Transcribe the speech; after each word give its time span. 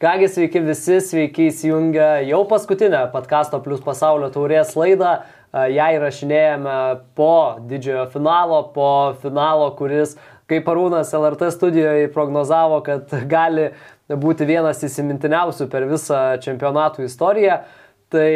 Kągi 0.00 0.28
sveiki 0.32 0.60
visi, 0.64 0.94
sveiki 1.04 1.50
įsijungę 1.50 2.04
jau 2.24 2.38
paskutinę 2.48 3.02
podkasto 3.12 3.58
plus 3.60 3.82
pasaulio 3.84 4.30
taurės 4.32 4.70
laidą. 4.72 5.10
Ja 5.52 5.90
įrašinėjame 5.92 6.76
po 7.18 7.58
didžiojo 7.68 8.06
finalo, 8.14 8.62
po 8.72 8.86
finalo, 9.20 9.66
kuris, 9.76 10.14
kaip 10.48 10.72
Arūnas 10.72 11.12
LRT 11.12 11.50
studijoje 11.52 12.08
prognozavo, 12.16 12.80
kad 12.86 13.12
gali 13.28 13.68
būti 14.08 14.48
vienas 14.48 14.80
įsimintiniausių 14.88 15.68
per 15.68 15.84
visą 15.92 16.24
čempionatų 16.48 17.04
istoriją. 17.04 17.60
Tai 18.08 18.32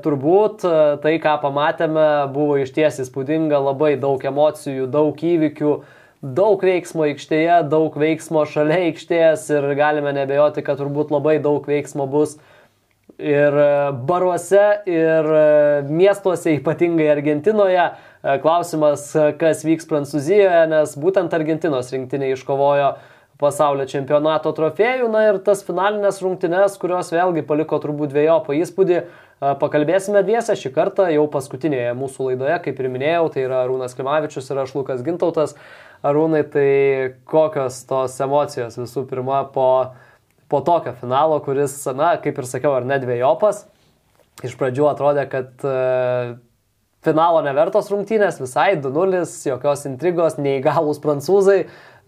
turbūt 0.00 0.64
tai, 1.04 1.18
ką 1.20 1.36
pamatėme, 1.44 2.06
buvo 2.32 2.56
iš 2.64 2.72
ties 2.72 3.04
įspūdinga, 3.04 3.60
labai 3.60 3.98
daug 4.00 4.24
emocijų, 4.32 4.88
daug 4.88 5.20
įvykių 5.20 5.76
daug 6.22 6.62
veiksmo 6.62 7.08
aikštėje, 7.08 7.58
daug 7.70 7.96
veiksmo 7.98 8.46
šalia 8.46 8.78
aikštės 8.88 9.48
ir 9.50 9.68
galime 9.78 10.14
nebejoti, 10.14 10.62
kad 10.62 10.78
turbūt 10.78 11.10
labai 11.10 11.40
daug 11.42 11.66
veiksmo 11.66 12.06
bus 12.10 12.38
ir 13.22 13.54
e, 13.58 13.92
baruose, 14.08 14.82
ir 14.88 15.32
e, 15.34 15.46
miestuose, 15.90 16.56
ypatingai 16.58 17.08
Argentinoje. 17.12 17.88
E, 18.22 18.36
klausimas, 18.42 19.08
kas 19.38 19.64
vyks 19.66 19.88
Prancūzijoje, 19.90 20.66
nes 20.70 20.94
būtent 20.98 21.34
Argentinos 21.34 21.90
rinktinė 21.94 22.32
iškovojo 22.36 22.94
pasaulio 23.42 23.88
čempionato 23.90 24.52
trofėjų, 24.54 25.08
na 25.10 25.26
ir 25.26 25.40
tas 25.42 25.64
finalinės 25.66 26.20
rungtynes, 26.22 26.78
kurios 26.78 27.10
vėlgi 27.10 27.42
paliko 27.46 27.80
turbūt 27.82 28.12
dviejopą 28.12 28.54
įspūdį, 28.60 29.00
pakalbėsime 29.58 30.22
dviese 30.22 30.54
šį 30.54 30.70
kartą, 30.76 31.08
jau 31.10 31.24
paskutinėje 31.30 31.96
mūsų 31.98 32.28
laidoje, 32.28 32.60
kaip 32.62 32.78
ir 32.78 32.90
minėjau, 32.92 33.24
tai 33.34 33.42
yra 33.48 33.64
Rūnas 33.66 33.96
Klimavičius 33.98 34.52
ir 34.52 34.62
aš 34.62 34.76
Lukas 34.78 35.02
Gintautas. 35.02 35.56
Arūnai, 36.02 36.42
tai 36.50 36.68
kokios 37.30 37.82
tos 37.86 38.16
emocijos 38.24 38.78
visų 38.80 39.04
pirma 39.10 39.44
po, 39.54 39.68
po 40.50 40.62
tokio 40.66 40.96
finalo, 40.98 41.38
kuris, 41.44 41.76
na, 41.94 42.16
kaip 42.22 42.40
ir 42.42 42.48
sakiau, 42.50 42.74
ar 42.74 42.88
ne 42.88 42.98
dviejopas. 43.02 43.66
Iš 44.42 44.56
pradžių 44.58 44.88
atrodė, 44.90 45.28
kad 45.30 45.62
uh, 45.68 46.32
finalo 47.06 47.42
nevertos 47.46 47.90
rungtynės, 47.92 48.40
visai 48.42 48.72
2-0, 48.82 49.22
jokios 49.46 49.86
intrigos, 49.90 50.38
neįgalus 50.42 51.00
prancūzai, 51.02 51.58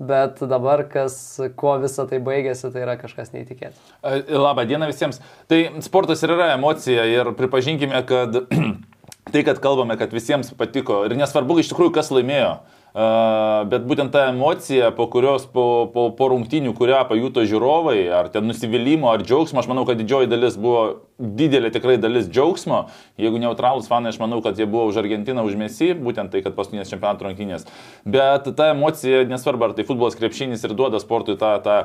bet 0.02 0.42
dabar, 0.50 0.84
kas, 0.90 1.16
kuo 1.58 1.76
visą 1.82 2.06
tai 2.10 2.20
baigėsi, 2.24 2.70
tai 2.74 2.82
yra 2.82 2.96
kažkas 2.98 3.30
neįtikėtina. 3.34 4.18
Labą 4.34 4.66
dieną 4.70 4.90
visiems. 4.90 5.20
Tai 5.50 5.60
sportas 5.86 6.22
ir 6.26 6.34
yra 6.34 6.52
emocija 6.56 7.06
ir 7.10 7.30
pripažinkime, 7.38 8.02
kad 8.08 8.42
tai, 9.32 9.42
kad 9.46 9.60
kalbame, 9.62 9.98
kad 10.00 10.14
visiems 10.14 10.50
patiko 10.58 11.04
ir 11.06 11.14
nesvarbu 11.18 11.60
iš 11.62 11.70
tikrųjų, 11.72 11.94
kas 11.98 12.10
laimėjo. 12.14 12.56
Bet 12.94 13.86
būtent 13.90 14.12
ta 14.14 14.28
emocija, 14.30 14.92
po 14.94 15.08
kurios, 15.10 15.48
po, 15.50 15.90
po, 15.90 16.04
po 16.14 16.28
rungtinių, 16.30 16.70
kurią 16.78 17.00
pajuto 17.08 17.42
žiūrovai, 17.42 17.96
ar 18.14 18.28
ten 18.30 18.46
nusivylimų, 18.46 19.08
ar 19.10 19.24
džiaugsmo, 19.24 19.58
aš 19.58 19.66
manau, 19.66 19.82
kad 19.88 19.98
didžioji 19.98 20.30
dalis 20.30 20.54
buvo 20.54 20.84
didelė 21.18 21.72
tikrai 21.74 21.96
dalis 21.98 22.28
džiaugsmo. 22.30 22.84
Jeigu 23.18 23.40
neutralus 23.42 23.90
fanai, 23.90 24.12
aš 24.14 24.20
manau, 24.22 24.38
kad 24.44 24.60
jie 24.60 24.68
buvo 24.70 24.86
už 24.92 25.00
Argentiną, 25.02 25.42
už 25.42 25.58
Mesį, 25.58 25.90
būtent 26.06 26.30
tai, 26.30 26.44
kad 26.44 26.54
paskutinės 26.54 26.92
čempionato 26.92 27.26
rungtynės. 27.26 27.66
Bet 28.06 28.46
ta 28.54 28.68
emocija, 28.76 29.24
nesvarbu, 29.26 29.72
ar 29.72 29.74
tai 29.74 29.86
futbolas 29.88 30.14
krepšinis 30.20 30.62
ir 30.62 30.76
duoda 30.78 31.02
sportui 31.02 31.34
tą, 31.40 31.56
tą, 31.66 31.80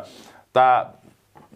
tą 0.54 0.68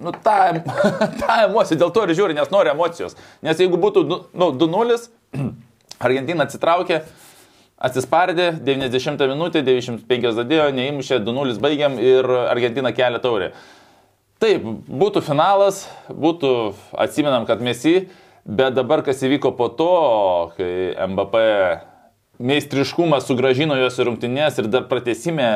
nu, 0.02 0.16
tą, 0.26 0.40
tą 1.22 1.36
emociją, 1.44 1.78
dėl 1.84 1.94
to 1.94 2.08
ir 2.08 2.16
žiūri, 2.18 2.38
nes 2.40 2.50
nori 2.50 2.74
emocijos. 2.74 3.14
Nes 3.46 3.62
jeigu 3.62 3.78
būtų 3.78 4.04
nu, 4.10 4.50
2-0, 4.58 4.98
Argentina 6.10 6.50
atsitraukė, 6.50 7.04
Atsispardė, 7.84 8.54
90 8.64 9.26
minutė, 9.28 9.60
95 9.68 10.30
zadėjo, 10.38 10.70
neįmušė, 10.72 11.18
2-0 11.26 11.58
baigiam 11.64 11.98
ir 12.00 12.30
Argentina 12.48 12.94
kelia 12.96 13.20
taurę. 13.20 13.50
Taip, 14.40 14.64
būtų 14.88 15.24
finalas, 15.24 15.86
būtų, 16.08 16.52
atsimenam, 17.00 17.44
kad 17.48 17.64
Mesi, 17.64 18.06
bet 18.48 18.76
dabar 18.78 19.04
kas 19.04 19.20
įvyko 19.28 19.52
po 19.60 19.68
to, 19.68 19.90
kai 20.56 20.70
MBP 21.10 21.42
meistriškumą 22.44 23.20
sugražino 23.24 23.76
jos 23.80 24.00
rungtynės 24.00 24.64
ir 24.64 24.72
dar 24.72 24.88
pratesime 24.92 25.50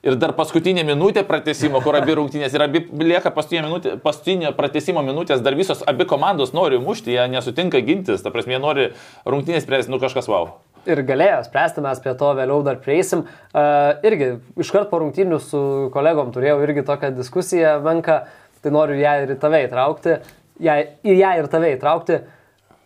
Ir 0.00 0.14
dar 0.16 0.32
paskutinė 0.32 0.80
minutė 0.88 1.26
pratesimo, 1.28 1.82
kur 1.84 1.98
abi 1.98 2.14
rungtynės 2.16 2.54
ir 2.56 2.62
abi 2.64 2.80
lieka 3.04 3.28
paskutinė, 3.36 3.66
minutė, 3.66 3.92
paskutinė 4.00 4.54
pratesimo 4.56 5.02
minutės, 5.04 5.42
dar 5.44 5.52
visos 5.58 5.84
abi 5.84 6.06
komandos 6.08 6.54
nori 6.56 6.80
mušti, 6.80 7.12
jie 7.12 7.28
nesutinka 7.28 7.84
gintis, 7.84 8.24
ta 8.24 8.32
prasme, 8.32 8.56
jie 8.56 8.62
nori 8.64 8.88
rungtynės 9.28 9.68
spręsti, 9.68 9.92
nu 9.92 10.00
kažkas 10.00 10.32
wow 10.32 10.54
ir 10.88 11.02
galėjo 11.06 11.40
spręsti, 11.46 11.82
mes 11.84 12.00
prie 12.02 12.14
to 12.18 12.32
vėliau 12.38 12.60
dar 12.66 12.80
prieisim. 12.82 13.24
Uh, 13.52 14.00
irgi 14.06 14.34
iškart 14.60 14.90
po 14.92 15.00
rungtynių 15.02 15.40
su 15.44 15.62
kolegom 15.94 16.32
turėjau 16.34 16.60
irgi 16.64 16.84
tokią 16.88 17.12
diskusiją 17.16 17.78
menką, 17.84 18.20
tai 18.60 18.74
noriu 18.74 18.98
ją 19.00 19.16
ir 19.24 19.34
į 19.34 19.38
tave 19.40 19.62
įtraukti, 19.66 20.18
ją, 20.64 20.76
į 21.04 21.16
ją 21.20 21.32
ir 21.40 21.50
tave 21.52 21.74
įtraukti. 21.76 22.20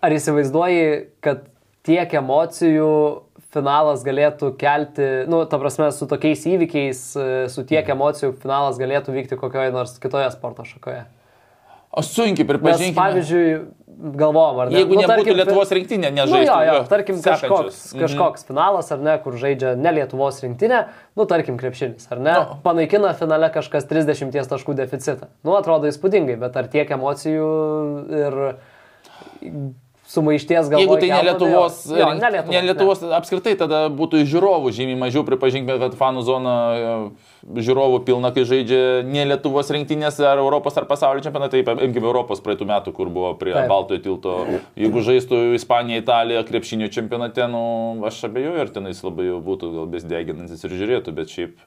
Ar 0.04 0.12
įsivaizduoji, 0.12 0.88
kad 1.24 1.46
tiek 1.86 2.10
emocijų 2.20 2.90
finalas 3.54 4.02
galėtų 4.04 4.52
kelti, 4.60 5.06
nu, 5.30 5.44
ta 5.48 5.60
prasme, 5.62 5.88
su 5.94 6.08
tokiais 6.10 6.42
įvykiais, 6.50 7.02
su 7.54 7.66
tiek 7.68 7.88
emocijų 7.94 8.34
finalas 8.42 8.80
galėtų 8.80 9.14
vykti 9.14 9.38
kokioje 9.40 9.72
nors 9.74 9.94
kitoje 10.02 10.28
sporto 10.34 10.66
šakoje? 10.68 11.04
Aš 11.94 12.10
sunkiai 12.10 12.46
pripažinsiu. 12.48 12.94
Pavyzdžiui, 12.96 13.48
galvom, 14.18 14.58
ar 14.64 14.70
ne? 14.70 14.80
Jeigu 14.80 14.96
nu, 14.96 15.02
nebūtų 15.04 15.20
tarkim, 15.20 15.38
Lietuvos 15.38 15.72
rinktinė, 15.78 16.10
nežaistų. 16.16 16.40
Nu, 16.40 16.48
jo, 16.48 16.56
jo, 16.66 16.80
tarkim, 16.90 17.20
kažkoks, 17.22 17.78
mhm. 17.92 18.02
kažkoks 18.02 18.42
mhm. 18.42 18.48
finalas, 18.50 18.90
ar 18.94 19.04
ne, 19.06 19.14
kur 19.22 19.38
žaidžia 19.40 19.74
ne 19.78 19.92
Lietuvos 19.98 20.40
rinktinė, 20.44 20.80
nu, 21.18 21.28
tarkim, 21.30 21.58
krepšinis, 21.60 22.08
ar 22.10 22.22
ne? 22.22 22.34
No. 22.34 22.58
Panaikina 22.66 23.14
finale 23.18 23.50
kažkas 23.54 23.86
30 23.90 24.34
taškų 24.50 24.76
deficitą. 24.80 25.30
Nu, 25.46 25.54
atrodo 25.58 25.90
įspūdingai, 25.90 26.38
bet 26.42 26.58
ar 26.58 26.70
tiek 26.72 26.90
emocijų 26.98 27.48
ir 28.24 28.40
sumaišties 30.06 30.68
galvoje. 30.68 30.84
Jeigu 30.84 30.96
tai 31.00 31.08
ne 31.10 31.22
Lietuvos, 31.30 31.78
jo, 31.88 31.96
jo, 31.96 32.08
ne 32.18 32.30
Lietuvos, 32.30 32.54
ne 32.54 32.62
Lietuvos 32.68 33.02
ne. 33.04 33.10
apskritai, 33.16 33.54
tada 33.60 33.86
būtų 33.88 34.20
žiūrovų 34.28 34.72
žymiai 34.76 34.98
mažiau, 35.00 35.24
pripažinkime, 35.24 35.78
kad 35.80 35.96
fanų 35.96 36.24
zona 36.26 36.56
e, 36.74 36.90
žiūrovų 37.64 38.02
pilna, 38.04 38.30
kai 38.36 38.44
žaidžia 38.48 38.82
ne 39.08 39.24
Lietuvos 39.30 39.72
rinktinės 39.74 40.20
ar 40.20 40.42
Europos 40.42 40.76
ar 40.80 40.88
pasaulio 40.90 41.24
čempionatai, 41.24 41.64
imkime 41.88 42.10
Europos 42.10 42.44
praeitų 42.44 42.68
metų, 42.68 42.94
kur 42.96 43.12
buvo 43.14 43.32
prie 43.40 43.56
Taip. 43.56 43.70
Baltojo 43.72 44.04
tilto. 44.04 44.36
Jeigu 44.76 45.06
žaistų 45.08 45.40
Ispanija, 45.56 46.04
Italija 46.04 46.44
krepšinio 46.44 46.90
čempionate, 46.92 47.48
nu, 47.50 47.64
aš 48.04 48.26
abejoju, 48.28 48.60
ar 48.66 48.76
tenais 48.76 49.00
labai 49.06 49.30
jau 49.30 49.40
būtų 49.44 49.72
gal 49.78 49.90
besdeginantis 49.96 50.68
ir 50.68 50.78
žiūrėtų, 50.84 51.16
bet 51.16 51.32
šiaip 51.32 51.58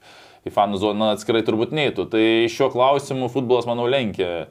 į 0.47 0.53
fanų 0.53 0.79
zoną 0.85 1.11
atskirai 1.15 1.41
turbūt 1.45 1.73
neįtų. 1.75 2.07
Tai 2.13 2.25
šiuo 2.53 2.69
klausimu 2.73 3.33
futbolas, 3.33 3.67
manau, 3.69 3.89
lenkia 3.89 4.45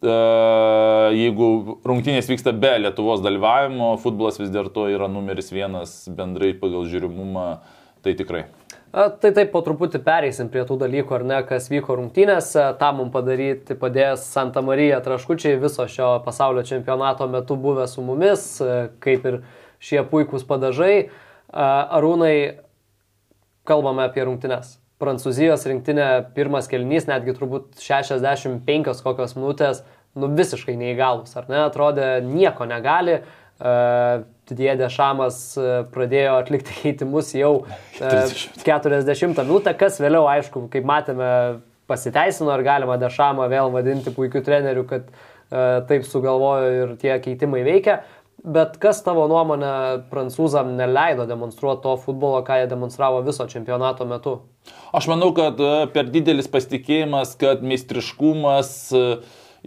jeigu 0.00 1.48
rungtynės 1.84 2.30
vyksta 2.30 2.54
be 2.56 2.72
Lietuvos 2.80 3.20
dalyvavimo, 3.24 3.92
futbolas 4.00 4.40
vis 4.40 4.52
dėlto 4.52 4.86
yra 4.88 5.10
numeris 5.12 5.52
vienas 5.52 6.08
bendrai 6.08 6.54
pagal 6.56 6.88
žiūrimumą, 6.88 7.46
tai 8.04 8.16
tikrai. 8.16 8.46
A, 8.90 9.04
tai 9.06 9.30
taip, 9.30 9.52
po 9.52 9.60
truputį 9.62 10.00
pereisim 10.02 10.48
prie 10.50 10.64
tų 10.66 10.80
dalykų, 10.80 11.14
ar 11.20 11.24
ne, 11.28 11.36
kas 11.46 11.68
vyko 11.70 11.94
rungtynėse. 12.00 12.64
Ta 12.80 12.88
mums 12.96 13.12
padaryti 13.14 13.76
padės 13.78 14.24
Santa 14.32 14.64
Marija 14.66 14.98
Traškučiai 15.04 15.60
viso 15.62 15.86
šio 15.86 16.16
pasaulio 16.24 16.64
čempionato 16.66 17.28
metu 17.30 17.54
buvę 17.54 17.86
su 17.86 18.02
mumis, 18.02 18.48
e, 18.58 18.88
kaip 19.04 19.28
ir 19.30 19.38
šie 19.78 20.02
puikūs 20.10 20.42
padažai. 20.48 21.10
Arūnai, 21.54 22.34
kalbame 23.66 24.08
apie 24.08 24.26
rungtynės. 24.26 24.79
Prancūzijos 25.00 25.64
rinktinė 25.68 26.08
pirmas 26.36 26.68
kelnys, 26.70 27.06
netgi 27.08 27.34
turbūt 27.38 27.80
65 27.80 29.00
kokios 29.04 29.36
minutės, 29.38 29.80
nu 30.18 30.28
visiškai 30.36 30.74
neįgalus, 30.76 31.32
ar 31.38 31.48
ne, 31.50 31.62
atrodė 31.68 32.18
nieko 32.26 32.68
negali. 32.68 33.20
Uh, 33.60 34.22
Dėdė 34.50 34.88
Šamas 34.90 35.36
uh, 35.60 35.82
pradėjo 35.92 36.38
atlikti 36.40 36.72
keitimus 36.78 37.34
jau 37.36 37.50
uh, 37.60 38.38
40 38.64 39.36
minutę, 39.44 39.74
kas 39.78 40.00
vėliau, 40.00 40.24
aišku, 40.32 40.64
kaip 40.72 40.88
matėme, 40.88 41.28
pasiteisino 41.90 42.54
ir 42.56 42.64
galima 42.64 42.96
Dešamą 43.00 43.50
vėl 43.52 43.70
vadinti 43.74 44.14
puikiu 44.14 44.42
treneriu, 44.46 44.86
kad 44.88 45.10
taip 45.50 46.04
sugalvojo 46.06 46.66
ir 46.70 46.90
tie 47.00 47.16
keitimai 47.18 47.64
veikia. 47.66 47.96
Bet 48.40 48.78
kas 48.80 49.02
tavo 49.04 49.26
nuomonė 49.28 50.06
prancūzam 50.08 50.72
neleido 50.78 51.26
demonstruoti 51.28 51.84
to 51.84 51.96
futbolo, 52.00 52.40
ką 52.46 52.62
jie 52.62 52.70
demonstravo 52.70 53.20
viso 53.26 53.44
čempionato 53.50 54.06
metu? 54.08 54.38
Aš 54.96 55.10
manau, 55.12 55.34
kad 55.36 55.60
e, 55.60 55.84
per 55.92 56.08
didelis 56.08 56.48
pasitikėjimas, 56.48 57.34
kad 57.40 57.60
meistriškumas 57.60 58.70
e, 58.96 59.02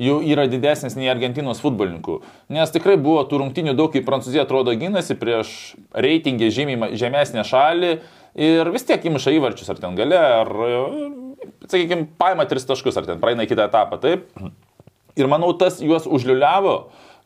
jau 0.08 0.18
yra 0.26 0.48
didesnis 0.50 0.98
nei 0.98 1.12
Argentinos 1.14 1.62
futbolininkų. 1.62 2.18
Nes 2.56 2.74
tikrai 2.74 2.98
buvo 2.98 3.22
tų 3.30 3.44
rungtinių 3.44 3.76
daug, 3.78 3.94
kai 3.94 4.02
Prancūzija 4.06 4.48
atrodo 4.48 4.74
gynasi 4.74 5.20
prieš 5.22 5.54
reitingį 5.94 6.50
žymiai 6.58 6.98
žemesnę 6.98 7.46
šalį 7.46 7.94
ir 8.42 8.74
vis 8.74 8.90
tiek 8.90 9.06
įmuša 9.06 9.38
įvarčius 9.38 9.70
ar 9.70 9.86
ten 9.86 10.02
gale, 10.02 10.18
ar, 10.18 10.50
e, 10.50 11.08
sakykime, 11.68 12.10
paima 12.18 12.50
tris 12.50 12.66
taškus, 12.66 12.98
ar 12.98 13.06
ten 13.06 13.22
praeina 13.22 13.46
kitą 13.46 13.70
etapą, 13.70 14.02
taip. 14.02 14.32
Ir 15.14 15.30
manau, 15.30 15.54
tas 15.54 15.78
juos 15.78 16.10
užliuliavo 16.10 16.78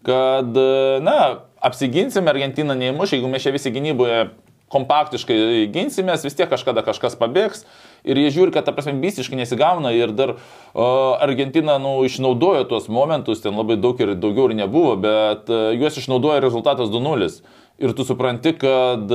kad, 0.05 0.59
na, 1.03 1.17
apsiginsim, 1.63 2.27
Argentina 2.29 2.75
neįmuš, 2.77 3.15
jeigu 3.15 3.31
mes 3.31 3.45
čia 3.45 3.55
visi 3.55 3.73
gynyboje 3.73 4.27
kompaktiškai 4.73 5.67
ginsimės, 5.71 6.25
vis 6.27 6.35
tiek 6.35 6.49
kažkada 6.51 6.83
kažkas 6.83 7.15
pabėgs. 7.19 7.63
Ir 8.07 8.19
jie 8.19 8.31
žiūri, 8.35 8.51
kad 8.55 8.67
ta 8.67 8.73
prasme 8.75 8.97
visiškai 8.99 9.39
nesigauna 9.39 9.93
ir 9.95 10.11
dar 10.15 10.35
uh, 10.35 11.15
Argentina 11.23 11.77
nu, 11.79 12.01
išnaudojo 12.07 12.65
tuos 12.67 12.89
momentus, 12.91 13.41
ten 13.43 13.55
labai 13.55 13.79
daug 13.79 13.99
ir 14.03 14.13
daugiau 14.19 14.49
ir 14.51 14.57
nebuvo, 14.59 14.97
bet 14.99 15.47
uh, 15.51 15.71
juos 15.75 15.99
išnaudojo 15.99 16.43
rezultatas 16.43 16.91
2-0 16.91 17.31
ir 17.77 17.93
tu 17.93 18.03
supranti, 18.03 18.53
kad 18.57 19.11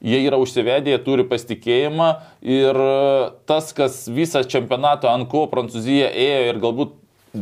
jie 0.00 0.20
yra 0.24 0.38
užsivedę, 0.40 0.92
jie 0.92 1.00
turi 1.04 1.26
pasitikėjimą 1.28 2.06
ir 2.40 2.78
tas, 3.48 3.72
kas 3.76 4.06
visą 4.08 4.40
čempionatą 4.48 5.10
ant 5.12 5.28
ko 5.28 5.44
Prancūzija 5.52 6.08
ėjo 6.16 6.46
ir 6.50 6.62
galbūt 6.62 6.94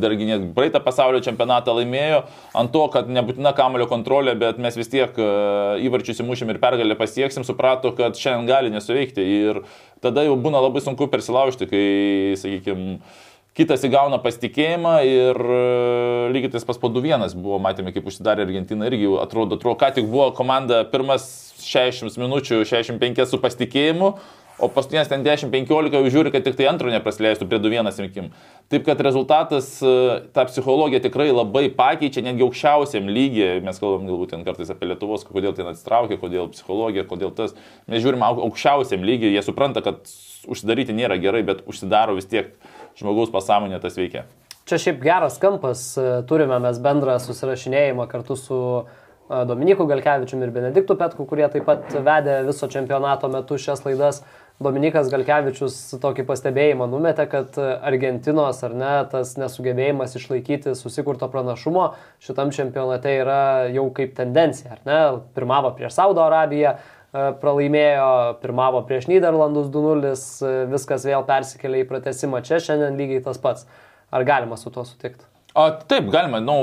dargi 0.03 0.29
net 0.29 0.47
praeitą 0.57 0.81
pasaulio 0.85 1.21
čempionatą 1.25 1.75
laimėjo, 1.79 2.23
ant 2.61 2.73
to, 2.75 2.85
kad 2.95 3.11
nebūtina 3.11 3.55
kamulio 3.57 3.89
kontrolė, 3.91 4.37
bet 4.39 4.61
mes 4.63 4.79
vis 4.79 4.91
tiek 4.93 5.19
e, 5.21 5.29
įvarčius 5.87 6.23
įmušim 6.25 6.53
ir 6.53 6.61
pergalę 6.63 6.97
pasieksim, 6.99 7.47
suprato, 7.47 7.95
kad 7.97 8.19
šiandien 8.19 8.51
gali 8.51 8.73
nesuveikti. 8.75 9.29
Ir 9.45 9.63
tada 10.05 10.27
jau 10.27 10.35
būna 10.41 10.63
labai 10.65 10.83
sunku 10.85 11.09
persilaužti, 11.13 11.69
kai, 11.71 11.87
sakykime, 12.41 12.99
kitas 13.55 13.85
įgauna 13.87 14.19
pasitikėjimą 14.23 14.95
ir 15.07 15.39
e, 15.39 15.59
lygiai 16.35 16.53
tas 16.57 16.67
pas 16.67 16.79
po 16.81 16.91
2-1 16.93 17.37
buvo, 17.39 17.61
matėme, 17.63 17.95
kaip 17.95 18.07
užsidarė 18.11 18.47
Argentina 18.49 18.89
irgi 18.91 19.07
atrodo, 19.23 19.59
atrodo, 19.59 19.79
ką 19.81 19.93
tik 19.95 20.09
buvo 20.11 20.31
komanda 20.37 20.83
pirmas 20.91 21.29
60 21.63 22.19
minučių, 22.21 22.65
65 22.67 23.29
su 23.31 23.41
pasitikėjimu, 23.43 24.15
o 24.59 24.69
paskutinės 24.71 25.11
ten 25.11 25.25
10-15 25.27 25.97
jau 25.97 26.03
žiūri, 26.17 26.33
kad 26.35 26.45
tik 26.47 26.59
tai 26.59 26.69
antro 26.71 26.93
neprasleistų 26.93 27.49
prie 27.51 27.59
2-1 27.63 28.03
rinkim. 28.05 28.29
Taip 28.73 28.85
kad 28.87 29.01
rezultatas, 29.05 29.71
e, 29.83 29.95
ta 30.37 30.47
psichologija 30.49 31.03
tikrai 31.05 31.31
labai 31.33 31.67
pakeičia, 31.75 32.23
netgi 32.27 32.47
aukščiausiam 32.47 33.11
lygiai, 33.11 33.59
mes 33.65 33.81
kalbam 33.83 34.07
galbūt 34.09 34.35
ten 34.35 34.47
kartais 34.47 34.71
apie 34.73 34.89
Lietuvos, 34.93 35.27
kodėl 35.27 35.57
ten 35.57 35.69
atsitraukia, 35.73 36.21
kodėl 36.23 36.53
psichologija, 36.55 37.07
kodėl 37.11 37.35
tas, 37.35 37.57
mes 37.91 38.05
žiūrim 38.05 38.25
aukščiausiam 38.25 39.05
lygiai, 39.05 39.35
jie 39.35 39.45
supranta, 39.45 39.83
kad 39.85 40.07
užsidaryti 40.49 40.97
nėra 40.97 41.19
gerai, 41.21 41.43
bet 41.47 41.67
užsidaro 41.69 42.17
vis 42.17 42.31
tiek 42.31 42.55
žmogaus 42.99 43.33
pasąmonė 43.35 43.83
tas 43.83 43.99
veikia. 43.99 44.25
Čia 44.65 44.79
šiaip 44.81 45.03
geras 45.05 45.35
kampas, 45.43 45.81
e, 46.01 46.05
turime 46.29 46.57
mes 46.63 46.79
bendrą 46.81 47.19
susirašinėjimą 47.21 48.07
kartu 48.09 48.37
su 48.41 48.59
e, 48.81 49.43
Dominiku 49.51 49.85
Galkevičiumi 49.91 50.47
ir 50.47 50.55
Benediktu 50.55 50.97
Petku, 50.97 51.27
kurie 51.29 51.45
taip 51.53 51.67
pat 51.69 51.93
vedė 51.93 52.39
viso 52.47 52.71
čempionato 52.73 53.29
metu 53.29 53.59
šias 53.61 53.85
laidas. 53.85 54.23
Dominikas 54.63 55.09
Galkevičius 55.11 55.77
tokį 56.01 56.25
pastebėjimą 56.29 56.87
numetė, 56.87 57.27
kad 57.31 57.57
Argentinos 57.59 58.63
ar 58.65 58.77
ne 58.79 58.93
tas 59.11 59.35
nesugebėjimas 59.41 60.15
išlaikyti 60.15 60.77
susikurto 60.79 61.27
pranašumo 61.33 61.89
šitam 62.23 62.55
čempionate 62.55 63.17
yra 63.19 63.41
jau 63.75 63.89
kaip 63.97 64.15
tendencija, 64.15 64.79
ar 64.79 64.85
ne? 64.87 65.01
Pirmavo 65.35 65.75
prieš 65.75 65.99
Saudo 65.99 66.23
Arabiją, 66.23 66.77
E, 67.15 67.27
pralaimėjo, 67.39 68.07
pirmavo 68.43 68.81
prieš 68.89 69.07
Niderlandus 69.07 69.69
2-0, 69.75 70.15
e, 70.43 70.55
viskas 70.73 71.07
vėl 71.07 71.23
persikėlė 71.29 71.85
į 71.85 71.91
pratesimą 71.93 72.43
čia, 72.47 72.59
šiandien 72.65 72.99
lygiai 72.99 73.23
tas 73.23 73.39
pats. 73.39 73.69
Ar 74.15 74.27
galima 74.27 74.59
su 74.59 74.73
tuo 74.75 74.83
sutikti? 74.87 75.23
A, 75.55 75.69
taip, 75.71 76.09
galima. 76.11 76.41
Nu, 76.43 76.55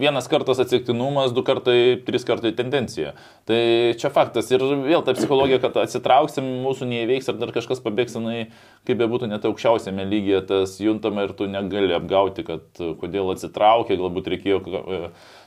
vienas 0.00 0.24
kartas 0.24 0.56
atsitiktinumas, 0.62 1.34
du 1.36 1.42
kartai, 1.44 1.98
trys 2.06 2.22
kartai 2.24 2.54
tendencija. 2.56 3.10
Tai 3.44 3.58
čia 4.00 4.08
faktas. 4.14 4.48
Ir 4.54 4.62
vėl 4.86 5.02
ta 5.04 5.12
psichologija, 5.12 5.58
kad 5.60 5.76
atsitrauksim, 5.82 6.46
mūsų 6.64 6.88
neįveiks 6.88 7.28
ar 7.28 7.36
dar 7.42 7.52
kažkas 7.52 7.82
pabėgs, 7.84 8.16
jinai, 8.16 8.46
kaip 8.88 9.02
be 9.02 9.08
būtų, 9.12 9.28
net 9.28 9.44
aukščiausiame 9.44 10.06
lygyje 10.08 10.40
tas 10.48 10.78
juntama 10.80 11.26
ir 11.26 11.34
tu 11.36 11.44
negali 11.50 11.92
apgauti, 11.92 12.46
kad 12.46 12.80
kodėl 13.02 13.34
atsitraukė, 13.34 14.00
galbūt 14.00 14.32
reikėjo, 14.32 14.62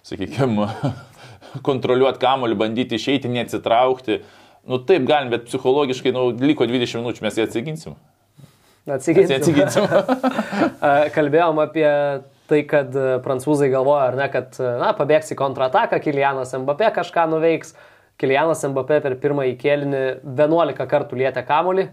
sakykime, 0.05 0.69
kontroliuoti 1.71 2.21
kamolį, 2.21 2.59
bandyti 2.61 3.01
išeiti, 3.01 3.33
neatsitraukti. 3.33 4.19
Nu 4.69 4.77
taip 4.85 5.09
galim, 5.09 5.33
bet 5.33 5.49
psichologiškai, 5.49 6.13
nu, 6.13 6.27
liko 6.37 6.69
20 6.69 7.01
minučių, 7.01 7.25
mes 7.25 7.41
jį 7.41 7.49
atsiginsim. 7.49 7.97
Atsiginsim. 8.85 9.41
atsiginsim. 9.41 9.89
Kalbėjom 11.17 11.65
apie 11.65 11.89
tai, 12.49 12.61
kad 12.69 12.95
prancūzai 13.25 13.69
galvoja, 13.73 14.09
ar 14.11 14.17
ne, 14.19 14.29
kad 14.33 14.57
na, 14.59 14.93
pabėgs 14.97 15.33
į 15.33 15.37
kontrataką, 15.39 15.99
Kilianas 16.03 16.55
Mbappé 16.61 16.91
kažką 16.95 17.27
nuveiks. 17.33 17.75
Kilianas 18.21 18.63
Mbappé 18.71 19.01
per 19.03 19.17
pirmąjį 19.19 19.55
kėlinį 19.59 20.01
11 20.23 20.89
kartų 20.91 21.19
lietė 21.19 21.43
kamolį. 21.47 21.89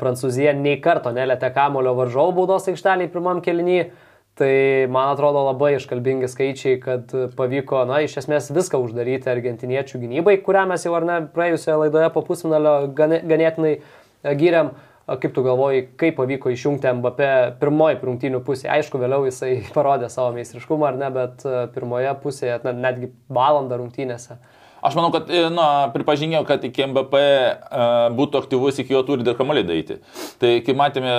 Prancūzija 0.00 0.54
nei 0.56 0.78
karto 0.80 1.10
nelėtė 1.12 1.50
kamulio 1.52 1.92
varžovų 1.98 2.36
baudos 2.38 2.68
aikšteliai 2.70 3.10
pirmam 3.12 3.42
keliniui. 3.44 3.88
Tai 4.34 4.54
man 4.90 5.12
atrodo 5.12 5.44
labai 5.46 5.76
iškalbingi 5.76 6.26
skaičiai, 6.26 6.78
kad 6.82 7.12
pavyko, 7.38 7.84
na, 7.86 8.00
iš 8.02 8.16
esmės 8.24 8.48
viską 8.50 8.80
uždaryti 8.82 9.30
argentiniečių 9.30 10.00
gynybai, 10.02 10.40
kurią 10.42 10.64
mes 10.72 10.82
jau 10.82 10.96
ar 10.98 11.06
ne 11.06 11.18
praėjusioje 11.36 11.76
laidoje 11.84 12.08
po 12.10 12.24
pusfinalio 12.26 12.72
ganėtinai 12.98 13.76
e, 13.76 14.34
gyriam. 14.40 14.72
Kaip 15.04 15.34
tu 15.36 15.42
galvoji, 15.44 15.82
kaip 16.00 16.16
pavyko 16.16 16.48
išjungti 16.54 16.88
Mbappé 16.96 17.28
pirmoji 17.60 17.98
rungtynių 18.00 18.40
pusė? 18.46 18.70
Aišku, 18.72 18.96
vėliau 19.02 19.26
jisai 19.28 19.58
parodė 19.76 20.08
savo 20.12 20.32
meistriškumą 20.36 20.88
ar 20.88 21.00
ne, 21.00 21.10
bet 21.12 21.44
e, 21.44 21.64
pirmoje 21.74 22.14
pusėje, 22.22 22.62
netgi 22.72 23.12
valandą 23.28 23.82
rungtynėse. 23.82 24.38
Aš 24.84 24.96
manau, 24.96 25.10
kad, 25.12 25.28
e, 25.28 25.44
na, 25.52 25.66
pripažinėjau, 25.92 26.42
kad 26.48 26.64
iki 26.64 26.84
MBP 26.84 27.20
uh, 27.20 27.84
būtų 28.16 28.42
aktyvus, 28.42 28.80
iki 28.80 28.92
jo 28.92 29.00
turi 29.08 29.24
dar 29.24 29.36
kamalį 29.36 29.62
daryti. 29.68 30.00
Tai, 30.40 30.50
kai 30.64 30.76
matėme 30.76 31.14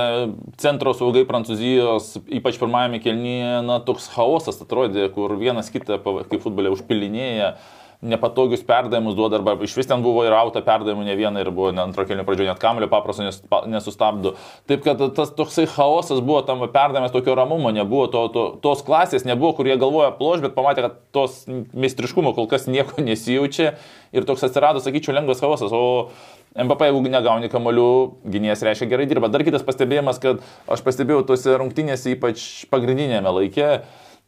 centro 0.62 0.94
saugai 0.98 1.26
Prancūzijos, 1.30 2.12
ypač 2.42 2.60
pirmajame 2.62 3.02
kelnyje, 3.06 3.56
na, 3.66 3.80
toks 3.86 4.10
chaosas 4.14 4.62
atrodė, 4.62 5.08
kur 5.14 5.34
vienas 5.42 5.74
kitą, 5.74 5.98
kaip 6.02 6.38
futbolė, 6.46 6.74
užpilinėja. 6.74 7.56
Uh, 7.56 7.85
nepatogius 8.02 8.64
perdavimus 8.68 9.16
duoda, 9.16 9.40
arba 9.40 9.56
iš 9.64 9.76
vis 9.78 9.90
ten 9.90 10.04
buvo 10.04 10.26
ir 10.26 10.36
auto 10.36 10.62
perdavimų 10.66 11.06
ne 11.08 11.16
vieną 11.18 11.42
ir 11.44 11.52
buvo 11.56 11.72
antro 11.82 12.06
kelio 12.08 12.26
pradžioje 12.28 12.52
net 12.52 12.62
kamulio 12.62 12.90
paprasto 12.92 13.26
nesustabdo. 13.72 14.36
Taip 14.70 14.84
kad 14.86 15.02
tas 15.18 15.34
toksai 15.38 15.68
chaosas 15.72 16.22
buvo 16.22 16.42
tam 16.48 16.64
perdavimas, 16.66 17.14
tokio 17.16 17.36
ramumo 17.38 17.72
nebuvo, 17.76 18.08
to, 18.12 18.28
to, 18.34 18.46
tos 18.64 18.84
klasės 18.86 19.28
nebuvo, 19.28 19.56
kurie 19.58 19.78
galvoja 19.82 20.14
ploš, 20.16 20.44
bet 20.46 20.56
pamatė, 20.58 20.88
kad 20.88 20.98
tos 21.16 21.44
meistriškumo 21.48 22.36
kol 22.38 22.50
kas 22.52 22.70
nieko 22.70 23.04
nesijaučia 23.10 23.76
ir 24.16 24.28
toks 24.28 24.46
atsirado, 24.48 24.84
sakyčiau, 24.84 25.16
lengvas 25.16 25.44
chaosas. 25.44 25.74
O 25.76 26.10
MPP, 26.56 26.88
jeigu 26.88 27.12
negauni 27.12 27.50
kamolių, 27.52 27.90
gynėjas 28.32 28.64
reiškia 28.64 28.88
gerai 28.88 29.10
dirba. 29.10 29.28
Dar 29.32 29.44
kitas 29.44 29.66
pastebėjimas, 29.68 30.22
kad 30.24 30.40
aš 30.72 30.84
pastebėjau 30.86 31.26
tose 31.28 31.58
rungtynėse, 31.60 32.14
ypač 32.16 32.46
pagrindinėme 32.72 33.34
laikė, 33.42 33.70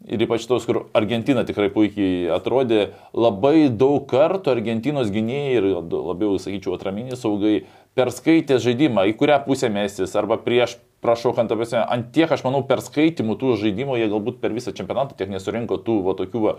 ir 0.05 0.21
ypač 0.21 0.45
tos, 0.47 0.65
kur 0.67 0.85
Argentina 0.97 1.43
tikrai 1.47 1.69
puikiai 1.73 2.27
atrodė, 2.35 2.91
labai 3.17 3.69
daug 3.73 4.05
kartų 4.09 4.53
Argentinos 4.53 5.09
gynėjai 5.13 5.55
ir 5.57 5.69
labiau, 5.89 6.37
sakyčiau, 6.41 6.75
atraminiai 6.77 7.17
saugai 7.17 7.55
perskaitė 7.97 8.59
žaidimą, 8.61 9.07
į 9.09 9.15
kurią 9.17 9.39
pusę 9.47 9.71
mestis, 9.73 10.13
arba 10.19 10.37
prieš 10.41 10.77
prašokant 11.01 11.51
apie 11.53 11.65
save. 11.69 11.85
Ant 11.93 12.11
tiek, 12.13 12.29
aš 12.29 12.43
manau, 12.45 12.63
perskaitimų 12.67 13.37
tų 13.41 13.55
žaidimų 13.63 13.97
jie 14.01 14.11
galbūt 14.11 14.39
per 14.43 14.53
visą 14.55 14.73
čempionatą 14.77 15.17
tiek 15.17 15.33
nesurinko 15.33 15.79
tų 15.85 15.99
va, 16.05 16.15
tokių 16.17 16.43
va, 16.45 16.55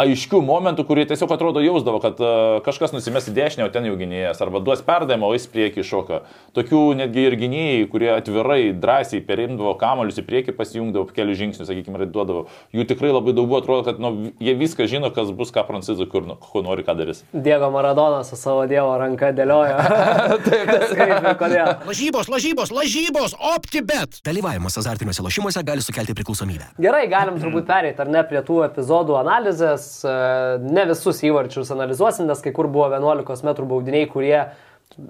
aiškių 0.00 0.40
momentų, 0.44 0.84
kurie 0.88 1.04
tiesiog 1.08 1.32
atrodo 1.34 1.62
jausdavo, 1.62 2.00
kad 2.02 2.20
uh, 2.22 2.58
kažkas 2.64 2.94
nusimes 2.94 3.28
į 3.28 3.34
dešinę, 3.36 3.66
o 3.66 3.72
ten 3.72 3.86
jau 3.88 3.96
gynėjas, 3.98 4.40
arba 4.44 4.62
duos 4.64 4.82
perdavimą, 4.86 5.28
o 5.28 5.36
jis 5.36 5.46
priekį 5.50 5.84
šoka. 5.86 6.22
Tokių 6.56 6.82
netgi 7.00 7.26
ir 7.28 7.36
gynėjai, 7.40 7.88
kurie 7.92 8.10
atvirai, 8.14 8.60
drąsiai 8.80 9.22
perimdavo 9.26 9.74
kamolius 9.80 10.20
į 10.22 10.26
priekį, 10.28 10.54
pasijungdavo 10.58 11.10
kelių 11.16 11.36
žingsnių, 11.42 11.66
sakykime, 11.68 12.00
ir 12.00 12.12
duodavo. 12.14 12.46
Jų 12.76 12.86
tikrai 12.90 13.12
labai 13.12 13.34
daug 13.36 13.50
buvo, 13.50 13.60
atrodo, 13.60 13.84
kad 13.88 14.00
nu, 14.02 14.32
jie 14.42 14.54
viską 14.58 14.88
žino, 14.90 15.12
kas 15.14 15.32
bus, 15.36 15.52
ką 15.54 15.66
prancūzai, 15.68 16.08
kur, 16.10 16.26
nu, 16.28 16.38
ko 16.40 16.64
nori, 16.64 16.84
ką 16.86 16.96
darys. 16.98 17.24
Diego 17.32 17.70
Maradona 17.74 18.22
su 18.26 18.38
savo 18.40 18.64
Dievo 18.70 18.94
ranka 19.00 19.32
dėliojo. 19.36 19.78
taip, 20.46 20.72
taip. 20.94 21.28
Kodėl? 21.40 21.74
Lažybos, 21.88 22.30
lažybos, 22.32 22.72
lažybos, 22.74 23.36
optibet. 23.52 24.20
Dalyvavimas 24.26 24.78
azartiniuose 24.80 25.24
lošimuose 25.26 25.64
gali 25.66 25.84
sukelti 25.84 26.16
priklausomybę. 26.18 26.72
Gerai, 26.82 27.04
galim 27.10 27.40
turbūt 27.42 27.68
pereiti, 27.68 27.98
ar 28.02 28.10
ne, 28.12 28.24
prie 28.28 28.42
tų 28.46 28.62
epizodų 28.68 29.18
analizės 29.20 29.89
E, 29.89 29.89
ne 30.06 30.86
visus 30.90 31.22
įvarčius 31.26 31.72
analizuosim, 31.74 32.28
nes 32.30 32.42
kai 32.44 32.54
kur 32.56 32.70
buvo 32.72 32.88
11 32.92 33.44
m 33.46 33.68
baudiniai, 33.70 34.08
kurie 34.10 34.38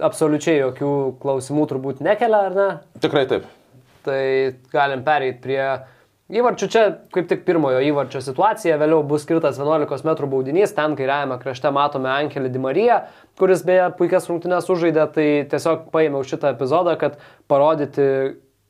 absoliučiai 0.01 0.59
jokių 0.61 0.91
klausimų 1.23 1.65
turbūt 1.71 2.05
nekelia, 2.05 2.43
ar 2.51 2.59
ne? 2.59 2.69
Tikrai 3.03 3.25
taip. 3.31 3.49
Tai 4.05 4.21
galim 4.73 5.03
pereiti 5.05 5.43
prie 5.45 5.63
įvarčių. 6.31 6.69
Čia 6.71 6.83
kaip 7.15 7.29
tik 7.31 7.43
pirmojo 7.47 7.81
įvarčio 7.85 8.23
situacija, 8.25 8.79
vėliau 8.81 9.03
bus 9.07 9.25
skirtas 9.27 9.59
11 9.61 10.07
m 10.07 10.31
baudinys, 10.31 10.75
ten 10.77 10.95
kairiajame 10.99 11.41
krašte 11.43 11.73
matome 11.75 12.11
Ankelį 12.13 12.53
Di 12.55 12.63
Mariją, 12.63 13.01
kuris 13.41 13.65
beje 13.67 13.89
puikias 13.99 14.29
rungtynes 14.31 14.71
užžaidė, 14.71 15.07
tai 15.15 15.29
tiesiog 15.51 15.91
paėmiau 15.95 16.23
šitą 16.27 16.55
epizodą, 16.55 16.97
kad 17.01 17.19
parodyti, 17.51 18.07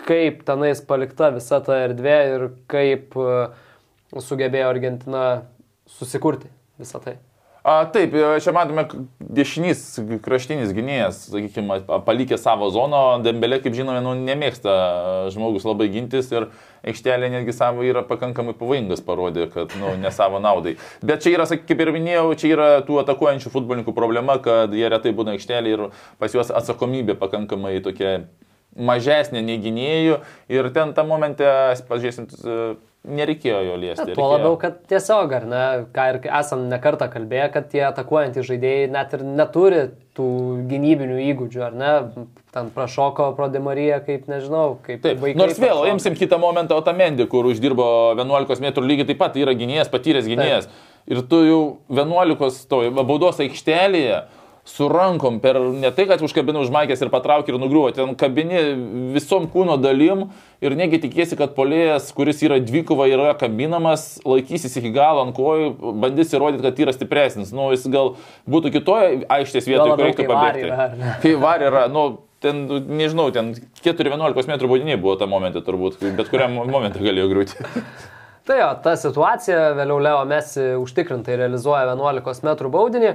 kaip 0.00 0.44
tenais 0.48 0.80
palikta 0.88 1.30
visa 1.34 1.60
ta 1.64 1.82
erdvė 1.84 2.18
ir 2.34 2.46
kaip 2.70 3.16
sugebėjo 4.16 4.70
Argentina 4.72 5.24
susikurti 5.98 6.52
visą 6.80 7.02
tai. 7.02 7.18
A, 7.62 7.84
taip, 7.92 8.14
e, 8.16 8.40
čia 8.40 8.54
matome 8.56 8.86
dešinys 9.20 9.82
kraštinis 10.24 10.70
gynėjas, 10.72 11.26
sakykime, 11.28 11.76
palikė 12.06 12.38
savo 12.40 12.70
zoną, 12.72 13.20
Dembelė, 13.24 13.58
kaip 13.60 13.76
žinome, 13.76 14.00
nu, 14.00 14.14
nemėgsta 14.16 14.72
e, 14.72 15.10
žmogus 15.34 15.66
labai 15.68 15.90
gintis 15.92 16.32
ir 16.32 16.48
aikštelė 16.88 17.28
netgi 17.34 17.52
savo 17.52 17.84
yra 17.84 18.00
pakankamai 18.08 18.54
pavojingas, 18.56 19.04
parodė, 19.04 19.50
kad 19.52 19.76
nu, 19.76 19.92
ne 20.00 20.12
savo 20.14 20.40
naudai. 20.40 20.78
Bet 21.04 21.20
čia 21.26 21.34
yra, 21.36 21.44
kaip 21.52 21.84
ir 21.84 21.92
minėjau, 21.98 22.30
čia 22.40 22.54
yra 22.54 22.70
tų 22.86 23.02
atakuojančių 23.02 23.52
futbolininkų 23.52 23.92
problema, 23.92 24.40
kad 24.40 24.72
jie 24.72 24.88
retai 24.88 25.12
būna 25.12 25.36
aikštelė 25.36 25.76
ir 25.76 25.88
pas 26.22 26.32
juos 26.32 26.48
atsakomybė 26.62 27.20
pakankamai 27.20 27.76
tokia 27.84 28.22
mažesnė 28.76 29.42
nei 29.42 29.58
gynėjų 29.62 30.20
ir 30.52 30.70
ten 30.74 30.94
tą 30.94 31.04
momentą, 31.08 31.50
pažiūrėsim, 31.88 32.28
e, 32.30 32.60
nereikėjo 33.00 33.60
jo 33.64 33.76
liesti. 33.80 34.14
Tuo 34.16 34.26
labiau, 34.34 34.56
kad 34.60 34.82
tiesiog, 34.90 35.32
ar 35.32 35.46
ne, 35.48 35.62
ką 35.94 36.06
ir 36.12 36.18
esam 36.28 36.66
nekartą 36.70 37.08
kalbėję, 37.12 37.46
kad 37.54 37.70
tie 37.72 37.82
atakuojantys 37.88 38.46
žaidėjai 38.50 38.90
net 38.92 39.14
ir 39.16 39.24
neturi 39.24 39.82
tų 40.18 40.28
gynybinių 40.68 41.16
įgūdžių, 41.30 41.62
ar 41.64 41.78
ne, 41.80 41.92
ten 42.52 42.68
prašoko 42.74 43.30
pro 43.38 43.48
Demariją, 43.52 44.02
kaip 44.04 44.28
nežinau, 44.30 44.76
kaip 44.84 45.00
Taip, 45.06 45.24
nors 45.38 45.60
vėl, 45.62 45.86
imsim 45.94 46.18
kitą 46.18 46.38
momentą 46.42 46.76
Otamendi, 46.80 47.24
kur 47.30 47.48
uždirbo 47.48 47.88
11 48.18 48.60
m 48.60 48.86
lygiai 48.90 49.08
taip 49.08 49.22
pat 49.22 49.38
yra 49.40 49.56
gynėjas, 49.56 49.92
patyręs 49.92 50.28
gynėjas. 50.28 50.68
Ir 51.10 51.22
tu 51.26 51.40
jau 51.46 51.62
11 51.88 52.68
to 52.68 52.82
baudos 53.00 53.40
aikštelėje 53.40 54.20
su 54.70 54.88
rankom 54.88 55.40
per 55.42 55.58
ne 55.60 55.90
tai, 55.94 56.06
kad 56.08 56.22
užkabini 56.22 56.60
už 56.62 56.70
maikės 56.74 57.02
ir 57.02 57.10
patrauki 57.12 57.52
ir 57.52 57.58
nugriuvo, 57.60 57.90
ten 57.96 58.14
kabini 58.18 58.60
visom 59.16 59.48
kūno 59.50 59.76
dalim 59.80 60.28
ir 60.62 60.76
negi 60.78 61.00
tikėsi, 61.02 61.38
kad 61.40 61.56
polėjas, 61.56 62.10
kuris 62.16 62.42
yra 62.46 62.60
dvikova, 62.62 63.08
yra 63.10 63.34
kabinamas, 63.40 64.06
laikysis 64.26 64.78
iki 64.78 64.92
galo 64.94 65.24
ant 65.26 65.34
kojų, 65.36 65.72
bandys 66.02 66.34
įrodyti, 66.36 66.64
kad 66.68 66.82
yra 66.86 66.94
stipresnis. 66.94 67.50
Nu, 67.56 67.70
jis 67.74 67.88
gal 67.90 68.14
būtų 68.50 68.72
kitoje 68.78 69.24
aikštės 69.26 69.68
vietoje, 69.70 69.96
kur 69.96 70.06
reiktų 70.06 70.28
pabėgti. 70.30 71.10
Kai 71.24 71.34
var 71.42 71.66
yra, 71.66 71.84
nu, 71.90 72.06
ten, 72.44 72.62
nežinau, 73.00 73.30
ten 73.34 73.52
4-11 73.82 74.54
m 74.54 74.60
baudiniai 74.70 75.00
buvo 75.00 75.16
tą 75.18 75.28
momentą 75.30 75.64
turbūt, 75.66 75.98
bet 76.16 76.30
kuriam 76.32 76.56
momentą 76.62 77.02
galėjo 77.02 77.28
griūti. 77.32 77.58
Tai 78.48 78.56
jo, 78.56 78.70
ta 78.82 78.96
situacija, 78.98 79.74
vėliau 79.78 80.00
Leo 80.02 80.22
Messi 80.26 80.72
užtikrintai 80.80 81.36
realizuoja 81.38 81.84
11 81.92 82.48
m 82.48 82.72
baudinį 82.72 83.12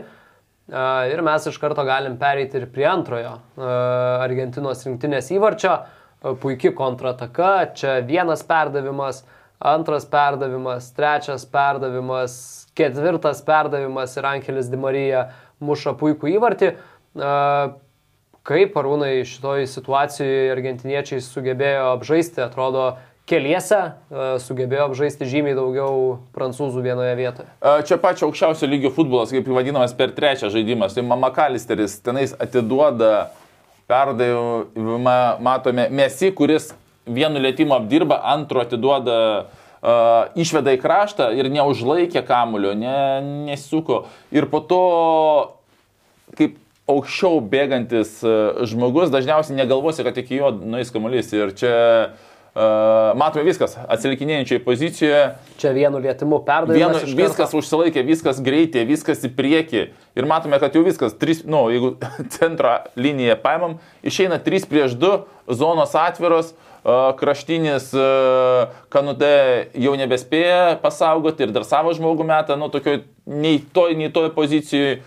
ir 0.69 1.21
mes 1.25 1.45
iš 1.51 1.59
karto 1.61 1.83
galim 1.85 2.15
pereiti 2.17 2.57
ir 2.57 2.65
prie 2.73 2.87
antrojo 2.89 3.35
Argentinos 3.59 4.81
rinktinės 4.87 5.29
įvarčio. 5.35 5.75
A, 5.75 6.05
Puikiai 6.41 6.73
kontrataka, 6.73 7.67
čia 7.77 7.99
vienas 8.01 8.41
perdavimas, 8.47 9.21
antras 9.61 10.07
perdavimas, 10.09 10.87
trečias 10.95 11.45
perdavimas, 11.45 12.37
ketvirtas 12.73 13.43
perdavimas 13.45 14.15
ir 14.17 14.25
Angelis 14.25 14.71
Dimarija 14.71 15.27
muša 15.61 15.93
puikų 15.99 16.31
įvartį. 16.33 16.71
Kaip 18.45 18.79
arūnai 18.81 19.11
šitoj 19.25 19.67
situacijoje 19.69 20.49
argentiniečiai 20.55 21.21
sugebėjo 21.21 21.91
apžaisti, 21.93 22.41
atrodo, 22.45 22.95
keliese 23.29 23.79
e, 23.81 24.27
sugebėjo 24.41 24.89
apžaisti 24.89 25.27
žymiai 25.29 25.57
daugiau 25.57 26.19
prancūzų 26.35 26.83
vienoje 26.85 27.15
vietoje. 27.17 27.49
A, 27.59 27.79
Čia 27.85 27.97
pačio 28.01 28.29
aukščiausio 28.29 28.69
lygio 28.69 28.91
futbolas, 28.93 29.33
kaip 29.33 29.49
vadinamas 29.49 29.95
per 29.97 30.13
trečią 30.15 30.51
žaidimą. 30.53 30.91
Tai 30.93 31.05
Mamakalisteris 31.09 31.97
tenais 32.05 32.35
atiduoda 32.37 33.31
perdavimą, 33.89 35.17
matome 35.45 35.87
Mesi, 35.93 36.31
kuris 36.37 36.71
vienu 37.05 37.41
lėtimu 37.41 37.75
apdirba, 37.75 38.17
antru 38.33 38.61
atiduoda, 38.63 39.17
uh, 39.45 40.31
išveda 40.41 40.73
į 40.73 40.79
kraštą 40.81 41.27
ir 41.37 41.51
neužlaikė 41.53 42.23
kamulio, 42.25 42.73
ne, 42.77 43.21
nesuko. 43.45 44.07
Ir 44.33 44.49
po 44.49 44.63
to, 44.65 44.81
kaip 46.37 46.57
aukščiau 46.89 47.39
bėgantis 47.49 48.19
e, 48.21 48.31
žmogus, 48.69 49.09
dažniausiai 49.09 49.57
negalvosi, 49.57 50.03
kad 50.05 50.17
iki 50.21 50.37
jo 50.37 50.51
nueis 50.53 50.91
kamuolys. 50.93 51.31
Ir 51.33 51.53
čia 51.57 51.71
uh, 52.11 52.34
matome 52.55 53.43
viskas, 53.43 53.73
atsilikinėjančioje 53.91 54.61
pozicijoje. 54.63 55.23
Čia 55.59 55.71
vienu 55.75 55.99
lietimu 55.99 56.37
Vienu, 56.39 56.45
perdavimas. 56.47 57.01
karto. 57.01 57.15
viskas 57.19 57.55
užsilaikė, 57.57 58.03
viskas 58.07 58.39
greitai, 58.39 58.85
viskas 58.87 59.25
į 59.27 59.31
priekį. 59.35 59.81
Ir 60.15 60.27
matome, 60.29 60.59
kad 60.63 60.75
jau 60.75 60.83
viskas, 60.85 61.17
trys, 61.19 61.43
nu, 61.43 61.65
jeigu 61.73 61.97
centro 62.37 62.77
liniją 62.95 63.35
paimam, 63.43 63.75
išeina 64.07 64.39
3 64.39 64.69
prieš 64.71 64.95
2, 64.95 65.17
zonos 65.51 65.97
atviros, 65.99 66.53
a, 66.85 67.11
kraštinis 67.19 67.91
a, 67.91 68.07
kanute 68.87 69.33
jau 69.75 69.97
nebespėja 69.99 70.77
pasaugoti 70.79 71.43
ir 71.43 71.51
dar 71.51 71.67
savo 71.67 71.91
žmogų 71.97 72.23
metą, 72.23 72.55
nu, 72.55 72.71
tokioj 72.71 73.03
nei 73.27 73.59
toj, 73.59 73.97
nei 73.99 74.07
toj 74.15 74.31
pozicijoje. 74.31 75.01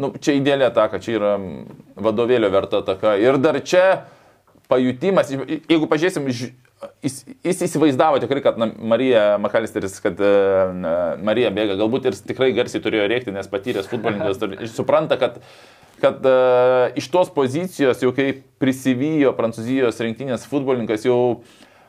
Nu, 0.00 0.12
čia 0.20 0.36
ideali 0.36 0.64
ataka, 0.64 1.00
čia 1.00 1.16
yra 1.16 1.32
vadovėlio 1.96 2.48
verta 2.52 2.84
ataka. 2.84 3.16
Ir 3.20 3.36
dar 3.40 3.58
čia 3.64 4.04
pajutimas, 4.70 5.32
jeigu 5.32 5.88
pažiūrėsim, 5.90 6.28
jis, 7.04 7.18
jis 7.44 7.62
įsivaizdavo 7.66 8.20
tikrai, 8.22 8.42
kad 8.44 8.60
na, 8.60 8.70
Marija 8.92 9.24
Makalisteris, 9.42 9.98
kad 10.02 10.20
uh, 10.24 10.72
Marija 11.24 11.52
bėga, 11.54 11.76
galbūt 11.80 12.08
ir 12.10 12.18
tikrai 12.30 12.50
garsiai 12.56 12.82
turėjo 12.84 13.08
rėkti, 13.10 13.34
nes 13.34 13.50
patyręs 13.50 13.90
futbolininkas 13.90 14.40
jis 14.64 14.76
supranta, 14.76 15.18
kad, 15.20 15.40
kad 16.02 16.24
uh, 16.28 16.88
iš 17.00 17.10
tos 17.12 17.32
pozicijos, 17.34 18.00
jau 18.04 18.14
kai 18.16 18.30
prisivijo 18.62 19.34
prancūzijos 19.36 20.00
rinktinės 20.06 20.48
futbolininkas, 20.50 21.04
jau, 21.08 21.20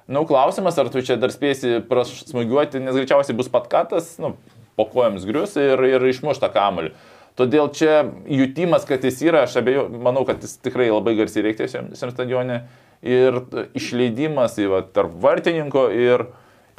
na, 0.08 0.20
nu, 0.20 0.26
klausimas, 0.30 0.80
ar 0.82 0.92
tu 0.92 1.04
čia 1.06 1.20
dar 1.22 1.34
spėsi 1.34 1.80
prasmugiuoti, 1.88 2.84
nes 2.84 3.00
greičiausiai 3.00 3.38
bus 3.38 3.52
patkatas, 3.52 4.18
nu, 4.22 4.36
po 4.80 4.88
kojams 4.92 5.26
grius 5.28 5.58
ir, 5.60 5.82
ir 5.88 6.12
išmuš 6.12 6.42
tą 6.42 6.52
kamuolį. 6.52 6.94
Todėl 7.40 7.70
čia 7.72 8.02
jutimas, 8.28 8.84
kad 8.88 9.04
jis 9.08 9.22
yra, 9.24 9.46
aš 9.48 9.62
abejo, 9.62 9.86
manau, 10.04 10.26
kad 10.28 10.44
jis 10.44 10.58
tikrai 10.62 10.90
labai 10.92 11.16
garsiai 11.16 11.46
reikia 11.48 11.70
šiam, 11.72 11.94
šiam 11.96 12.12
stadione. 12.12 12.66
Ir 13.02 13.40
išleidimas 13.74 14.60
į 14.62 14.68
va, 14.70 14.82
tarp 14.86 15.14
vartininko 15.24 15.88
ir, 15.90 16.28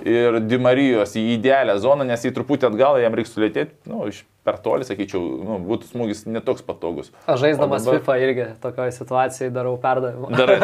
ir 0.06 0.38
Dimarijos 0.46 1.16
į 1.18 1.24
idealią 1.34 1.74
zoną, 1.82 2.06
nes 2.06 2.22
į 2.22 2.30
truputį 2.36 2.68
atgal 2.68 3.00
jam 3.02 3.16
reikia 3.18 3.32
sulėtėti, 3.32 3.74
nu, 3.90 4.04
iš 4.10 4.20
per 4.46 4.58
toli, 4.62 4.86
sakyčiau, 4.86 5.22
nu, 5.46 5.56
būtų 5.66 5.88
smūgis 5.90 6.24
netoks 6.30 6.62
patogus. 6.66 7.10
Aš 7.30 7.42
žaisdamas 7.42 7.82
dabar- 7.82 8.00
FIFA 8.00 8.16
irgi 8.22 8.46
tokioje 8.62 8.94
situacijoje 8.96 9.54
darau 9.54 9.74
perdavimą. 9.82 10.30
Darai. 10.34 10.58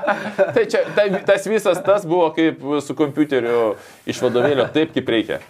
tai 0.56 0.64
čia, 0.72 0.84
tai, 0.96 1.06
tas 1.28 1.48
visas 1.48 1.80
tas 1.84 2.04
buvo 2.08 2.30
kaip 2.36 2.60
su 2.84 2.96
kompiuteriu 2.96 3.74
iš 4.08 4.20
vadovėlio, 4.24 4.68
taip 4.72 4.92
kaip 4.96 5.12
reikia. 5.16 5.40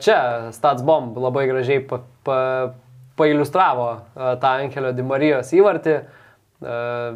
Čia 0.00 0.18
Statsbomb 0.56 1.16
labai 1.20 1.44
gražiai 1.48 1.84
pa, 1.84 2.00
pa, 2.24 2.40
pailustravo 3.20 3.88
tą 4.16 4.56
Angelio 4.64 4.92
Dimarijos 4.96 5.52
įvartį. 5.56 5.96
E, 6.00 6.21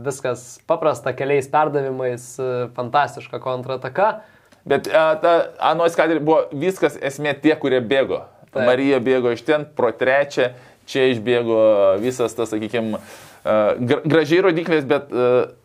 Viskas 0.07 0.47
paprasta, 0.67 1.13
keliais 1.17 1.49
perdavimais, 1.51 2.25
e, 2.39 2.67
fantastiška 2.77 3.41
kontrataka. 3.43 4.09
Bet 4.67 4.91
a, 4.91 5.05
ta, 5.23 5.35
anuos 5.71 5.95
kadrį 5.99 6.23
buvo 6.27 6.41
viskas 6.51 6.99
esmė 6.99 7.37
tie, 7.43 7.55
kurie 7.61 7.81
bėgo. 7.81 8.25
Taip. 8.51 8.65
Marija 8.67 8.99
bėgo 9.05 9.35
iš 9.37 9.45
ten 9.47 9.67
pro 9.77 9.93
trečią, 9.95 10.51
čia 10.91 11.09
išbėgo 11.13 11.61
visas 12.03 12.35
tas, 12.35 12.51
sakykime, 12.51 12.99
gražiai 14.07 14.43
rodiklės, 14.47 14.87
bet 14.89 15.11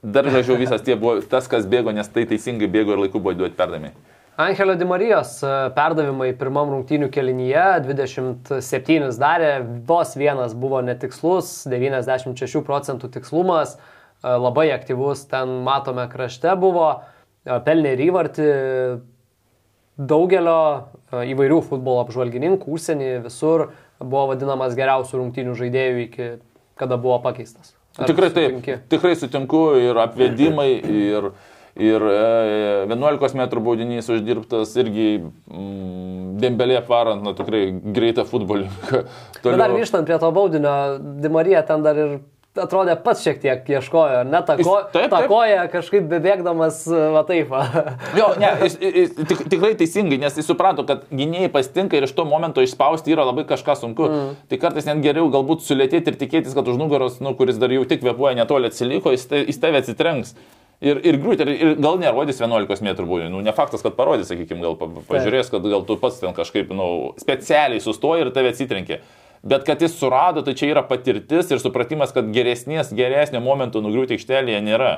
dar 0.03 0.27
gražiau 0.27 0.57
visas 0.59 0.83
tie 0.85 0.97
buvo 0.99 1.21
tas, 1.25 1.47
kas 1.49 1.65
bėgo, 1.69 1.93
nes 1.95 2.09
tai 2.13 2.27
teisingai 2.29 2.69
bėgo 2.69 2.93
ir 2.93 3.05
laiku 3.05 3.21
buvo 3.21 3.33
duoti 3.37 3.57
perdami. 3.57 3.93
Angelio 4.35 4.75
Dimarijos 4.75 5.41
e, 5.43 5.47
perdavimai 5.75 6.31
pirmam 6.39 6.69
rungtynių 6.71 7.09
kelinyje 7.11 7.65
27 7.83 9.09
darė, 9.19 9.49
vos 9.87 10.15
vienas 10.15 10.55
buvo 10.55 10.79
netikslus, 10.85 11.65
96 11.67 12.63
procentų 12.63 13.09
tikslumas, 13.11 13.75
e, 13.75 14.31
labai 14.31 14.69
aktyvus 14.71 15.25
ten 15.31 15.57
matome 15.67 16.07
krašte 16.13 16.55
buvo, 16.59 16.93
e, 17.43 17.59
pelnė 17.65 17.97
ir 17.97 18.05
įvartį 18.07 18.47
daugelio 19.99 20.61
įvairių 21.11 21.59
futbolo 21.67 22.05
apžvalgininkų 22.05 22.71
užsienį 22.71 23.11
visur 23.27 23.67
buvo 23.99 24.29
vadinamas 24.31 24.79
geriausių 24.79 25.19
rungtynių 25.19 25.59
žaidėjų 25.59 26.03
iki 26.07 26.29
kada 26.79 26.97
buvo 26.97 27.19
pakeistas. 27.21 27.75
Ar 27.99 28.07
Tikrai 28.07 28.31
taip, 28.31 28.63
tikrai 28.89 29.11
sutinku 29.19 29.73
ir 29.75 29.97
apvedimai, 29.99 30.69
ir, 30.79 31.33
ir 31.75 32.01
e, 32.01 32.87
11 32.89 33.37
m 33.37 33.47
baudinys 33.63 34.09
uždirbtas 34.11 34.75
irgi 34.81 35.07
mm, 35.21 36.35
dembelė 36.41 36.81
parant, 36.87 37.23
na 37.23 37.35
tikrai 37.37 37.67
greitą 37.71 38.25
futbolininką. 38.27 39.05
Bet 39.45 39.57
dar 39.61 39.73
grįžtant 39.73 40.09
prie 40.09 40.19
to 40.21 40.31
baudinio, 40.35 40.75
Dimarija 41.21 41.63
ten 41.67 41.85
dar 41.85 41.99
ir 41.99 42.19
atrodė 42.59 42.97
pats 42.99 43.21
šiek 43.23 43.37
tiek 43.39 43.69
ieškojo, 43.71 44.23
ne? 44.27 44.41
Ta, 44.43 44.57
ko, 44.59 44.73
taip, 44.91 45.07
ta 45.07 45.21
taip. 45.21 45.29
koja 45.31 45.63
kažkaip 45.71 46.07
bebėgdamas, 46.11 46.81
va 47.15 47.23
taip. 47.27 47.53
Jo, 48.19 48.33
ne, 48.41 48.49
jis, 48.65 48.75
jis, 48.81 49.13
tik, 49.29 49.45
tikrai 49.53 49.71
teisingai, 49.79 50.19
nes 50.19 50.35
jis 50.35 50.49
suprato, 50.51 50.83
kad 50.87 51.05
gynėjai 51.13 51.51
pasitinka 51.53 51.95
ir 51.95 52.07
iš 52.09 52.15
to 52.17 52.25
momento 52.27 52.63
išspausti 52.63 53.15
yra 53.15 53.23
labai 53.29 53.45
kažką 53.47 53.77
sunku. 53.79 54.09
Mm. 54.09 54.33
Tai 54.51 54.59
kartais 54.65 54.89
net 54.89 55.03
geriau 55.05 55.31
galbūt 55.31 55.63
sulėtėti 55.63 56.11
ir 56.11 56.19
tikėtis, 56.19 56.55
kad 56.57 56.67
už 56.67 56.79
nugaros, 56.81 57.21
nu, 57.23 57.31
kuris 57.39 57.61
dar 57.61 57.71
jau 57.71 57.85
tik 57.87 58.03
vepuoja 58.03 58.35
netoli 58.41 58.71
atsiliko, 58.71 59.15
jis, 59.15 59.29
ta- 59.31 59.45
jis 59.45 59.61
tave 59.61 59.79
atsitrenks. 59.79 60.35
Ir, 60.81 60.97
ir 61.05 61.17
griūti, 61.21 61.45
ir, 61.45 61.51
ir 61.53 61.73
gal 61.77 61.99
nerodys 62.01 62.39
11 62.41 62.81
metrų 62.81 63.05
būdį. 63.05 63.27
Nu, 63.29 63.43
ne 63.45 63.53
faktas, 63.53 63.83
kad 63.85 63.93
parodys, 63.93 64.31
sakykime, 64.31 64.63
gal 64.63 64.77
pa- 64.79 64.89
pažiūrės, 65.11 65.51
kad 65.53 65.65
gal 65.69 65.83
tu 65.85 65.97
pats 66.01 66.17
ten 66.23 66.33
kažkaip, 66.33 66.71
nu, 66.73 66.87
specialiai 67.21 67.83
sustoji 67.83 68.25
ir 68.25 68.31
tave 68.33 68.49
atsitrenkė. 68.49 68.97
Bet 69.45 69.65
kad 69.65 69.81
jis 69.81 69.93
surado, 69.97 70.41
tai 70.45 70.55
čia 70.57 70.71
yra 70.73 70.81
patirtis 70.85 71.53
ir 71.53 71.61
supratimas, 71.61 72.13
kad 72.13 72.29
geresnės, 72.33 72.89
geresnio 72.97 73.41
momento 73.45 73.81
nugriūti 73.81 74.17
aikštelėje 74.17 74.63
nėra. 74.65 74.91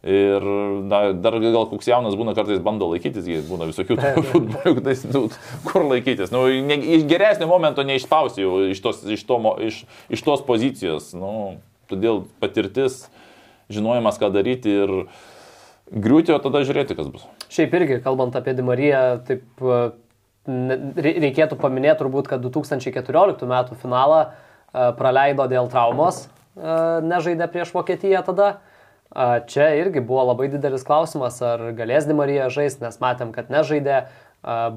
Ir 0.00 0.44
na, 0.88 1.00
dar 1.12 1.34
gal 1.44 1.66
koks 1.68 1.88
jaunas 1.90 2.16
būna 2.16 2.32
kartais 2.32 2.60
bando 2.64 2.86
laikytis, 2.88 3.26
jie 3.28 3.42
būna 3.44 3.66
visokių 3.68 3.98
tų 4.00 4.22
futbolų, 4.30 4.80
tai, 4.86 4.94
nu, 5.12 5.26
kur 5.68 5.84
laikytis. 5.90 6.32
Nu, 6.32 6.46
ne, 6.64 6.78
geresnio 7.04 7.48
momento 7.50 7.84
neišspausi 7.84 8.40
jau 8.40 8.54
iš 8.72 8.80
tos, 8.80 9.02
iš, 9.04 9.26
to, 9.28 9.36
iš, 9.68 9.82
iš 10.08 10.24
tos 10.24 10.40
pozicijos. 10.48 11.12
Nu, 11.12 11.58
todėl 11.92 12.22
patirtis, 12.40 13.02
žinojimas, 13.70 14.18
ką 14.20 14.30
daryti 14.34 14.72
ir 14.82 14.92
griūti, 15.90 16.34
o 16.34 16.38
tada 16.42 16.62
žiūrėti, 16.66 16.96
kas 16.98 17.10
bus. 17.10 17.26
Šiaip 17.52 17.74
irgi, 17.78 18.00
kalbant 18.04 18.36
apie 18.38 18.54
Dimariją, 18.58 19.02
taip 19.26 19.64
e, 19.64 19.80
reikėtų 20.46 21.58
paminėti 21.60 22.02
turbūt, 22.02 22.30
kad 22.30 22.44
2014 22.44 23.48
metų 23.50 23.78
finalą 23.80 24.20
e, 24.26 24.30
praleido 24.98 25.46
dėl 25.50 25.70
traumos, 25.72 26.26
e, 26.26 26.76
nežaidė 27.06 27.50
prieš 27.52 27.74
Vokietiją 27.76 28.24
tada. 28.26 28.58
Čia 29.50 29.64
irgi 29.74 29.98
buvo 30.06 30.22
labai 30.28 30.44
didelis 30.52 30.84
klausimas, 30.86 31.40
ar 31.42 31.72
galės 31.74 32.04
Dimarija 32.06 32.44
žaisti, 32.46 32.84
nes 32.84 33.00
matėm, 33.02 33.32
kad 33.34 33.48
nežaidė, 33.50 34.04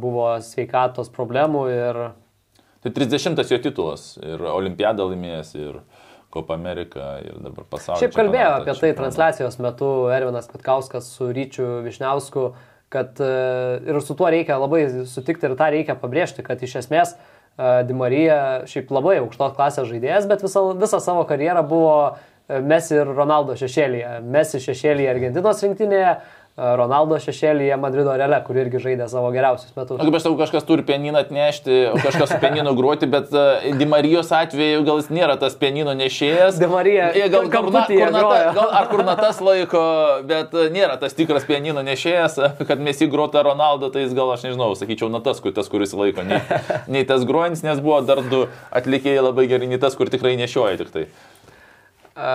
buvo 0.01 0.31
sveikatos 0.41 1.12
problemų 1.13 1.62
ir 1.69 2.00
Tai 2.83 2.91
30 2.91 3.47
jo 3.47 3.57
titulas 3.63 4.17
ir 4.19 4.41
Olimpiadą 4.43 5.05
laimėjęs, 5.07 5.53
ir 5.55 5.77
Copa 6.33 6.55
America, 6.57 7.19
ir 7.21 7.37
dabar 7.37 7.67
pasaulio. 7.69 8.01
Šiaip 8.01 8.15
kalbėjo 8.15 8.47
čempionatą, 8.47 8.61
apie 8.61 8.71
tai 8.71 8.73
čempionatą. 8.73 8.99
transliacijos 9.01 9.59
metu 9.61 9.89
Ervinas 10.13 10.49
Katkauskas 10.49 11.09
su 11.13 11.29
Ryčiu 11.29 11.67
Višniausku, 11.85 12.47
kad 12.93 13.21
e, 13.21 13.29
ir 13.89 14.01
su 14.01 14.17
tuo 14.17 14.29
reikia 14.33 14.57
labai 14.61 14.83
sutikti 15.09 15.49
ir 15.49 15.55
tą 15.59 15.69
reikia 15.73 15.97
pabrėžti, 15.99 16.45
kad 16.45 16.61
iš 16.65 16.79
esmės 16.83 17.13
e, 17.13 17.83
Di 17.87 17.97
Marija 17.97 18.39
šiaip 18.69 18.93
labai 18.93 19.19
aukštos 19.21 19.55
klasės 19.57 19.89
žaidėjas, 19.89 20.29
bet 20.29 20.45
visą, 20.45 20.65
visą 20.81 21.01
savo 21.05 21.25
karjerą 21.29 21.65
buvo 21.69 21.95
e, 22.09 22.61
Messi 22.65 22.97
ir 22.97 23.13
Ronaldo 23.13 23.57
šešėlyje. 23.59 24.15
Messi 24.25 24.61
šešėlyje 24.61 25.13
Argentinos 25.13 25.61
rinktinėje, 25.65 26.15
Ronaldo 26.53 27.17
šešėlyje 27.17 27.74
Madrido 27.81 28.13
Reale, 28.13 28.38
kur 28.45 28.60
irgi 28.62 28.77
žaidė 28.77 29.07
savo 29.10 29.31
geriausius 29.33 29.74
metus. 29.74 29.98
Na, 29.98 30.05
kaip 30.05 30.17
aš 30.19 30.25
sakau, 30.27 30.36
kažkas 30.38 30.65
turi 30.67 30.83
pianiną 30.86 31.24
atnešti, 31.24 31.77
o 31.89 31.95
kažkas 31.98 32.29
su 32.29 32.38
pianinu 32.43 32.75
gruoti, 32.77 33.07
bet 33.10 33.31
uh, 33.33 33.63
Dimarijos 33.79 34.29
atveju 34.38 34.83
gal 34.86 35.01
jis 35.01 35.10
nėra 35.10 35.33
tas 35.41 35.57
pianino 35.57 35.95
nešėjas. 35.98 36.60
Di 36.62 36.69
Marija 36.69 37.07
gal 37.33 37.50
nata, 37.74 37.88
groja. 37.89 38.51
gal, 38.53 38.69
ar 38.69 38.89
kur 38.91 39.01
natas 39.07 39.41
laiko, 39.41 39.81
bet 40.29 40.53
uh, 40.53 40.67
nėra 40.75 41.00
tas 41.01 41.17
tikras 41.17 41.48
pianino 41.50 41.81
nešėjas, 41.88 42.38
kad 42.69 42.86
mes 42.86 43.01
įgrota 43.01 43.41
Ronaldo, 43.50 43.89
tai 43.89 44.05
jis 44.05 44.13
gal, 44.13 44.29
aš 44.36 44.45
nežinau, 44.45 44.69
sakyčiau, 44.77 45.10
natas, 45.10 45.41
kur 45.41 45.57
tas, 45.57 45.72
kuris 45.74 45.95
laiko, 45.98 46.22
nei, 46.22 46.38
nei 46.93 47.01
tas 47.10 47.25
grojantis, 47.25 47.65
nes 47.65 47.81
buvo 47.81 47.98
dar 48.05 48.22
du 48.29 48.45
atlikėjai 48.69 49.25
labai 49.25 49.50
gerai, 49.50 49.74
nei 49.74 49.81
tas, 49.81 49.98
kur 49.98 50.13
tikrai 50.13 50.38
nešioja 50.38 50.83
tik 50.83 50.93
tai. 50.93 51.07
E, 52.13 52.29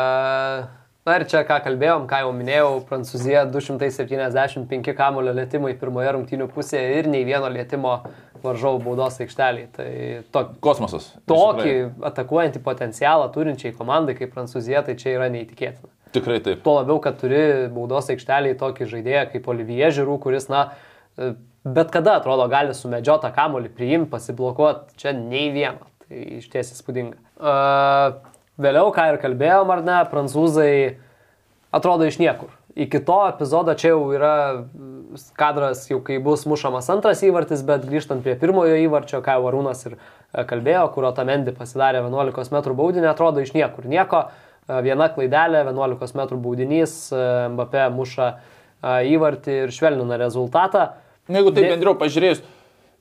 Na 1.08 1.14
ir 1.16 1.24
čia 1.24 1.40
ką 1.48 1.56
kalbėjom, 1.64 2.02
ką 2.04 2.18
jau 2.20 2.32
minėjau, 2.36 2.72
Prancūzija 2.88 3.46
275 3.48 4.92
kamulio 4.98 5.32
lėtimai 5.32 5.70
pirmoje 5.80 6.10
rungtynių 6.12 6.48
pusėje 6.52 6.98
ir 6.98 7.08
nei 7.08 7.22
vieno 7.24 7.48
lėtimo 7.48 7.94
varžovų 8.42 8.82
baudos 8.84 9.16
aikšteliai. 9.24 9.70
Tai 9.72 9.88
to, 10.34 10.42
Kosmosas. 10.66 11.08
tokį 11.30 11.74
atakuojantį 12.10 12.62
potencialą 12.66 13.30
turinčiai 13.32 13.72
komandai 13.78 14.18
kaip 14.18 14.34
Prancūzija, 14.36 14.84
tai 14.84 14.98
čia 15.00 15.16
yra 15.16 15.30
neįtikėtina. 15.32 15.88
Tikrai 16.12 16.42
taip. 16.44 16.60
Tuo 16.66 16.76
labiau, 16.82 17.00
kad 17.04 17.16
turi 17.20 17.42
baudos 17.72 18.12
aikšteliai 18.12 18.58
tokį 18.60 18.92
žaidėją 18.92 19.26
kaip 19.32 19.48
Olivier 19.48 19.94
Žirų, 19.96 20.20
kuris, 20.24 20.50
na, 20.52 20.70
e, 21.16 21.34
bet 21.64 21.92
kada 21.94 22.18
atrodo 22.20 22.44
gali 22.52 22.76
sumedžiotą 22.76 23.32
kamolį, 23.36 23.72
priimti, 23.76 24.12
pasiblokuoti, 24.12 24.98
čia 25.00 25.16
nei 25.16 25.48
vieno. 25.56 25.88
Tai 26.04 26.26
iš 26.42 26.52
ties 26.52 26.76
įspūdinga. 26.76 27.16
Uh, 27.38 28.36
vėliau, 28.60 28.90
ką 28.94 29.12
ir 29.12 29.20
kalbėjom, 29.22 29.70
ar 29.72 29.84
ne, 29.86 29.98
prancūzai 30.10 30.72
atrodo 31.74 32.08
iš 32.08 32.18
niekur. 32.20 32.50
Iki 32.78 33.00
to 33.06 33.18
epizodo 33.26 33.74
čia 33.78 33.92
jau 33.94 34.02
yra 34.14 34.34
kadras, 35.38 35.86
jau 35.90 35.98
kai 36.04 36.18
bus 36.22 36.44
mušamas 36.46 36.90
antras 36.92 37.24
įvartis, 37.26 37.64
bet 37.66 37.86
grįžtant 37.88 38.22
prie 38.22 38.36
pirmojo 38.38 38.76
įvarčio, 38.84 39.22
ką 39.24 39.38
jau 39.38 39.48
Arūnas 39.50 39.82
ir 39.88 39.96
e, 39.96 40.44
kalbėjo, 40.46 40.84
kurio 40.94 41.10
Tamendi 41.16 41.54
pasidarė 41.56 42.04
11 42.04 42.52
m 42.54 42.76
baudinį, 42.78 43.08
atrodo 43.10 43.42
iš 43.42 43.54
niekur. 43.56 43.88
Nieko, 43.90 44.28
e, 44.68 44.78
viena 44.86 45.08
klaidelė, 45.14 45.64
11 45.72 46.14
m 46.14 46.38
baudinys, 46.44 46.94
e, 47.10 47.24
Mbappé 47.54 47.88
muša 47.94 48.36
įvartį 48.78 49.54
ir 49.64 49.72
švelnina 49.74 50.14
rezultatą. 50.20 50.92
Jeigu 51.26 51.50
taip 51.50 51.66
bendriau 51.72 51.96
pažiūrėjus, 51.98 52.44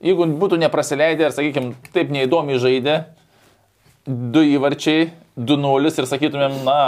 jeigu 0.02 0.26
būtų 0.40 0.58
neprasileidę 0.58 1.28
ir, 1.28 1.34
sakykime, 1.36 1.76
taip 1.94 2.10
neįdomiai 2.10 2.58
žaidė, 2.58 2.96
du 4.08 4.42
įvarčiai, 4.42 5.12
2-0 5.38 5.94
ir 6.02 6.10
sakytumėm, 6.10 6.58
na, 6.66 6.78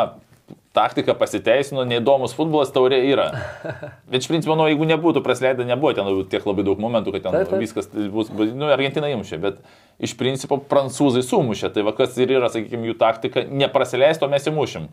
taktika 0.76 1.14
pasiteisino, 1.18 1.82
neįdomus 1.88 2.34
futbolas 2.36 2.70
taurė 2.74 3.00
yra. 3.10 3.28
Bet 4.10 4.22
iš 4.22 4.30
principo, 4.30 4.54
nu, 4.58 4.68
jeigu 4.70 4.86
nebūtų 4.90 5.22
praleidę, 5.24 5.66
nebuvo 5.66 5.92
ten 5.96 6.10
tiek 6.30 6.46
labai 6.46 6.64
daug 6.66 6.82
momentų, 6.82 7.14
kad 7.16 7.26
ten 7.26 7.38
Taip, 7.38 7.50
taip. 7.50 7.62
viskas 7.62 7.90
bus, 7.90 8.30
nu, 8.30 8.70
Argentina 8.70 9.10
įmušė, 9.10 9.40
bet 9.42 9.58
iš 10.02 10.14
principo 10.18 10.60
prancūzai 10.70 11.24
sumušė, 11.26 11.72
tai 11.74 11.84
va 11.86 11.94
kas 11.96 12.18
ir 12.22 12.36
yra, 12.38 12.50
sakykime, 12.52 12.90
jų 12.90 12.96
taktika, 13.00 13.44
neprasileisto 13.46 14.30
mes 14.30 14.46
įmušim. 14.50 14.88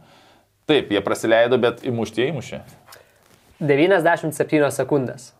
Taip, 0.68 0.90
jie 0.92 1.02
praleido, 1.06 1.60
bet 1.62 1.86
įmušti 1.88 2.24
jie 2.24 2.32
įmušė. 2.34 2.62
97 3.62 4.72
sekundės. 4.74 5.32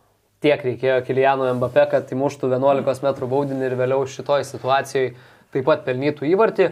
Tiek 0.42 0.62
reikėjo 0.62 1.00
Kiliano 1.06 1.50
Mbappé, 1.58 1.88
kad 1.90 2.10
įmuštų 2.14 2.52
11 2.54 3.02
m 3.02 3.28
baudinį 3.30 3.66
ir 3.66 3.74
vėliau 3.78 4.06
šitoj 4.06 4.46
situacijoje 4.46 5.16
taip 5.54 5.66
pat 5.66 5.82
pelnytų 5.86 6.28
įvartį. 6.30 6.68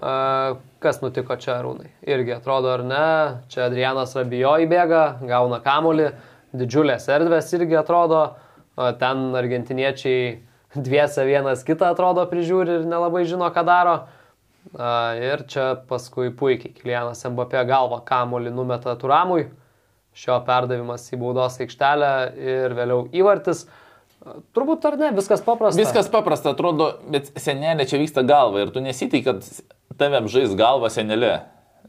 Kas 0.00 1.02
nutiko 1.02 1.36
čia, 1.36 1.58
Rūnai? 1.62 1.90
Irgi 2.08 2.32
atrodo, 2.34 2.70
ar 2.72 2.84
ne? 2.86 3.04
Čia 3.52 3.66
Adrianas 3.68 4.14
Rabijo 4.16 4.54
įbėga, 4.64 5.02
gauna 5.28 5.60
kamolį, 5.64 6.08
didžiulės 6.56 7.08
erdvės 7.12 7.52
irgi 7.58 7.76
atrodo. 7.78 8.24
Ten 8.98 9.36
argentiniečiai 9.36 10.40
dviese 10.86 11.26
vienas 11.28 11.64
kitą 11.68 11.92
atrodo 11.92 12.24
prižiūri 12.30 12.80
ir 12.80 12.88
nelabai 12.88 13.26
žino, 13.28 13.50
ką 13.52 13.64
daro. 13.68 13.96
Ir 14.72 15.42
čia 15.50 15.72
paskui 15.88 16.30
puikiai 16.38 16.72
Kilianas 16.72 17.24
Mbappé 17.26 17.64
galva 17.68 17.98
kamolį 18.06 18.52
numeta 18.54 18.94
Turamui 18.96 19.48
šio 20.16 20.36
perdavimas 20.46 21.06
į 21.12 21.18
baudos 21.20 21.58
aikštelę 21.60 22.12
ir 22.36 22.74
vėliau 22.76 23.06
įvartis. 23.16 23.64
Turbūt 24.54 24.84
ar 24.86 24.96
ne, 25.00 25.08
viskas 25.16 25.42
paprasta. 25.42 25.80
Viskas 25.80 26.08
paprasta, 26.12 26.52
atrodo, 26.54 26.92
bet 27.10 27.32
senelė 27.42 27.88
čia 27.90 27.98
vyksta 27.98 28.22
galva 28.26 28.62
ir 28.62 28.70
tu 28.74 28.82
nesitai, 28.84 29.22
kad 29.26 29.42
tave 29.98 30.20
apžais 30.20 30.54
galva 30.58 30.92
senelė. 30.94 31.40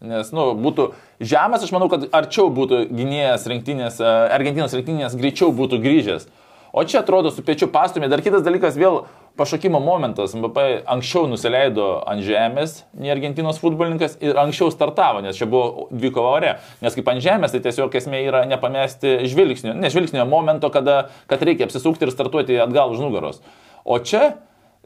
Nes, 0.04 0.32
nu, 0.36 0.50
būtų 0.60 0.90
žemas, 1.24 1.64
aš 1.64 1.72
manau, 1.76 1.88
kad 1.92 2.08
arčiau 2.12 2.50
būtų 2.52 2.88
gynėjas 2.90 3.46
rinktinės, 3.48 4.02
e, 4.02 4.14
Argentinos 4.36 4.74
rinktinės 4.76 5.14
greičiau 5.20 5.54
būtų 5.56 5.80
grįžęs. 5.84 6.26
O 6.74 6.82
čia 6.90 7.04
atrodo 7.04 7.30
su 7.32 7.46
pečiu 7.46 7.70
pastumė. 7.72 8.10
Dar 8.12 8.24
kitas 8.26 8.42
dalykas, 8.44 8.76
vėl 8.82 9.04
pašokimo 9.38 9.80
momentas. 9.80 10.36
Mbappé 10.38 10.84
anksčiau 10.94 11.28
nusileido 11.30 11.88
ant 12.10 12.24
žemės, 12.26 12.84
nei 13.00 13.12
Argentinos 13.14 13.60
futbolininkas, 13.62 14.18
ir 14.24 14.38
anksčiau 14.40 14.72
startavo, 14.74 15.24
nes 15.26 15.38
čia 15.40 15.48
buvo 15.50 15.88
dvikova 15.92 16.36
ore. 16.38 16.56
Nes 16.86 16.98
kaip 16.98 17.10
ant 17.10 17.24
žemės, 17.24 17.56
tai 17.56 17.64
tiesiog 17.66 17.98
esmė 17.98 18.24
yra 18.28 18.44
nepamesti 18.50 19.20
žvilgsnio, 19.32 19.76
ne 19.78 19.92
žvilgsnio 19.94 20.26
momento, 20.30 20.70
kada, 20.74 21.08
kad 21.32 21.46
reikia 21.46 21.68
apsisukti 21.70 22.06
ir 22.08 22.14
startuoti 22.14 22.62
atgal 22.62 22.94
už 22.94 23.02
nugaros. 23.04 23.42
O 23.84 23.98
čia 24.00 24.36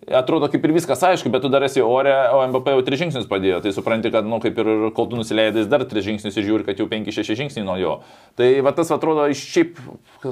atrodo 0.05 0.47
kaip 0.51 0.65
ir 0.65 0.73
viskas 0.75 1.01
aišku, 1.03 1.31
bet 1.33 1.41
tu 1.43 1.49
dar 1.51 1.63
esi 1.65 1.81
ore, 1.81 2.13
o 2.35 2.43
MBP 2.45 2.75
jau 2.75 2.83
tris 2.85 3.01
žingsnius 3.01 3.29
padėjo. 3.29 3.59
Tai 3.63 3.73
supranti, 3.75 4.11
kad, 4.13 4.27
nu, 4.29 4.39
kaip 4.43 4.59
ir 4.61 4.69
kol 4.97 5.09
tu 5.09 5.19
nusileidai, 5.19 5.65
dar 5.69 5.83
tris 5.89 6.05
žingsnius 6.05 6.37
ir 6.37 6.45
žiūri, 6.47 6.67
kad 6.67 6.79
jau 6.79 6.87
penki, 6.91 7.15
šeši 7.15 7.39
žingsniai 7.41 7.65
nuo 7.67 7.79
jo. 7.81 7.95
Tai 8.39 8.49
va 8.65 8.75
tas 8.77 8.93
atrodo 8.93 9.25
iš 9.33 9.41
šiaip 9.55 9.81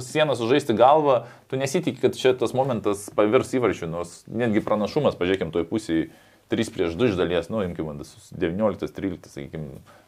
sieną 0.05 0.37
sužaisti 0.37 0.77
galvą, 0.77 1.23
tu 1.49 1.59
nesitikė, 1.59 2.05
kad 2.05 2.19
čia 2.19 2.35
tas 2.37 2.53
momentas 2.57 3.09
pavirs 3.17 3.55
įvarčių, 3.57 3.89
nors 3.91 4.21
netgi 4.29 4.63
pranašumas, 4.65 5.17
pažiūrėkim, 5.19 5.51
toj 5.55 5.67
pusėje 5.71 6.07
3 6.53 6.73
prieš 6.73 6.97
2 6.99 7.09
iš 7.09 7.15
dalies, 7.17 7.47
nu, 7.49 7.63
imkim, 7.65 7.87
19-13, 7.89 9.29
sakykim. 9.31 9.63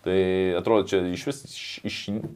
Tai 0.06 0.17
atrodo, 0.60 0.86
čia 0.88 1.00
iš 1.10 1.23
vis, 1.28 1.39
iš, 1.88 1.95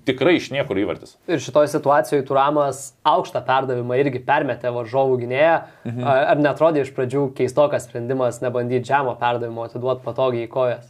tikrai 0.09 0.39
iš 0.39 0.49
niekur 0.51 0.79
įvartis. 0.81 1.13
Ir 1.29 1.43
šitoje 1.43 1.69
situacijoje 1.71 2.25
Turamas 2.25 2.81
aukštą 3.07 3.43
perdavimą 3.45 3.99
irgi 4.01 4.23
permetė 4.25 4.73
varžovų 4.73 5.19
gynėją. 5.21 5.59
Mhm. 5.85 6.07
Ar 6.33 6.41
netrodė 6.41 6.85
iš 6.85 6.89
pradžių 6.97 7.27
keistokas 7.37 7.85
sprendimas 7.85 8.41
nebandyti 8.41 8.89
žemo 8.89 9.13
perdavimo 9.21 9.69
atiduoti 9.69 10.03
patogiai 10.07 10.49
į 10.49 10.51
kojas? 10.51 10.89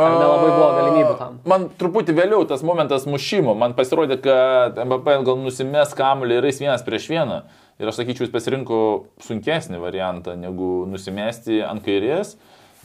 Ar 0.00 0.14
nelabai 0.16 0.50
buvo 0.54 0.68
galimybių 0.76 1.14
tam? 1.18 1.38
Man 1.50 1.66
truputį 1.78 2.14
vėliau 2.16 2.44
tas 2.48 2.62
momentas 2.66 3.06
mušimo, 3.10 3.56
man 3.58 3.74
pasirodė, 3.78 4.20
kad 4.22 4.78
MBP 4.78 5.16
gal 5.26 5.40
nusimes 5.42 5.94
kamuolį 5.98 6.38
ir 6.38 6.46
jis 6.50 6.62
vienas 6.62 6.84
prieš 6.86 7.08
vieną. 7.10 7.42
Ir 7.80 7.88
aš 7.88 8.02
sakyčiau, 8.02 8.26
jis 8.26 8.34
pasirinko 8.34 8.80
sunkesnį 9.24 9.80
variantą, 9.80 10.34
negu 10.36 10.84
nusimesti 10.90 11.62
ant 11.64 11.80
kairės 11.84 12.34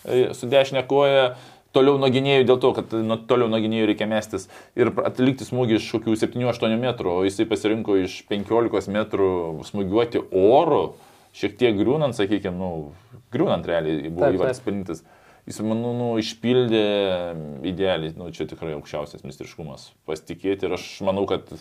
e, 0.08 0.30
su 0.38 0.48
dešinė 0.52 0.86
koja. 0.88 1.36
toliau 1.76 1.98
nuo 2.00 2.08
gynėjų 2.08 2.46
dėl 2.48 2.60
to, 2.64 2.70
kad 2.78 2.94
nuo, 3.04 3.18
toliau 3.28 3.50
nuo 3.52 3.60
gynėjų 3.60 3.90
reikia 3.90 4.08
mestis 4.08 4.48
ir 4.80 4.94
atlikti 5.04 5.44
smūgį 5.44 5.76
iš 5.76 5.90
kokių 5.92 6.16
7-8 6.22 6.78
metrų, 6.80 7.12
o 7.12 7.26
jisai 7.28 7.44
pasirinko 7.50 7.98
iš 8.06 8.22
15 8.30 8.94
metrų 8.96 9.28
smūgiuoti 9.68 10.24
oro, 10.32 10.96
šiek 11.36 11.58
tiek 11.60 11.76
griūnant, 11.76 12.16
sakykime, 12.16 12.56
nu, 12.56 12.72
griūnant 13.36 13.68
realiai 13.68 14.08
buvo 14.08 14.32
įvartis 14.38 14.64
pelnytis. 14.64 15.04
Jis, 15.46 15.60
manau, 15.62 15.92
nu, 15.94 16.08
išpildė 16.18 16.86
idealiai, 17.70 18.16
nu, 18.18 18.32
čia 18.34 18.48
tikrai 18.50 18.72
aukščiausias 18.80 19.28
mistriškumas. 19.28 19.92
Pasitikėti 20.10 20.66
ir 20.66 20.80
aš 20.80 20.88
manau, 21.06 21.28
kad 21.30 21.52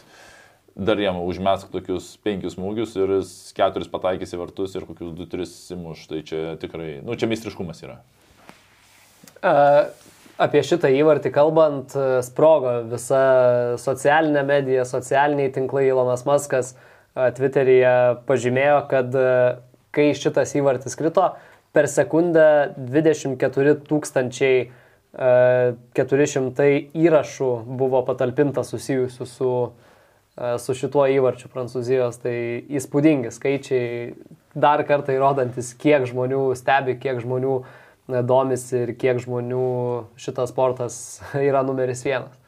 dar 0.74 1.00
jam 1.00 1.20
užmesk 1.22 1.70
tokius 1.72 2.14
penkius 2.24 2.56
smūgius 2.56 2.96
ir 2.98 3.12
keturis 3.56 3.90
pataikys 3.92 4.34
į 4.34 4.40
vartus 4.40 4.74
ir 4.74 4.86
kokius 4.88 5.12
du, 5.14 5.28
tris 5.30 5.52
simuš. 5.68 6.06
Tai 6.10 6.22
čia 6.26 6.42
tikrai, 6.60 6.98
nu, 7.04 7.16
čia 7.18 7.30
mistriškumas 7.30 7.84
yra. 7.86 8.00
Uh, 9.44 9.86
apie 10.40 10.64
šitą 10.64 10.90
įvartį 10.96 11.30
kalbant, 11.34 11.94
sprogo 12.26 12.78
visa 12.90 13.22
socialinė 13.82 14.42
medija, 14.48 14.86
socialiniai 14.88 15.52
tinklai, 15.54 15.86
Ilonas 15.90 16.24
Maskas 16.26 16.74
uh, 16.74 17.28
Twitteryje 17.36 17.96
pažymėjo, 18.26 18.78
kad 18.90 19.18
uh, 19.20 19.58
kai 19.94 20.10
šitas 20.16 20.56
įvartis 20.58 20.96
krito, 20.98 21.28
uh, 21.34 21.50
per 21.74 21.88
sekundę 21.90 22.74
24 22.78 23.74
tūkstančiai 23.88 24.68
400 25.14 26.66
e, 26.66 26.78
įrašų 27.04 27.50
buvo 27.78 28.00
patalpinta 28.06 28.64
susijusių 28.66 29.26
su, 29.30 29.50
e, 29.66 29.93
su 30.58 30.74
šituo 30.74 31.06
įvarčiu 31.14 31.50
Prancūzijos. 31.52 32.18
Tai 32.22 32.36
įspūdingi 32.74 33.32
skaičiai, 33.34 34.14
dar 34.58 34.82
kartą 34.86 35.14
įrodantis, 35.14 35.72
kiek 35.78 36.06
žmonių 36.10 36.46
stebi, 36.58 36.96
kiek 37.02 37.20
žmonių 37.22 37.58
e, 37.62 38.22
domisi 38.26 38.80
ir 38.82 38.94
kiek 38.98 39.20
žmonių 39.22 39.66
šitas 40.20 40.54
sportas 40.54 40.96
yra 41.48 41.64
numeris 41.66 42.04
vienas. 42.06 42.40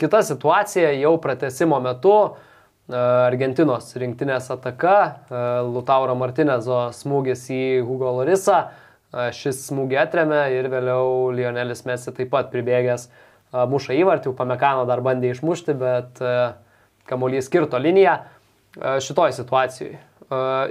Kita 0.00 0.22
situacija 0.24 0.94
jau 0.96 1.18
pratesimo 1.20 1.76
metu 1.84 2.14
Argentinos 2.88 3.90
rinktinės 4.00 4.46
ataka, 4.54 4.94
Lutauro 5.68 6.14
Martinezo 6.16 6.86
smūgis 6.96 7.42
į 7.52 7.60
Hugo 7.84 8.14
Lorisą, 8.16 8.70
šis 9.36 9.66
smūgį 9.66 9.98
atremė 10.00 10.46
ir 10.56 10.70
vėliau 10.72 11.28
Lionelis 11.36 11.84
Messi 11.84 12.14
taip 12.16 12.32
pat 12.32 12.48
pribėgęs 12.54 13.10
muša 13.52 13.98
įvartį, 14.00 14.32
Pamekano 14.38 14.88
dar 14.88 15.04
bandė 15.04 15.34
išmušti, 15.34 15.76
bet 15.76 16.24
kamuolys 17.08 17.48
skirto 17.48 17.80
liniją 17.80 18.18
šitoj 19.04 19.34
situacijai. 19.38 19.96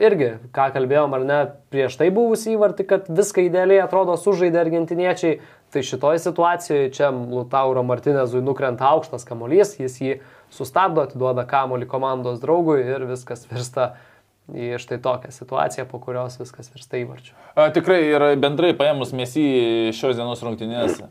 Irgi, 0.06 0.36
ką 0.54 0.67
kalbėjom 0.76 1.15
ar 1.17 1.23
ne, 1.26 1.38
prieš 1.73 1.95
tai 1.97 2.12
buvusį 2.13 2.52
įvartį, 2.54 2.84
kad 2.91 3.08
viską 3.10 3.47
idealiai 3.47 3.82
atrodo 3.82 4.13
sužaidė 4.21 4.60
argentiniečiai, 4.62 5.39
tai 5.73 5.82
šitoj 5.82 6.19
situacijoje 6.21 6.91
čia 6.93 7.10
Lutauro 7.10 7.82
Martinezui 7.84 8.43
nukrenta 8.45 8.86
aukštas 8.91 9.26
kamuolys, 9.26 9.73
jis 9.82 9.97
jį 9.97 10.19
sustabdo, 10.54 11.08
atiduoda 11.08 11.47
kamolį 11.50 11.89
komandos 11.89 12.38
draugui 12.43 12.84
ir 12.86 13.08
viskas 13.10 13.47
virsta 13.50 13.95
į 14.55 14.77
štai 14.79 14.97
tokią 15.03 15.31
situaciją, 15.36 15.86
po 15.89 15.99
kurios 15.99 16.38
viskas 16.39 16.69
virsta 16.71 16.99
įvarčiu. 17.01 17.33
A, 17.53 17.67
tikrai 17.75 17.99
ir 18.07 18.23
bendrai 18.39 18.71
paėmus 18.77 19.12
mėsį 19.17 19.43
šios 19.97 20.15
dienos 20.19 20.43
rungtynės, 20.45 21.01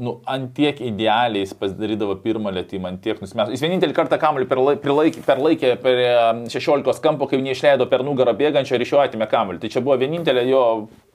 nu, 0.00 0.16
antiek 0.30 0.80
idealiai 0.88 1.44
jis 1.44 1.52
pasidarydavo 1.60 2.16
pirmą 2.24 2.52
lėtymą, 2.56 2.94
antiek 2.94 3.20
nusimės. 3.20 3.52
Jis 3.52 3.64
vienintelį 3.66 3.96
kartą 3.96 4.20
kamuolį 4.22 4.48
perlaikė, 4.80 5.24
perlaikė 5.26 5.74
per 5.82 6.00
16 6.52 7.04
kampo, 7.04 7.28
kai 7.28 7.42
neišleido 7.44 7.88
per 7.90 8.06
nugarą 8.06 8.32
bėgančio 8.38 8.78
ir 8.78 8.86
iš 8.86 8.94
jo 8.96 9.04
atimė 9.04 9.28
kamuolį. 9.30 9.60
Tai 9.60 9.74
čia 9.76 9.84
buvo 9.84 9.98
vienintelė 10.00 10.48
jo 10.48 10.64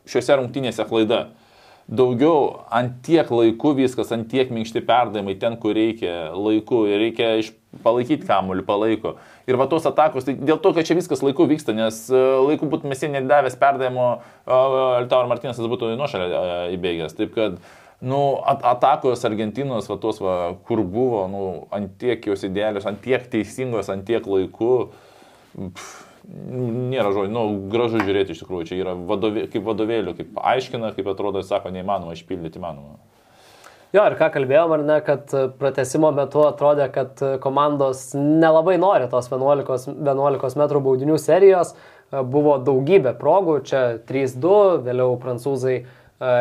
šiuose 0.06 0.38
rungtynėse 0.42 0.86
klaida 0.86 1.26
daugiau 1.88 2.66
ant 2.74 2.98
tiek 3.06 3.30
laiku 3.30 3.76
viskas, 3.78 4.12
ant 4.14 4.28
tiek 4.30 4.50
minkšti 4.54 4.82
perdavimai 4.86 5.36
ten, 5.42 5.58
kur 5.62 5.76
reikia 5.78 6.32
laiku 6.34 6.86
ir 6.90 7.02
reikia 7.04 7.36
iš, 7.42 7.52
palaikyti 7.84 8.28
kamuolį, 8.28 8.66
palaiko. 8.68 9.16
Ir 9.50 9.60
va 9.60 9.68
tos 9.72 9.88
atakos, 9.90 10.28
tai 10.28 10.36
dėl 10.38 10.60
to, 10.62 10.74
kad 10.76 10.88
čia 10.88 10.98
viskas 10.98 11.24
laiku 11.26 11.48
vyksta, 11.50 11.76
nes 11.78 12.06
e, 12.10 12.22
laiku 12.46 12.70
būtų 12.72 12.92
mes 12.92 13.04
nedavęs 13.16 13.58
perdavimo, 13.62 14.08
Altaur 14.46 15.30
Martinas 15.32 15.60
būtų 15.60 15.96
nuošalę 16.00 16.30
e, 16.30 16.56
įbėgęs. 16.78 17.18
Taip 17.18 17.36
kad, 17.36 17.60
nu, 18.06 18.22
at 18.48 18.66
atakos 18.76 19.26
Argentinos, 19.28 19.90
va 19.92 20.00
tos, 20.02 20.22
va, 20.24 20.56
kur 20.68 20.84
buvo, 20.84 21.26
nu, 21.32 21.46
ant 21.76 21.96
tiek 22.02 22.26
jos 22.32 22.48
idealios, 22.48 22.88
ant 22.90 23.02
tiek 23.04 23.28
teisingos, 23.32 23.92
ant 23.94 24.08
tiek 24.08 24.28
laiku. 24.30 24.90
Pff, 25.56 26.02
nėra 26.26 27.12
žodžių, 27.14 27.32
nu, 27.34 27.44
gražu 27.72 28.02
žiūrėti 28.02 28.34
iš 28.34 28.42
tikrųjų, 28.44 28.68
čia 28.70 28.80
yra 28.80 28.96
vadovė, 28.98 29.46
kaip 29.52 29.66
vadovėlių, 29.68 30.16
kaip 30.18 30.40
aiškina, 30.54 30.92
kaip 30.96 31.10
atrodo, 31.12 31.44
sako, 31.46 31.72
neįmanoma 31.76 32.16
išpildyti, 32.18 32.60
įmanoma. 32.62 32.98
Jo, 33.94 34.06
ir 34.10 34.16
ką 34.20 34.32
kalbėjom, 34.34 34.72
ar 34.76 34.86
ne, 34.88 34.96
kad 35.06 35.34
pratesimo 35.60 36.10
metu 36.16 36.42
atrodė, 36.48 36.88
kad 36.94 37.22
komandos 37.44 38.10
nelabai 38.16 38.80
nori 38.82 39.10
tos 39.12 39.30
11, 39.32 39.94
11 40.02 40.58
m 40.58 40.82
baudinių 40.88 41.20
serijos, 41.22 41.76
buvo 42.12 42.58
daugybė 42.64 43.14
progų, 43.20 43.60
čia 43.68 43.84
3-2, 44.10 44.58
vėliau 44.86 45.16
prancūzai 45.22 45.78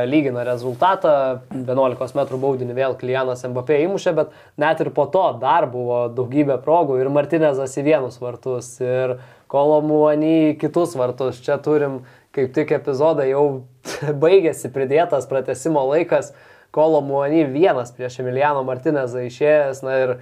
lygina 0.07 0.45
rezultatą, 0.47 1.41
11 1.51 2.15
m 2.15 2.41
baudinį 2.41 2.77
vėl 2.77 2.95
Klijanas 2.99 3.43
Mbappé 3.43 3.81
įmušė, 3.85 4.13
bet 4.15 4.35
net 4.61 4.81
ir 4.81 4.91
po 4.95 5.07
to 5.11 5.25
dar 5.43 5.67
buvo 5.71 6.07
daugybė 6.15 6.61
progų 6.63 7.01
ir 7.01 7.11
Martinezas 7.11 7.75
į 7.81 7.87
vienus 7.91 8.21
vartus. 8.23 8.77
Ir 8.81 9.19
Kolomuonį 9.51 10.57
kitus 10.59 10.95
vartus. 10.99 11.43
Čia 11.43 11.59
turim 11.63 12.05
kaip 12.35 12.55
tik 12.55 12.73
epizodą 12.75 13.27
jau 13.29 13.45
baigėsi 14.25 14.71
pridėtas 14.75 15.27
pratesimo 15.31 15.83
laikas. 15.91 16.33
Kolomuonį 16.75 17.45
vienas 17.53 17.93
prieš 17.95 18.19
Emiliano 18.25 18.65
Martinezą 18.67 19.23
išėjęs, 19.29 19.85
na 19.87 20.01
ir 20.01 20.17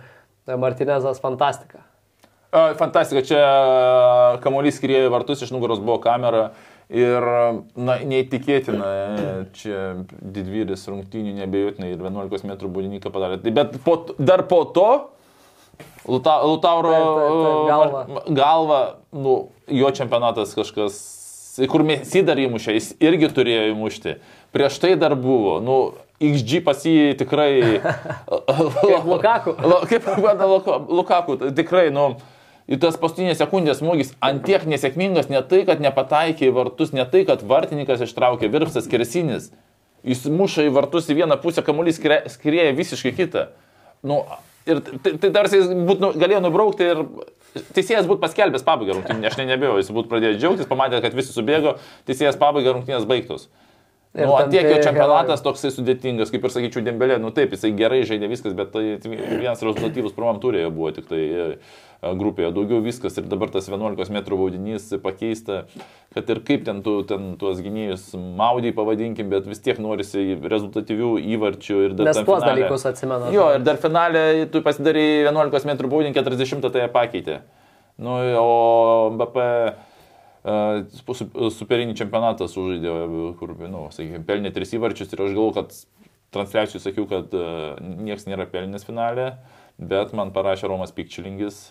Martinezas 0.60 1.22
fantastika. 1.22 1.84
Fantastika, 2.52 3.22
čia 3.24 3.40
kamuolys 4.44 4.76
skriejo 4.76 5.08
vartus, 5.14 5.40
iš 5.40 5.54
nugaros 5.54 5.80
buvo 5.80 5.96
kamera 6.04 6.50
ir, 6.92 7.24
na, 7.80 7.96
neįtikėtina, 8.04 8.90
čia 9.56 9.86
didvyris 10.20 10.84
rungtynių 10.90 11.32
nebejotinai 11.38 11.94
ir 11.94 12.02
11 12.04 12.44
m 12.44 12.58
būdininką 12.66 13.12
padarė. 13.14 13.40
Tai 13.40 13.54
bet 13.56 13.80
po, 13.86 13.96
dar 14.20 14.44
po 14.50 14.66
to 14.76 14.90
Luta, 16.04 16.42
Lutauro 16.44 16.92
galva. 17.66 18.04
galva, 18.28 18.80
nu, 19.14 19.36
jo 19.70 19.90
čempionatas 19.94 20.52
kažkas, 20.58 21.00
kur 21.70 21.84
Mesi 21.86 22.24
dar 22.26 22.40
įmušė, 22.42 22.74
jis 22.76 22.92
irgi 23.02 23.30
turėjo 23.32 23.68
įmušti. 23.72 24.16
Prieš 24.52 24.80
tai 24.82 24.96
dar 25.00 25.14
buvo, 25.16 25.56
nu, 25.62 25.76
XG 26.28 26.60
pas 26.66 26.84
jį 26.86 27.14
tikrai... 27.20 27.50
kaip 28.82 29.08
Lukaku. 29.08 29.56
kaip 29.90 30.06
Lukaku, 30.92 31.38
tikrai, 31.56 31.88
nu, 31.94 32.12
į 32.70 32.78
tas 32.82 32.98
paskutinės 33.00 33.42
sekundės 33.42 33.82
smūgis 33.82 34.14
antiek 34.22 34.64
nesėkmingas, 34.68 35.32
ne 35.32 35.42
tai, 35.48 35.64
kad 35.68 35.82
nepataikė 35.82 36.48
į 36.50 36.54
vartus, 36.60 36.94
ne 36.96 37.04
tai, 37.08 37.24
kad 37.28 37.42
vartininkas 37.46 38.04
ištraukė 38.06 38.52
virpsas 38.52 38.88
kersinis. 38.90 39.50
Jis 40.06 40.24
muša 40.30 40.66
į 40.66 40.72
vartus 40.74 41.10
į 41.12 41.20
vieną 41.20 41.36
pusę, 41.42 41.62
kamuolys 41.62 42.00
skrieja 42.00 42.72
visiškai 42.74 43.12
kitą. 43.18 43.50
Nu, 44.02 44.24
Ir 44.66 44.78
tai, 45.02 45.16
tai 45.18 45.30
tarsi 45.34 45.58
jis 45.58 45.70
būt, 45.74 46.02
nu, 46.02 46.12
galėjo 46.14 46.38
nubraukti 46.44 46.86
ir 46.86 47.00
teisėjas 47.74 48.06
būtų 48.06 48.22
paskelbęs 48.22 48.62
pabaigą 48.66 48.94
rungtynės, 48.94 49.32
aš 49.32 49.40
ne 49.40 49.46
nebėjau, 49.48 49.80
jis 49.80 49.90
būtų 49.94 50.10
pradėjęs 50.12 50.38
džiaugtis, 50.38 50.68
pamatė, 50.70 51.00
kad 51.02 51.16
visi 51.18 51.34
subėgo, 51.34 51.74
teisėjas 52.06 52.38
pabaigą 52.38 52.76
rungtynės 52.76 53.08
baigtos. 53.10 53.48
Ir 54.12 54.28
nu, 54.28 54.34
tiek 54.52 54.66
jo 54.68 54.76
čempionatas 54.84 55.40
herojų. 55.40 55.44
toksai 55.46 55.70
sudėtingas, 55.72 56.28
kaip 56.28 56.42
ir 56.44 56.52
sakyčiau, 56.52 56.82
Dembelė, 56.84 57.16
nu 57.20 57.30
taip, 57.32 57.54
jisai 57.56 57.70
gerai 57.72 58.02
žaidė 58.04 58.28
viskas, 58.28 58.52
bet 58.52 58.68
tai 58.74 58.98
vienas 59.00 59.62
rezultatyvus 59.64 60.12
pirmam 60.12 60.36
turėjo 60.42 60.68
buvo 60.74 60.90
tik 60.92 61.06
tai 61.08 61.20
e, 61.22 61.46
grupėje, 62.20 62.50
daugiau 62.52 62.82
viskas 62.84 63.16
ir 63.16 63.24
dabar 63.30 63.48
tas 63.54 63.70
11 63.72 64.12
m 64.12 64.20
baudinys 64.28 64.90
pakeista, 65.00 65.62
kad 66.12 66.28
ir 66.28 66.42
kaip 66.44 66.66
ten, 66.66 66.82
tu, 66.84 66.98
ten 67.08 67.38
tuos 67.40 67.62
gynėjus 67.64 68.10
maudį 68.12 68.74
pavadinkim, 68.76 69.30
bet 69.32 69.48
vis 69.48 69.64
tiek 69.64 69.80
norisi 69.80 70.36
rezultatyvių 70.44 71.14
įvarčių 71.32 71.78
ir 71.86 71.94
dar... 71.96 72.10
Nes 72.10 72.20
tuos 72.20 72.42
finalė, 72.42 72.66
dalykus 72.66 72.84
atsimenu. 72.92 73.30
Jo, 73.32 73.46
ir 73.56 73.64
dar 73.64 73.80
finalė 73.80 74.26
tu 74.52 74.60
pasidarai 74.66 75.06
11 75.30 75.72
m 75.72 75.78
baudinį, 75.86 76.12
40 76.20 76.68
tai 76.68 76.84
pakeitė. 76.92 77.40
Nu, 77.96 78.18
o 78.36 79.08
BP 79.16 79.48
superinį 80.42 81.94
čempionatą 81.98 82.48
sužaidė, 82.50 82.94
kur, 83.38 83.54
nu, 83.62 83.86
sakykime, 83.94 84.24
pelnė 84.26 84.50
tris 84.54 84.74
įvarčius 84.74 85.12
ir 85.14 85.22
aš 85.22 85.36
galvoju, 85.36 85.54
kad 85.60 85.76
transliacijų 86.34 86.82
sakiau, 86.82 87.06
kad 87.10 87.34
niekas 87.78 88.26
nėra 88.26 88.48
pelnęs 88.50 88.86
finalė, 88.88 89.36
bet 89.78 90.14
man 90.16 90.32
parašė 90.34 90.70
Romas 90.72 90.94
Pikčilingis 90.96 91.70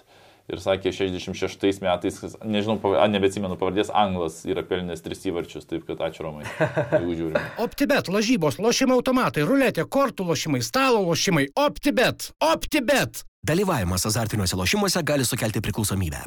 ir 0.51 0.59
sakė 0.61 0.91
66 0.95 1.81
metais, 1.83 2.19
nežinau, 2.43 2.77
a, 2.95 3.05
nebeatsimenu 3.11 3.57
pavardės, 3.59 3.91
Anglas 3.93 4.41
yra 4.49 4.63
pelnęs 4.67 5.03
tris 5.05 5.23
įvarčius, 5.29 5.67
taip 5.69 5.85
kad 5.87 6.01
ačiū 6.07 6.25
Romai, 6.25 6.47
jeigu 6.95 7.17
žiūrime. 7.19 7.43
OptiBet, 7.63 8.11
lažybos, 8.11 8.59
lošimo 8.63 8.99
automatai, 8.99 9.45
ruletė, 9.47 9.85
kortų 9.87 10.27
lošimai, 10.31 10.63
stalo 10.65 11.03
lošimai, 11.07 11.47
OptiBet, 11.55 12.31
OptiBet. 12.51 13.25
Dalyvavimas 13.47 14.05
azartiniuose 14.09 14.59
lošimuose 14.59 15.01
gali 15.07 15.25
sukelti 15.25 15.63
priklausomybę. 15.65 16.25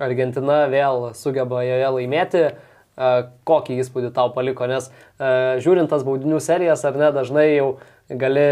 Argentina 0.00 0.64
vėl 0.72 1.10
sugeba 1.18 1.64
joje 1.66 1.90
laimėti. 1.98 2.46
kokį 3.44 3.80
įspūdį 3.82 4.12
tau 4.14 4.30
paliko, 4.30 4.68
nes 4.70 4.84
žiūrint 5.18 5.90
tas 5.90 6.04
baudinių 6.06 6.38
serijas, 6.38 6.84
ar 6.86 6.94
ne, 6.94 7.08
dažnai 7.10 7.48
jau 7.56 7.72
gali 8.06 8.44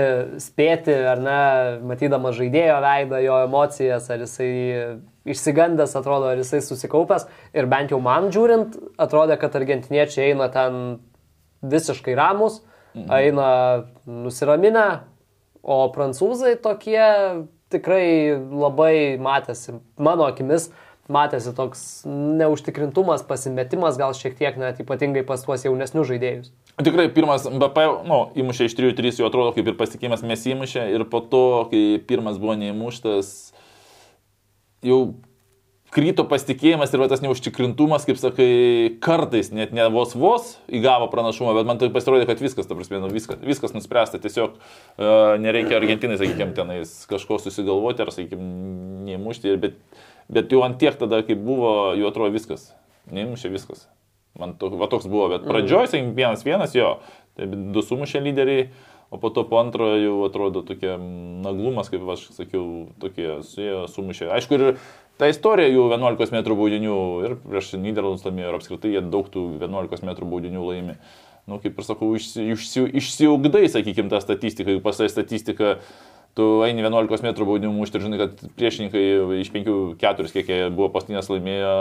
spėti, 0.43 0.95
ar 1.13 1.21
ne, 1.23 1.43
matydamas 1.87 2.35
žaidėjo 2.35 2.81
veidą, 2.83 3.21
jo 3.23 3.37
emocijas, 3.45 4.09
ar 4.11 4.25
jisai 4.25 4.51
išsigandęs 5.29 5.95
atrodo, 5.99 6.33
ar 6.33 6.41
jisai 6.43 6.63
susikaupęs. 6.65 7.29
Ir 7.55 7.69
bent 7.71 7.95
jau 7.95 8.01
man 8.03 8.31
žiūrint, 8.35 8.75
atrodė, 8.99 9.39
kad 9.39 9.55
argentiniečiai 9.61 10.33
eina 10.33 10.49
ten 10.51 10.99
visiškai 11.63 12.17
ramus, 12.19 12.63
mhm. 12.97 13.11
eina 13.15 13.49
nusiraminę, 14.07 14.87
o 15.63 15.85
prancūzai 15.95 16.57
tokie 16.63 17.03
tikrai 17.73 18.35
labai 18.37 19.19
matėsi, 19.23 19.79
mano 19.97 20.27
akimis, 20.29 20.71
matėsi 21.13 21.53
toks 21.57 21.83
neužtikrintumas, 22.09 23.25
pasimetimas, 23.29 23.99
gal 24.01 24.15
šiek 24.17 24.37
tiek 24.39 24.59
net 24.61 24.81
ypatingai 24.83 25.25
pas 25.29 25.45
tuos 25.45 25.65
jaunesnius 25.67 26.09
žaidėjus. 26.11 26.53
Tikrai 26.83 27.09
pirmas 27.13 27.45
BP, 27.47 27.89
nu, 28.09 28.23
įmušė 28.43 28.71
iš 28.71 28.77
3-3, 28.79 29.21
jau 29.21 29.29
atrodo 29.29 29.53
kaip 29.57 29.69
ir 29.69 29.77
pasitikėjimas 29.81 30.25
mes 30.25 30.47
įmušė 30.55 30.87
ir 30.95 31.05
po 31.13 31.21
to, 31.21 31.45
kai 31.73 31.83
pirmas 32.09 32.41
buvo 32.41 32.57
neįmuštas, 32.61 33.35
jau 34.87 35.03
kryto 35.93 36.25
pasitikėjimas 36.29 36.93
ir 36.95 37.03
va, 37.03 37.09
tas 37.13 37.21
neužtikrintumas, 37.25 38.07
kaip 38.09 38.17
sakai, 38.21 38.49
kartais 39.05 39.51
net 39.53 39.75
ne 39.77 39.85
vos 39.93 40.15
vos 40.17 40.55
įgavo 40.73 41.11
pranašumą, 41.13 41.53
bet 41.59 41.69
man 41.69 41.81
tai 41.81 41.91
pasirodė, 41.93 42.25
kad 42.31 42.41
viskas, 42.41 42.69
ta 42.69 42.77
prasme, 42.79 43.03
nu, 43.03 43.11
viskas, 43.13 43.41
viskas 43.45 43.77
nuspręsta, 43.77 44.21
tiesiog 44.23 44.57
uh, 44.57 45.35
nereikia 45.43 45.77
Argentinai, 45.77 46.17
sakykime, 46.21 46.57
tenais 46.57 46.95
kažko 47.11 47.37
susigalvoti 47.43 48.07
ar, 48.07 48.13
sakykime, 48.15 48.49
neįmušti, 49.11 49.53
bet, 49.61 49.77
bet 50.29 50.53
jau 50.53 50.63
ant 50.67 50.79
tiek 50.79 50.97
tada, 50.99 51.23
kai 51.27 51.37
buvo, 51.39 51.93
jau 51.99 52.11
atrodo 52.11 52.35
viskas, 52.35 52.71
neįmušė 53.11 53.51
viskas. 53.53 53.87
Man 54.39 54.55
to, 54.57 54.71
va, 54.81 54.89
toks 54.89 55.09
buvo, 55.11 55.29
bet 55.35 55.45
pradžioj, 55.45 55.91
sakykime, 55.93 56.17
vienas 56.17 56.45
vienas 56.47 56.77
jo, 56.77 56.95
tai 57.37 57.51
du 57.51 57.85
sumušė 57.85 58.25
lyderiai. 58.25 58.71
O 59.13 59.19
po 59.21 59.29
to 59.29 59.43
po 59.45 59.59
antrojo 59.61 59.99
jau 60.01 60.13
atrodo 60.25 60.63
tokia 60.65 60.95
naglumas, 60.97 61.91
kaip 61.93 62.07
aš 62.15 62.31
sakiau, 62.33 62.87
tokie 62.97 63.43
su 63.45 63.83
sumušė. 63.93 64.31
Aišku, 64.33 64.57
ir 64.57 64.79
ta 65.21 65.29
istorija 65.29 65.69
jų 65.69 65.83
11 65.93 66.33
m 66.33 66.41
baudinių 66.49 66.95
ir 67.27 67.35
prieš 67.43 67.75
Niderlandus 67.77 68.25
laimėjo 68.25 68.49
ir 68.49 68.57
apskritai 68.57 68.95
jie 68.95 69.03
daug 69.13 69.29
tų 69.29 69.45
11 69.61 70.09
m 70.09 70.17
baudinių 70.33 70.65
laimi. 70.65 70.97
Na, 71.43 71.57
nu, 71.57 71.59
kaip 71.61 71.77
ir 71.77 71.85
sakau, 71.85 72.09
išsi, 72.17 72.47
išsi, 72.55 72.87
išsiugdai, 73.03 73.67
sakykime, 73.69 74.09
tą 74.09 74.23
statistiką, 74.23 74.73
jeigu 74.73 74.83
pasai 74.85 75.09
statistika, 75.11 75.75
tu 76.39 76.49
eini 76.67 76.85
11 76.85 77.27
m 77.27 77.33
baudinių 77.37 77.73
mušti 77.75 77.99
ir 77.99 78.07
žinai, 78.07 78.21
kad 78.23 78.43
priešininkai 78.59 79.05
iš 79.43 79.53
5-4, 79.55 80.33
kiek 80.33 80.49
jie 80.49 80.61
buvo 80.73 80.89
pastinės 80.95 81.29
laimėjo, 81.33 81.75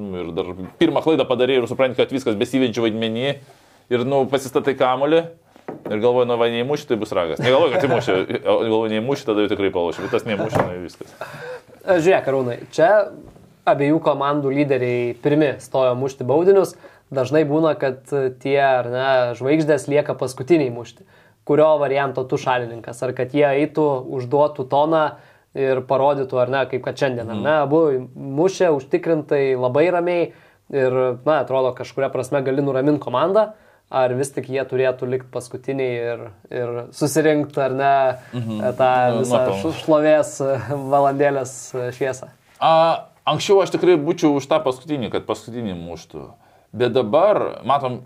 nu, 0.00 0.10
ir 0.22 0.32
dar 0.36 0.52
pirmą 0.80 1.02
klaidą 1.04 1.26
padarė 1.28 1.60
ir 1.60 1.68
supranti, 1.70 1.98
kad 2.00 2.12
viskas 2.12 2.38
besivenčių 2.40 2.86
vaidmenį 2.86 3.26
ir, 3.30 4.04
nu, 4.04 4.24
pasistatai 4.30 4.76
kamolį. 4.78 5.24
Ir 5.90 6.00
galvoju, 6.02 6.26
nu, 6.26 6.34
va, 6.38 6.48
neįmuši, 6.50 6.86
tai 6.88 6.96
bus 6.98 7.12
ragas. 7.14 7.38
Negalvoju, 7.42 7.72
kad 7.76 7.84
įmuši, 7.86 8.14
galvoju, 8.42 8.90
neįmuši, 8.90 9.26
tada 9.26 9.44
jau 9.44 9.50
tikrai 9.52 9.70
palošiu, 9.74 10.02
bet 10.02 10.14
tas 10.16 10.26
neįmuši, 10.26 10.62
nu, 10.66 10.78
viskas. 10.82 11.12
E, 11.84 11.98
žiūrėk, 12.02 12.24
Karūnai, 12.26 12.56
čia 12.74 12.88
abiejų 13.70 14.00
komandų 14.02 14.52
lyderiai 14.54 15.12
pirmi 15.22 15.52
stojo 15.62 15.94
mušti 15.98 16.26
baudinius. 16.26 16.74
Dažnai 17.14 17.42
būna, 17.46 17.74
kad 17.78 18.02
tie 18.42 18.60
ne, 18.86 19.06
žvaigždės 19.38 19.88
lieka 19.90 20.14
paskutiniai 20.18 20.70
mušti. 20.74 21.06
Kurio 21.48 21.70
varianto 21.80 22.24
tu 22.28 22.38
šalininkas? 22.38 23.00
Ar 23.06 23.14
kad 23.16 23.32
jie 23.34 23.46
eitų, 23.48 23.86
užduotų 24.18 24.66
toną 24.70 25.04
ir 25.58 25.80
parodytų, 25.88 26.38
ar 26.38 26.52
ne, 26.52 26.66
kaip 26.70 26.84
kad 26.84 27.00
šiandien, 27.00 27.26
ar 27.26 27.40
ne, 27.40 27.56
mhm. 27.56 27.64
abu 27.64 27.80
mušė 28.40 28.70
užtikrintai 28.76 29.56
labai 29.58 29.88
ramiai 29.90 30.28
ir, 30.70 31.00
na, 31.26 31.40
atrodo, 31.40 31.72
kažkuria 31.78 32.12
prasme 32.12 32.44
gali 32.46 32.62
nuraminti 32.62 33.02
komandą 33.02 33.50
ar 33.90 34.14
vis 34.14 34.30
tik 34.30 34.46
jie 34.52 34.62
turėtų 34.70 35.08
likti 35.10 35.32
paskutiniai 35.34 35.94
ir, 36.12 36.20
ir 36.54 36.76
susirinkti, 36.94 37.58
ar 37.58 37.74
ne, 37.74 37.94
mhm. 38.38 38.60
tą 38.78 38.92
visą 39.18 39.40
Matau. 39.40 39.72
šlovės 39.80 40.36
valandėlės 40.92 41.54
šviesą. 41.98 42.30
A, 42.62 42.70
anksčiau 43.28 43.58
aš 43.64 43.74
tikrai 43.74 43.98
būčiau 43.98 44.36
už 44.38 44.46
tą 44.50 44.60
paskutinį, 44.62 45.10
kad 45.16 45.26
paskutinį 45.26 45.74
muštų. 45.80 46.28
Bet 46.70 46.94
dabar, 46.94 47.42
matom, 47.66 48.04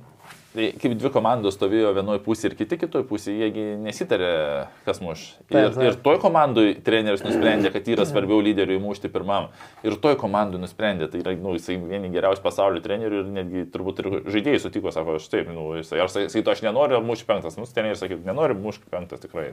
Tai 0.54 0.68
kaip 0.78 0.92
dvi 0.94 1.10
komandos 1.10 1.56
stovėjo 1.56 1.88
vienoje 1.96 2.20
pusėje 2.22 2.52
ir 2.52 2.54
kiti 2.60 2.76
kitoje 2.78 3.02
pusėje, 3.08 3.48
jiegi 3.48 3.62
nesitarė, 3.82 4.28
kas 4.86 5.00
muš. 5.02 5.24
Ir, 5.50 5.72
ir 5.82 5.96
toj 6.04 6.20
komandai 6.22 6.76
treneris 6.86 7.24
nusprendė, 7.26 7.72
kad 7.74 7.88
yra 7.90 8.06
svarbiau 8.06 8.38
lyderiui 8.44 8.78
mušti 8.82 9.10
pirmam. 9.10 9.48
Ir 9.82 9.96
toj 9.98 10.14
komandai 10.20 10.60
nusprendė, 10.62 11.08
tai 11.10 11.24
yra, 11.24 11.34
nu, 11.34 11.56
jisai 11.58 11.80
vieni 11.80 12.12
geriausių 12.14 12.44
pasaulio 12.44 12.84
trenerių 12.84 13.24
ir 13.24 13.32
netgi 13.40 13.64
turbūt 13.74 14.04
ir 14.04 14.08
žaidėjai 14.30 14.62
sutiko, 14.62 14.94
sako, 14.94 15.16
aš 15.18 15.26
taip, 15.32 15.50
nu, 15.50 15.72
jisai, 15.80 15.98
ar 16.04 16.14
sakytų, 16.14 16.54
aš 16.54 16.62
nenoriu 16.68 17.02
mušti 17.02 17.26
penktas, 17.32 17.58
nu, 17.58 17.66
treneris 17.74 18.04
sakytų, 18.04 18.22
nenoriu 18.30 18.54
mušti 18.60 18.86
penktas 18.94 19.26
tikrai. 19.26 19.50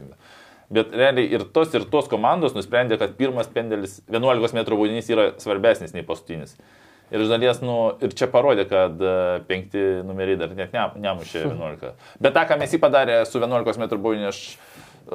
Bet 0.71 0.93
realiai 0.95 1.33
ir 1.33 1.47
tos 1.49 1.73
ir 1.73 1.89
tos 1.89 2.13
komandos 2.13 2.53
nusprendė, 2.53 3.01
kad 3.01 3.17
pirmas 3.17 3.49
pendelis 3.51 3.97
11 4.05 4.53
m 4.53 4.69
baudinys 4.69 5.09
yra 5.09 5.31
svarbesnis 5.41 5.97
nei 5.97 6.05
paskutinis. 6.05 6.53
Ir 7.11 7.25
iš 7.25 7.31
dalies, 7.31 7.57
nu, 7.59 7.75
ir 7.99 8.13
čia 8.15 8.29
parodė, 8.31 8.63
kad 8.69 9.01
e, 9.03 9.15
penkti 9.49 9.81
numeriai 10.07 10.39
dar 10.39 10.53
net 10.55 10.71
ne, 10.75 10.85
nemušė 11.03 11.43
11. 11.49 11.91
Bet 12.23 12.37
tą, 12.37 12.45
ką 12.47 12.57
mes 12.61 12.71
jį 12.71 12.79
padarė 12.83 13.17
su 13.27 13.41
11 13.41 13.81
m 13.81 13.87
baudiniu, 13.97 14.29
aš, 14.31 14.39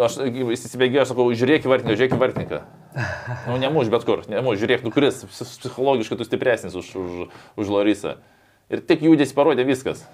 aš 0.09 0.19
įsibėgėjau, 0.59 1.07
sakau, 1.09 1.31
žiūrėk 1.33 1.65
į 1.65 1.73
vartininką, 1.73 1.97
žiūrėk 1.97 2.19
į 2.19 2.21
vartininką. 2.21 2.61
Nu, 3.47 3.57
nemuš 3.63 3.89
bet 3.93 4.05
kur, 4.09 4.27
nemuš, 4.29 4.61
žiūrėk, 4.61 4.85
nu 4.85 4.93
kuris, 4.93 5.25
psichologiškai 5.33 6.21
tu 6.21 6.29
stipresnis 6.29 6.77
už, 6.77 6.93
už, 7.01 7.41
už 7.57 7.73
Lorisą. 7.73 8.19
Ir 8.73 8.85
tik 8.85 9.05
judės 9.07 9.33
parodė 9.37 9.65
viskas. 9.69 10.05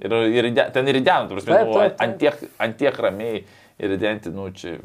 Ir, 0.00 0.14
ir 0.32 0.50
ten 0.72 0.86
ir 0.88 0.98
įdėnų, 0.98 1.34
prasme, 1.34 1.58
nu, 1.68 1.80
ant, 1.84 2.14
tiek, 2.18 2.38
ant 2.58 2.78
tiek 2.80 2.96
ramiai 3.04 3.42
ir 3.78 3.96
įdėnti, 3.98 4.32
nu, 4.32 4.48
čia. 4.56 4.78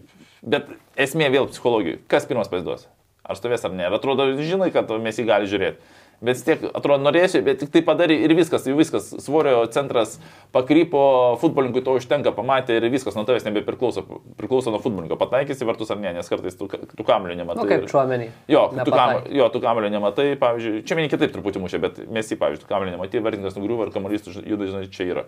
Bet 0.45 0.67
esmė 0.99 1.29
vėl 1.33 1.47
psichologijai. 1.49 2.01
Kas 2.11 2.27
pirmas 2.27 2.51
pasiduos? 2.51 2.89
Ar 3.25 3.39
stovės 3.39 3.63
ar 3.65 3.73
ne? 3.73 3.87
Ir 3.87 3.95
atrodo, 3.95 4.27
žinai, 4.37 4.69
kad 4.75 4.91
mes 5.01 5.17
jį 5.17 5.25
gali 5.29 5.49
žiūrėti. 5.49 5.95
Bet 6.23 6.39
tiek, 6.47 6.61
atrodo, 6.71 7.03
norėsiu, 7.03 7.41
bet 7.45 7.59
tik 7.59 7.71
tai 7.73 7.81
padarė 7.85 8.15
ir 8.23 8.33
viskas, 8.37 8.63
jau 8.67 8.75
viskas. 8.77 9.09
Svorio 9.23 9.65
centras 9.73 10.15
pakrypo, 10.55 11.01
futbolininkui 11.41 11.83
to 11.83 11.95
užtenka, 11.99 12.31
pamatė 12.35 12.77
ir 12.79 12.87
viskas 12.93 13.17
nuo 13.17 13.25
tavęs 13.27 13.47
nebepriklauso. 13.49 14.05
Priklauso 14.39 14.71
nuo 14.71 14.79
futbolininko, 14.83 15.17
pataikysi 15.19 15.67
vartus 15.67 15.91
ar 15.91 15.99
ne, 15.99 16.13
nes 16.15 16.31
kartais 16.31 16.55
tu, 16.59 16.69
tu 16.69 17.07
kamulio 17.07 17.35
nematai. 17.35 17.65
Nu, 17.65 17.71
kaip 17.71 17.89
čuomenį. 17.91 18.29
Jo, 18.51 18.67
tu, 18.77 18.95
kam, 18.95 19.27
jo, 19.35 19.49
tu 19.51 19.61
kamulio 19.63 19.91
nematai, 19.91 20.31
pavyzdžiui, 20.39 20.85
čia 20.87 20.99
meni 20.99 21.11
kitaip 21.11 21.35
truputį 21.35 21.65
mušė, 21.65 21.83
bet 21.83 21.99
mes 22.07 22.31
jį, 22.31 22.39
pavyzdžiui, 22.41 22.63
tu 22.63 22.71
kamulio 22.71 22.95
nematai, 22.95 23.23
vartininkas 23.25 23.59
nugriuvo 23.59 23.89
ir 23.89 23.93
kamuolys 23.95 24.31
juda, 24.39 24.71
žinai, 24.71 24.87
čia 24.95 25.11
yra. 25.11 25.27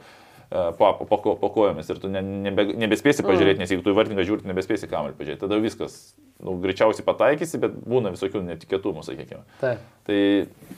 E, 0.51 0.71
po, 0.77 0.93
po, 1.09 1.35
po, 1.35 1.49
kojomis 1.49 1.89
ir 1.91 1.99
tu 1.99 2.07
ne, 2.11 2.21
nebe, 2.23 2.63
nebespėsi 2.79 3.25
pažiūrėti, 3.27 3.59
nes 3.59 3.71
jeigu 3.73 3.83
tu 3.83 3.91
į 3.91 3.97
vartininką 3.97 4.23
žiūri, 4.29 4.47
nebespėsi 4.47 4.87
kamelį 4.87 5.17
pažiūrėti, 5.19 5.41
tada 5.43 5.57
viskas, 5.59 5.97
nu, 6.39 6.55
greičiausiai 6.63 7.03
pataikysi, 7.07 7.59
bet 7.59 7.75
būna 7.83 8.13
visokių 8.15 8.45
netikėtumų, 8.45 9.03
sakykime. 9.03 9.43
Taip. 9.59 9.83
Tai 10.07 10.21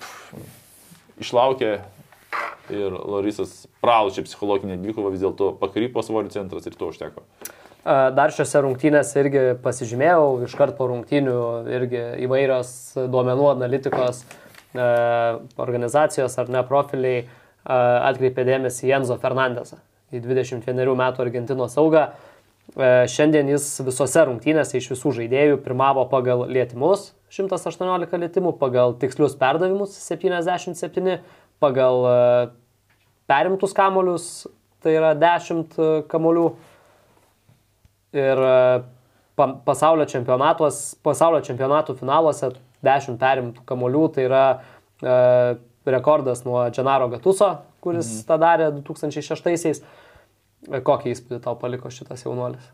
pff, 0.01 0.33
išlaukė 1.21 1.71
ir 2.73 2.97
Lorisas 2.97 3.67
pralaužė 3.83 4.25
psichologinį 4.25 4.79
dvikovą, 4.81 5.13
vis 5.13 5.21
dėlto 5.21 5.53
pakrypo 5.61 6.01
svorio 6.05 6.33
centras 6.33 6.65
ir 6.65 6.77
to 6.77 6.89
užteko. 6.89 7.25
Dar 7.85 8.33
šiuose 8.33 8.61
rungtynėse 8.65 9.21
irgi 9.21 9.43
pasižymėjau, 9.63 10.47
iškart 10.49 10.75
po 10.77 10.89
rungtynių 10.89 11.37
irgi 11.77 12.01
įvairios 12.25 12.71
duomenų 13.09 13.53
analitikos 13.53 14.25
organizacijos 14.73 16.35
ar 16.41 16.51
ne 16.53 16.61
profiliai 16.67 17.23
atkreipė 17.65 18.45
dėmesį 18.47 18.89
Jenzo 18.89 19.19
Fernandesą 19.21 19.79
į 20.13 20.23
21 20.23 20.95
metų 20.97 21.23
Argentinos 21.25 21.75
saugą. 21.77 22.09
Šiandien 23.09 23.49
jis 23.49 23.65
visose 23.81 24.23
rungtynėse 24.29 24.77
iš 24.77 24.91
visų 24.93 25.15
žaidėjų 25.17 25.57
pirmavo 25.65 26.03
pagal 26.09 26.45
lietimus 26.49 27.11
118 27.33 28.19
lietimų, 28.23 28.53
pagal 28.61 28.95
tikslius 29.01 29.35
perdavimus 29.37 29.95
77, 30.01 31.19
pagal 31.61 32.07
perimtus 33.29 33.73
kamolius, 33.77 34.47
tai 34.81 34.95
yra 34.97 35.13
10 35.17 35.77
kamolių. 36.09 36.47
Ir 38.17 38.39
pasaulio, 39.37 40.07
pasaulio 41.05 41.41
čempionatų 41.45 41.97
finaluose 41.99 42.49
10 42.85 43.19
perimtų 43.21 43.65
kamolių, 43.69 44.05
tai 44.15 44.25
yra 44.25 44.45
rekordas 45.93 46.43
nuo 46.45 46.65
Džanaro 46.73 47.09
Gatuso, 47.11 47.55
kuris 47.83 48.07
mhm. 48.07 48.25
tą 48.29 48.39
darė 48.41 48.69
2006-aisiais. 48.79 49.83
Kokį 50.69 51.13
įspūdį 51.13 51.39
tau 51.45 51.55
paliko 51.59 51.91
šitas 51.93 52.25
jaunuolis? 52.25 52.65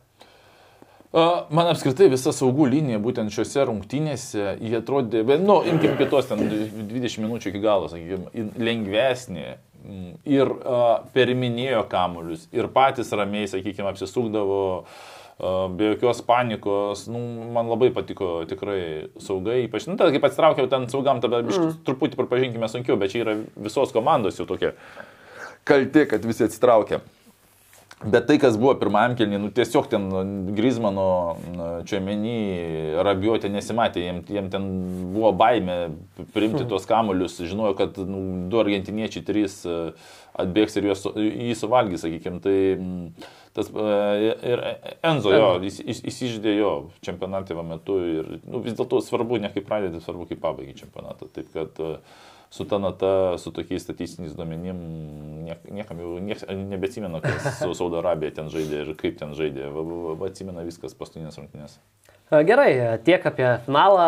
Man 1.15 1.69
apskritai 1.69 2.09
visa 2.11 2.33
saugų 2.35 2.65
linija 2.73 2.97
būtent 2.99 3.31
šiuose 3.31 3.63
rungtynėse, 3.69 4.57
jie 4.59 4.73
atrodė, 4.81 5.21
nu, 5.39 5.61
imkim 5.69 5.93
kitos 5.99 6.27
ten 6.27 6.41
20 6.49 7.21
minučių 7.23 7.53
iki 7.53 7.61
galo, 7.63 7.87
sakykime, 7.87 8.49
lengvesnė 8.59 9.45
ir 10.27 10.49
uh, 10.49 11.05
periminėjo 11.13 11.85
kamuolius 11.87 12.49
ir 12.51 12.67
patys 12.73 13.13
ramiai, 13.15 13.47
sakykime, 13.47 13.87
apsisukdavo 13.93 14.59
uh, 14.81 15.05
be 15.39 15.89
jokios 15.91 16.21
panikos, 16.23 17.07
nu, 17.11 17.19
man 17.51 17.67
labai 17.67 17.89
patiko 17.95 18.45
tikrai 18.47 19.09
saugai, 19.19 19.65
ypač, 19.65 19.89
nu, 19.89 19.97
tada 19.99 20.13
kaip 20.15 20.23
atsitraukiau 20.29 20.69
ten 20.71 20.87
saugam, 20.91 21.19
tada 21.23 21.41
mm. 21.43 21.81
truputį 21.87 22.21
pripažinkime 22.21 22.69
sunkiau, 22.71 22.95
bet 22.99 23.11
čia 23.11 23.25
yra 23.25 23.35
visos 23.59 23.91
komandos 23.95 24.39
jau 24.39 24.47
tokia 24.47 24.71
kalti, 25.67 26.05
kad 26.07 26.25
visi 26.25 26.47
atsitraukia. 26.47 27.01
Bet 28.05 28.27
tai, 28.27 28.35
kas 28.37 28.57
buvo 28.59 28.73
pirmajam 28.77 29.15
kelniui, 29.17 29.39
nu, 29.39 29.49
tiesiog 29.55 29.87
ten 29.89 30.09
Grizmano 30.53 31.05
čia 31.87 32.01
menį 32.03 32.35
rabiuotė 33.07 33.49
nesimatė, 33.49 34.03
jiem, 34.03 34.19
jiem 34.29 34.49
ten 34.53 34.65
buvo 35.15 35.31
baime 35.35 35.77
priimti 36.35 36.61
hmm. 36.65 36.69
tuos 36.69 36.85
kamuolius, 36.89 37.39
žinojo, 37.39 37.71
kad 37.79 37.97
nu, 38.03 38.21
du 38.51 38.59
argentiniečiai, 38.61 39.23
trys 39.25 39.61
e, 39.63 39.77
atbėgs 40.43 40.75
ir 40.75 40.89
juos, 40.91 41.07
jį 41.15 41.55
suvalgys, 41.57 42.03
sakykime. 42.03 42.43
Tai 42.43 42.57
tas, 43.55 43.71
e, 43.71 44.35
ir 44.51 44.63
Enzo 45.05 45.33
jo, 45.33 45.49
jis, 45.63 45.81
jis, 45.81 46.03
įsižydė 46.11 46.55
jo 46.57 46.71
čempionatėvo 47.05 47.65
metu 47.65 47.97
ir 48.03 48.31
nu, 48.43 48.61
vis 48.65 48.77
dėlto 48.77 49.01
svarbu 49.05 49.41
ne 49.41 49.51
kaip 49.53 49.67
pradėti, 49.69 50.03
svarbu 50.03 50.29
kaip 50.31 50.43
pabaigti 50.43 50.81
čempionatą. 50.83 51.31
Taip 51.33 51.51
kad 51.55 51.83
uh, 51.83 51.97
su 52.55 52.65
ta 52.65 52.77
nata, 52.77 53.37
su 53.37 53.51
tokiais 53.51 53.83
statistiniais 53.83 54.35
duomenim, 54.35 54.77
niek, 55.43 55.65
niekam 55.71 55.99
jau 55.99 56.19
niek, 56.23 56.39
nebeatsimena, 56.47 57.19
kas 57.19 57.49
su 57.59 57.73
Saudo 57.75 57.99
Arabija 57.99 58.37
ten 58.37 58.51
žaidė 58.53 58.83
ir 58.83 58.93
kaip 58.99 59.17
ten 59.19 59.33
žaidė. 59.35 59.67
Va, 59.73 59.83
va, 59.83 60.13
va, 60.21 60.29
atsimena 60.29 60.63
viskas 60.63 60.95
paskutinės 60.95 61.35
rungtynės. 61.41 61.75
Gerai, 62.47 62.69
tiek 63.05 63.27
apie 63.27 63.45
finalą, 63.67 64.07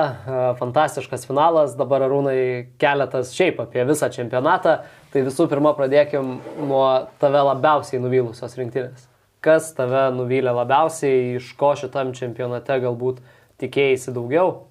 fantastiškas 0.58 1.28
finalas, 1.30 1.76
dabar 1.78 2.08
rūnai 2.10 2.40
keletas 2.82 3.36
šiaip 3.36 3.60
apie 3.68 3.84
visą 3.86 4.10
čempionatą. 4.16 4.80
Tai 5.12 5.28
visų 5.28 5.46
pirma 5.52 5.76
pradėkim 5.78 6.38
nuo 6.72 6.88
tave 7.22 7.44
labiausiai 7.52 8.02
nuvylusios 8.02 8.58
rinktinės. 8.58 9.06
Kas 9.46 9.70
tave 9.78 10.08
nuvylė 10.16 10.54
labiausiai, 10.56 11.38
iš 11.38 11.52
ko 11.60 11.76
šitam 11.78 12.16
čempionate 12.18 12.80
galbūt 12.84 13.22
tikėjai 13.62 14.16
daugiau? 14.16 14.68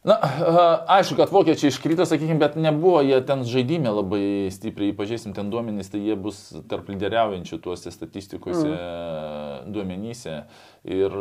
Na, 0.00 0.16
aišku, 0.96 1.12
kad 1.20 1.28
vokiečiai 1.28 1.68
iškrito, 1.68 2.06
sakykime, 2.08 2.40
bet 2.40 2.54
nebuvo 2.56 3.02
jie 3.04 3.18
ten 3.28 3.42
žaidime 3.44 3.90
labai 3.92 4.22
stipriai, 4.48 4.94
pažiūrėsim 4.96 5.34
ten 5.36 5.50
duomenys, 5.52 5.90
tai 5.92 6.00
jie 6.00 6.16
bus 6.16 6.38
tarp 6.70 6.88
lyderiaujančių 6.88 7.58
tuose 7.60 7.92
statistikose 7.92 8.64
mm. 8.64 9.68
duomenyse. 9.74 10.38
Ir 10.88 11.18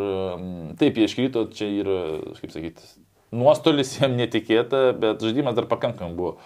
taip, 0.80 0.96
jie 0.96 1.10
iškrito, 1.10 1.44
čia 1.52 1.68
yra, 1.82 2.00
kaip 2.39 2.56
sakyti, 2.56 2.88
nuostolis 3.36 3.98
jiem 3.98 4.15
netikėta, 4.15 4.94
bet 4.96 5.28
žaidimas 5.28 5.60
dar 5.60 5.68
pakankamai 5.68 6.15
buvo. 6.15 6.38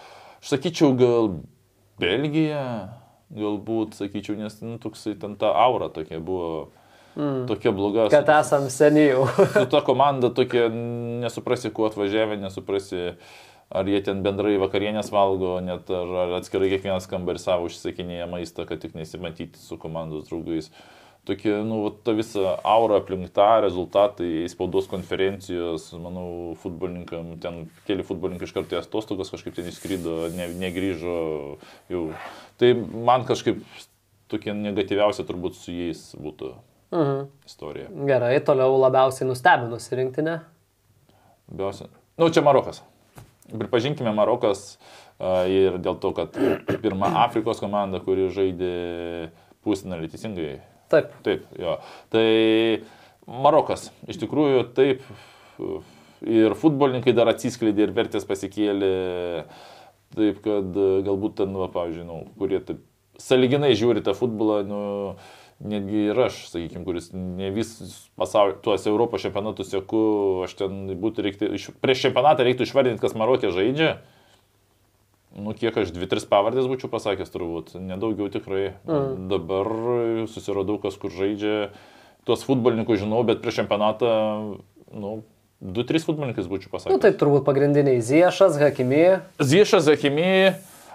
Aš 0.42 0.56
sakyčiau, 0.56 0.90
gal 0.98 1.30
Belgija, 2.02 2.64
galbūt, 3.34 3.98
sakyčiau, 3.98 4.38
nes, 4.38 4.56
nu, 4.64 4.78
toksai 4.82 5.16
ten 5.20 5.36
ta 5.40 5.52
aura 5.66 5.90
tokia 5.92 6.22
buvo 6.22 6.70
Mm. 7.16 7.46
Tokia 7.46 7.70
bloga. 7.70 8.08
Kad 8.10 8.28
esam 8.40 8.66
seniai 8.70 9.14
su 9.52 9.66
ta 9.70 9.80
komanda 9.86 10.32
tokia, 10.34 10.66
nesuprasi, 11.22 11.70
kuo 11.70 11.86
atvažiavę, 11.86 12.40
nesuprasi, 12.42 13.12
ar 13.70 13.88
jie 13.90 14.00
ten 14.02 14.24
bendrai 14.24 14.56
vakarienės 14.58 15.12
valgo, 15.14 15.54
net 15.62 15.90
ar, 15.94 16.10
ar 16.24 16.34
atskirai 16.40 16.72
kiekvienas 16.72 17.06
kambarį 17.10 17.42
savo 17.42 17.70
užsisakinėja 17.70 18.26
maistą, 18.30 18.66
kad 18.66 18.82
tik 18.82 18.98
nesimatyti 18.98 19.62
su 19.62 19.78
komandos 19.78 20.26
draugais. 20.26 20.72
Tokia, 21.24 21.62
nu, 21.64 21.78
ta 22.04 22.12
visa 22.12 22.58
aura 22.68 22.98
aplink 23.00 23.30
tą, 23.32 23.46
rezultatai, 23.64 24.44
spaudos 24.52 24.90
konferencijos, 24.90 25.86
manau, 25.96 26.52
futbolininkam, 26.60 27.30
ten 27.40 27.62
keli 27.86 28.04
futbolininkai 28.04 28.50
iš 28.50 28.52
karto 28.58 28.76
atostogas 28.76 29.32
kažkaip 29.32 29.54
ten 29.56 29.70
įskrydo, 29.70 30.18
ne, 30.34 30.50
negryžo 30.60 31.14
jau. 31.88 32.02
Tai 32.60 32.70
man 33.06 33.26
kažkaip 33.28 33.60
tokie 34.30 34.54
negatyviausia 34.56 35.26
turbūt 35.26 35.58
su 35.58 35.74
jais 35.74 36.02
būtų 36.16 36.54
mhm. 36.94 37.28
istorija. 37.48 37.90
Gerai, 38.08 38.34
toliau 38.46 38.76
labiausiai 38.80 39.28
nustebinusi 39.28 40.00
rinktinė. 40.00 40.40
Labiausiai. 41.52 41.90
Nu, 42.20 42.30
čia 42.30 42.44
Marokas. 42.46 42.82
Pripažinkime, 43.50 44.12
Marokas 44.16 44.76
uh, 44.76 45.44
ir 45.50 45.80
dėl 45.82 45.98
to, 46.00 46.14
kad 46.16 46.36
pirma 46.80 47.10
Afrikos 47.24 47.60
komanda, 47.60 48.00
kuri 48.00 48.30
žaidė 48.32 48.74
pusnarį 49.66 50.08
teisingai. 50.12 50.54
Taip. 50.92 51.12
Taip, 51.26 51.44
jo. 51.58 51.76
Tai 52.14 52.24
Marokas, 53.26 53.90
iš 54.08 54.20
tikrųjų, 54.22 54.64
taip. 54.76 55.04
Ir 56.24 56.54
futbolininkai 56.56 57.12
dar 57.16 57.28
atsiskleidė 57.34 57.88
ir 57.88 57.94
vertės 57.96 58.24
pasikėlė. 58.28 58.94
Taip, 60.14 60.42
kad 60.44 60.76
galbūt 61.06 61.40
ten, 61.40 61.54
va, 61.58 61.70
pavyzdžiui, 61.74 62.04
nu, 62.06 62.20
kurie 62.38 62.60
taip 62.62 62.82
saliginai 63.20 63.74
žiūri 63.78 64.02
tą 64.04 64.14
futbolą, 64.16 64.60
nu, 64.66 64.82
netgi 65.64 66.08
ir 66.10 66.20
aš, 66.26 66.40
sakykime, 66.50 66.84
kuris 66.86 67.10
ne 67.14 67.50
vis 67.54 67.76
pasaulio, 68.18 68.56
tuos 68.64 68.86
Europos 68.90 69.22
čempionatus 69.24 69.70
sėku, 69.70 70.02
aš 70.46 70.56
ten 70.58 70.84
būtų 71.00 71.24
reikti, 71.26 71.50
prieš 71.82 72.08
čempionatą 72.08 72.46
reiktų 72.46 72.66
išvardinti, 72.66 73.02
kas 73.02 73.16
Marokė 73.18 73.52
žaidžia. 73.54 73.96
Nu, 75.34 75.50
kiek 75.58 75.74
aš 75.74 75.90
dvi, 75.90 76.06
tris 76.06 76.26
pavardės 76.30 76.68
būčiau 76.70 76.86
pasakęs 76.92 77.32
turbūt, 77.34 77.72
nedaugiau 77.82 78.28
tikrai. 78.30 78.76
Mm. 78.86 79.26
Dabar 79.32 79.70
susiradau, 80.30 80.78
kas 80.82 80.94
kur 81.00 81.10
žaidžia. 81.10 81.72
Tuos 82.24 82.44
futbolininkus 82.46 83.02
žinau, 83.02 83.24
bet 83.26 83.42
prieš 83.42 83.64
čempionatą, 83.64 84.12
nu, 84.94 85.16
du, 85.64 85.84
tris 85.88 86.04
futbolininkus 86.04 86.46
būčiau 86.50 86.68
pasakęs. 86.68 86.92
Na, 86.92 86.98
nu, 86.98 87.00
tai 87.00 87.14
turbūt 87.16 87.46
pagrindiniai 87.46 88.04
Ziešas, 88.04 88.60
Hakimi. 88.60 89.04
Ziešas, 89.40 89.88
Hakimi. 89.88 90.52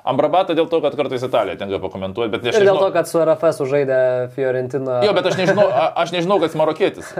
Ambrabatą 0.09 0.55
dėl 0.55 0.69
to, 0.71 0.79
kad 0.81 0.95
kartais 0.95 1.23
Italija 1.25 1.57
tenka 1.59 1.79
pakomentuoti, 1.83 2.31
bet 2.31 2.45
aš 2.45 2.55
nežinau. 2.55 2.61
Ir 2.63 2.69
dėl 2.69 2.79
to, 2.79 2.87
kad 2.95 3.09
su 3.09 3.19
RFS 3.19 3.59
žaidė 3.69 3.99
Fiorentina. 4.35 5.01
Jo, 5.05 5.11
bet 5.17 5.27
aš 5.27 5.35
nežinau, 5.41 5.65
aš 6.03 6.13
nežinau, 6.15 6.39
kad 6.39 6.53
jis 6.53 6.57
marokėtis. 6.61 7.11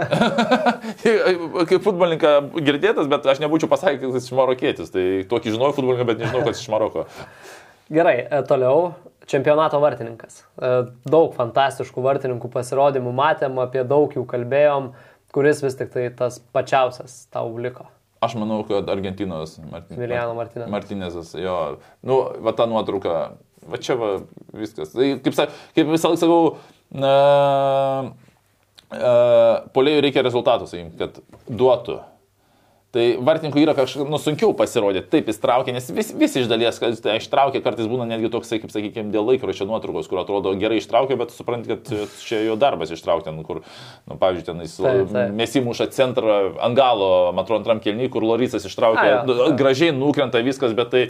Kaip 1.69 1.85
futbolininką 1.85 2.33
girdėtas, 2.55 3.11
bet 3.11 3.27
aš 3.33 3.43
nebūčiau 3.43 3.69
pasakęs, 3.71 3.99
kad 4.05 4.17
jis 4.21 4.31
iš 4.31 4.37
marokėtis. 4.39 4.93
Tai 4.95 5.05
tokį 5.33 5.57
žinau 5.57 5.73
futbolininką, 5.75 6.07
bet 6.07 6.23
nežinau, 6.23 6.45
kad 6.45 6.55
jis 6.55 6.63
iš 6.63 6.71
Maroko. 6.71 7.05
Gerai, 7.91 8.17
e, 8.23 8.41
toliau. 8.47 8.91
Čempionato 9.29 9.77
vartininkas. 9.83 10.41
E, 10.57 10.71
daug 11.05 11.35
fantastiškų 11.37 12.01
vartininkų 12.05 12.49
pasirodymų 12.53 13.11
matėm, 13.13 13.59
apie 13.61 13.83
daug 13.85 14.15
jų 14.15 14.23
kalbėjom, 14.29 14.93
kuris 15.35 15.63
vis 15.63 15.77
tik 15.79 15.91
tai 15.93 16.09
tas 16.15 16.39
pačiausias 16.55 17.25
tau 17.33 17.51
liko. 17.61 17.87
Aš 18.19 18.35
manau, 18.35 18.63
kad 18.67 18.89
Argentinos 18.91 19.55
Martin... 19.71 19.99
Miliano 19.99 20.33
Martinezas. 20.35 20.71
Martinezas, 20.71 21.29
jo. 21.39 21.55
Nu, 22.03 22.17
va 22.43 22.51
ta 22.51 22.65
nuotrauka, 22.67 23.13
va 23.63 23.79
čia 23.79 23.95
va 23.99 24.09
viskas. 24.51 24.91
Tai, 24.91 25.07
kaip, 25.23 25.37
kaip 25.77 25.93
visą 25.93 26.11
laiką 26.11 26.19
sakau, 26.25 26.41
na, 26.99 27.13
uh, 28.91 29.69
polėjų 29.75 30.03
reikia 30.03 30.25
rezultatų, 30.27 30.67
sakykim, 30.67 30.91
kad 30.99 31.21
duotų. 31.47 32.01
Tai 32.89 33.03
vartininkui 33.21 33.61
yra 33.61 33.75
kažkaip 33.77 34.07
nu, 34.09 34.17
sunkiau 34.17 34.49
pasirodyti, 34.57 35.11
taip 35.11 35.27
jis 35.29 35.37
traukia, 35.37 35.75
nes 35.75 35.91
vis, 35.93 36.07
vis 36.17 36.37
iš 36.41 36.47
dalies, 36.49 36.79
kad 36.81 36.95
tai 37.03 37.19
ištraukia, 37.19 37.61
kartais 37.61 37.85
būna 37.85 38.07
netgi 38.09 38.31
toksai, 38.33 38.57
kaip 38.63 38.73
sakykime, 38.73 39.11
dėl 39.13 39.27
laikročio 39.29 39.67
nuotraukos, 39.69 40.09
kur 40.09 40.23
atrodo 40.23 40.55
gerai 40.57 40.79
ištraukia, 40.81 41.19
bet 41.19 41.35
supranti, 41.35 41.69
kad 41.69 42.09
čia 42.25 42.41
jo 42.47 42.57
darbas 42.57 42.89
ištraukti, 42.95 43.29
nu, 43.35 43.45
kur, 43.45 43.61
nu, 44.09 44.17
pavyzdžiui, 44.17 44.47
ten 44.47 44.65
jis 44.65 45.29
mes 45.37 45.53
įmuša 45.61 45.91
centrą 45.93 46.39
ant 46.57 46.79
galo, 46.81 47.11
man 47.29 47.45
atrodo, 47.45 47.61
antram 47.61 47.83
kelniui, 47.85 48.09
kur 48.09 48.25
Lorysas 48.25 48.65
ištraukia, 48.65 49.19
A, 49.19 49.21
nu, 49.29 49.37
gražiai 49.59 49.93
nukrenta 49.93 50.41
viskas, 50.41 50.73
bet 50.73 50.89
tai 50.89 51.05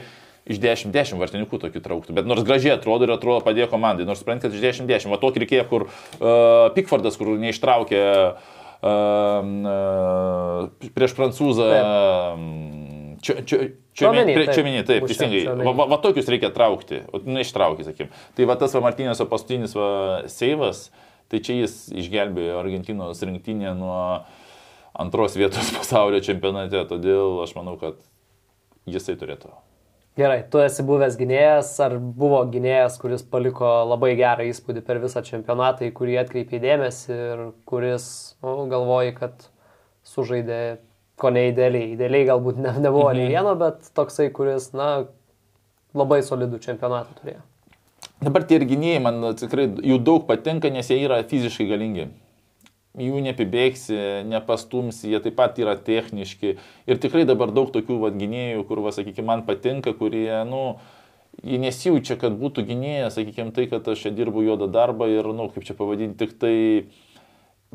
iš 0.49 0.59
10-10 0.59 1.15
vartininkų 1.23 1.63
tokių 1.63 1.79
trauktų. 1.85 2.19
Bet 2.19 2.27
nors 2.27 2.43
gražiai 2.43 2.75
atrodo 2.75 3.07
ir 3.07 3.15
atrodo 3.15 3.39
padėjo 3.45 3.71
komandai, 3.71 4.07
nors 4.07 4.19
suprant, 4.19 4.43
kad 4.43 4.51
iš 4.51 4.83
10-10. 4.83 5.11
Va 5.11 5.19
tokį 5.21 5.45
reikėjo, 5.45 5.65
kur 5.69 5.85
uh, 5.87 6.71
Pickfordas, 6.73 7.19
kur 7.19 7.35
neištraukė 7.39 7.99
uh, 7.99 8.55
prieš 10.95 11.15
prancūzą. 11.17 11.67
Čia, 13.19 13.43
čia, 13.43 13.57
minė, 14.63 14.85
taip, 14.87 15.03
teisingai. 15.09 15.43
Va, 15.59 15.73
va, 15.75 15.87
va 15.91 15.97
tokius 15.99 16.29
reikia 16.31 16.53
traukti, 16.55 17.01
o 17.11 17.19
neištraukti, 17.19 17.83
sakykim. 17.89 18.13
Tai 18.37 18.47
va 18.47 18.55
tas 18.61 18.75
va 18.77 18.83
Martinės 18.87 19.19
paskutinis 19.27 19.75
va 19.75 19.89
seivas, 20.31 20.85
tai 21.27 21.43
čia 21.43 21.57
jis 21.59 21.73
išgelbėjo 22.05 22.61
Argentinos 22.61 23.19
rinktinę 23.27 23.75
nuo 23.75 23.99
antros 24.95 25.35
vietos 25.39 25.73
pasaulio 25.77 26.23
čempionate, 26.23 26.85
todėl 26.87 27.41
aš 27.43 27.57
manau, 27.59 27.75
kad 27.81 27.99
jisai 28.87 29.19
turėtų 29.19 29.51
Gerai, 30.19 30.41
tu 30.51 30.60
esi 30.60 30.84
buvęs 30.84 31.15
gynėjas, 31.15 31.69
ar 31.86 31.93
buvo 31.95 32.41
gynėjas, 32.51 32.97
kuris 32.99 33.21
paliko 33.23 33.69
labai 33.88 34.10
gerą 34.19 34.49
įspūdį 34.49 34.82
per 34.84 34.97
visą 34.99 35.21
čempionatą, 35.23 35.86
į 35.88 35.93
kurį 35.95 36.17
atkreipė 36.19 36.60
dėmesį 36.60 37.13
ir 37.15 37.43
kuris, 37.69 38.08
nu, 38.43 38.55
galvoji, 38.71 39.13
kad 39.15 39.45
sužaidė 40.12 40.60
ko 41.19 41.32
ne 41.32 41.45
idealiai. 41.53 41.93
Idealiai 41.93 42.27
galbūt 42.34 42.60
ne, 42.60 42.73
nebuvo 42.84 43.08
mhm. 43.13 43.21
nei 43.21 43.32
vieno, 43.32 43.55
bet 43.62 43.88
toksai, 43.95 44.27
kuris, 44.36 44.73
na, 44.75 44.89
labai 45.95 46.19
solidų 46.27 46.60
čempionatą 46.67 47.15
turėjo. 47.21 47.45
Dabar 48.19 48.43
tie 48.43 48.60
ir 48.60 48.67
gynėjai 48.67 49.03
man 49.05 49.23
tikrai 49.39 49.69
jų 49.71 50.01
daug 50.03 50.27
patinka, 50.27 50.67
nes 50.73 50.91
jie 50.91 50.99
yra 51.05 51.21
fiziškai 51.32 51.69
galingi 51.69 52.10
jų 52.97 53.19
nepibėgsi, 53.21 53.97
nepastumsi, 54.28 55.11
jie 55.11 55.20
taip 55.22 55.36
pat 55.38 55.59
yra 55.61 55.76
techniški. 55.78 56.55
Ir 56.89 57.01
tikrai 57.01 57.26
dabar 57.30 57.53
daug 57.53 57.70
tokių 57.74 57.99
vad 58.01 58.18
gynėjų, 58.18 58.63
kur, 58.70 58.82
va, 58.86 58.93
sakykime, 58.95 59.28
man 59.28 59.43
patinka, 59.47 59.93
kurie, 59.97 60.32
nu, 60.49 60.80
jie 61.43 61.59
nesijaučia, 61.61 62.18
kad 62.20 62.36
būtų 62.39 62.66
gynėjas, 62.72 63.20
sakykime, 63.20 63.53
tai, 63.55 63.68
kad 63.72 63.88
aš 63.93 64.07
čia 64.07 64.16
dirbu 64.16 64.43
juodą 64.47 64.70
darbą 64.74 65.09
ir, 65.11 65.30
nu, 65.36 65.49
kaip 65.53 65.68
čia 65.68 65.78
pavadinti, 65.78 66.18
tik 66.24 66.36
tai 66.41 66.55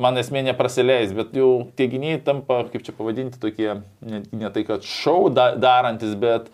man 0.01 0.19
esmė 0.19 0.43
neprasileis, 0.49 1.15
bet 1.15 1.35
jau 1.39 1.69
tie 1.79 1.87
gynėjai 1.93 2.25
tampa, 2.27 2.65
kaip 2.73 2.83
čia 2.87 2.95
pavadinti, 2.97 3.39
tokie, 3.43 3.71
ne, 4.03 4.25
ne 4.35 4.55
tai, 4.55 4.65
kad 4.67 4.87
šau 4.87 5.29
da, 5.31 5.53
darantis, 5.55 6.17
bet... 6.19 6.51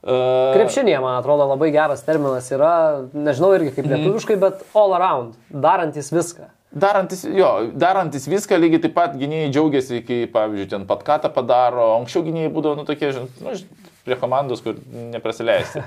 Uh, 0.00 0.54
Krepšinėje, 0.56 1.02
man 1.04 1.18
atrodo, 1.18 1.44
labai 1.50 1.68
geras 1.74 2.00
terminas 2.06 2.46
yra, 2.56 3.04
nežinau 3.12 3.52
irgi 3.58 3.74
kaip 3.74 3.84
mhm. 3.84 3.98
lietuviškai, 3.98 4.38
mm. 4.38 4.46
bet 4.46 4.64
all 4.72 4.96
around, 4.96 5.36
darantis 5.52 6.08
viską. 6.08 6.48
Darantis, 6.70 7.24
jo, 7.26 7.48
darantis 7.74 8.28
viską, 8.30 8.54
lygiai 8.62 8.84
taip 8.84 8.92
pat 8.94 9.16
gynėjai 9.18 9.48
džiaugiasi, 9.50 10.04
kai, 10.06 10.18
pavyzdžiui, 10.30 10.68
ten 10.70 10.84
pat 10.86 11.00
katą 11.06 11.30
padaro, 11.34 11.96
anksčiau 11.96 12.22
gynėjai 12.22 12.52
būdavo, 12.54 12.78
nu, 12.78 12.84
tokie, 12.86 13.10
nu, 13.42 13.54
prie 14.06 14.18
komandos, 14.20 14.62
kur 14.62 14.78
neprasileisti, 15.10 15.82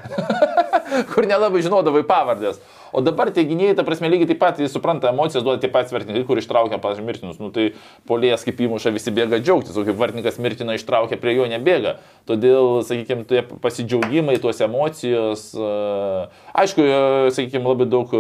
kur 1.14 1.30
nelabai 1.30 1.64
žinodavai 1.64 2.04
pavardės. 2.10 2.60
O 2.94 3.02
dabar 3.02 3.32
tie 3.34 3.44
gynėjai, 3.50 3.74
ta 3.78 3.86
prasme, 3.88 4.10
lygiai 4.12 4.30
taip 4.30 4.40
pat, 4.42 4.60
jis 4.62 4.74
supranta 4.76 5.10
emocijas, 5.10 5.42
duoda 5.46 5.62
tie 5.62 5.70
patys 5.74 5.94
vartininkai, 5.96 6.24
kur 6.28 6.38
ištraukia, 6.38 6.78
pavyzdžiui, 6.84 7.06
mirtinus. 7.08 7.40
Nu, 7.42 7.50
tai 7.54 7.72
polėjas 8.10 8.46
kaip 8.46 8.62
įmuša, 8.62 8.94
visi 8.94 9.14
bėga 9.16 9.40
džiaugtis, 9.42 9.74
o 9.74 9.86
kaip 9.88 9.98
vartininkas 9.98 10.38
mirtiną 10.44 10.76
ištraukia, 10.78 11.18
prie 11.22 11.34
jo 11.34 11.48
nebėga. 11.50 11.96
Todėl, 12.30 12.84
sakykime, 12.86 13.26
tie 13.30 13.42
pasidžiaugimai, 13.64 14.38
tos 14.44 14.62
emocijos. 14.62 15.48
Aišku, 16.54 16.86
sakykime, 17.34 17.66
labai 17.74 17.90
daug 17.90 18.14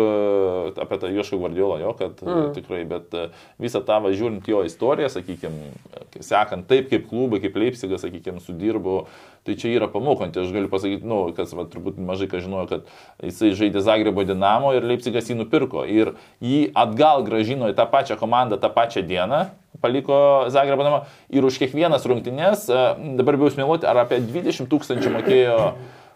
apie 0.73 0.99
tą 1.03 1.13
Joško 1.13 1.39
Guardiolą, 1.43 1.77
jo, 1.83 1.93
kad 1.99 2.23
mm. 2.25 2.49
tikrai, 2.57 2.81
bet 2.89 3.13
visą 3.61 3.83
tą 3.85 4.01
važiuojant 4.07 4.49
jo 4.49 4.65
istoriją, 4.65 5.11
sakykime, 5.13 5.69
sekant 6.17 6.65
taip, 6.69 6.89
kaip 6.89 7.05
klubai, 7.11 7.43
kaip 7.45 7.61
Leipzigas, 7.61 8.01
sakykime, 8.07 8.41
sudirbo 8.41 9.03
Tai 9.43 9.57
čia 9.59 9.73
yra 9.75 9.89
pamokanti, 9.91 10.39
aš 10.39 10.53
galiu 10.55 10.69
pasakyti, 10.71 11.03
nu, 11.03 11.17
kas 11.35 11.51
va, 11.51 11.65
turbūt 11.67 11.97
mažai 11.99 12.29
ką 12.31 12.39
žinojo, 12.45 12.67
kad 12.69 12.85
jisai 13.19 13.49
žaidė 13.59 13.81
Zagrebo 13.83 14.23
Dinamo 14.63 14.77
ir 14.77 14.85
Leipzigas 14.87 15.27
jį 15.27 15.35
nupirko. 15.41 15.83
Ir 15.83 16.13
jį 16.41 16.71
atgal 16.73 17.23
gražino 17.27 17.67
į 17.71 17.75
tą 17.75 17.85
pačią 17.91 18.15
komandą 18.17 18.57
tą 18.57 18.69
pačią 18.71 19.03
dieną, 19.03 19.49
paliko 19.81 20.47
Zagrebo 20.49 20.83
Dinamo 20.83 21.03
ir 21.29 21.43
už 21.43 21.59
kiekvienas 21.59 22.05
rungtynės, 22.05 22.69
e, 22.69 23.15
dabar 23.17 23.35
bijau 23.35 23.51
smiluoti, 23.51 23.85
ar 23.85 24.05
apie 24.05 24.21
20 24.21 24.69
tūkstančių 24.71 25.11
mokėjo. 25.11 25.73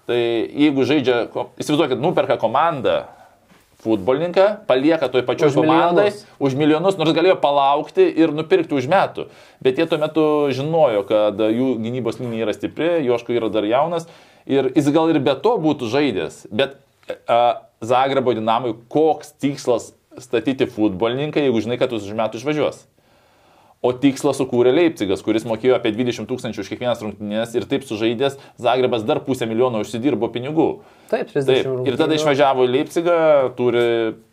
Tai 0.07 0.15
jeigu 0.15 0.85
žaidžia, 0.87 1.27
įsivaizduokit, 1.59 1.99
nuperka 1.99 2.37
komandą 2.39 3.03
futbolininką, 3.83 4.65
palieka 4.67 5.09
toj 5.11 5.25
pačioj 5.27 5.51
komandai 5.53 6.13
už 6.39 6.55
milijonus, 6.55 6.95
nors 6.97 7.11
galėjo 7.11 7.35
palaukti 7.41 8.07
ir 8.07 8.31
nupirkti 8.31 8.73
už 8.73 8.87
metų. 8.87 9.27
Bet 9.61 9.77
jie 9.77 9.85
tuo 9.85 9.99
metu 9.99 10.47
žinojo, 10.55 11.03
kad 11.05 11.35
jų 11.35 11.75
gynybos 11.83 12.21
linija 12.23 12.47
yra 12.47 12.55
stipri, 12.55 13.03
Joško 13.03 13.35
yra 13.35 13.51
dar 13.51 13.67
jaunas 13.67 14.07
ir 14.47 14.71
jis 14.71 14.87
gal 14.95 15.11
ir 15.11 15.19
be 15.19 15.35
to 15.35 15.57
būtų 15.59 15.91
žaidęs. 15.91 16.47
Bet 16.49 16.79
Zagrebo 17.81 18.33
dinamui 18.37 18.75
koks 18.91 19.35
tikslas 19.41 19.91
statyti 20.17 20.65
futbolininką, 20.69 21.41
jeigu 21.45 21.61
žinai, 21.61 21.77
kad 21.79 21.93
už 21.93 22.09
metų 22.17 22.41
išvažiuos. 22.41 22.85
O 23.85 23.91
tikslą 23.93 24.31
sukūrė 24.33 24.71
Leipzigas, 24.73 25.21
kuris 25.21 25.43
mokėjo 25.45 25.75
apie 25.77 25.91
20 25.93 26.25
tūkstančių 26.25 26.63
už 26.63 26.69
kiekvienas 26.71 27.01
rungtynės 27.03 27.51
ir 27.53 27.67
taip 27.69 27.83
sužaidęs 27.85 28.39
Zagrebas 28.57 29.03
dar 29.05 29.21
pusę 29.21 29.45
milijono 29.45 29.83
užsidirbo 29.83 30.31
pinigų. 30.33 30.65
Taip, 31.11 31.29
30 31.29 31.45
taip. 31.45 31.69
Ir 31.85 31.99
tada 31.99 32.17
išvažiavo 32.17 32.65
į 32.65 32.71
Leipzigą, 32.73 33.17
turi 33.59 33.85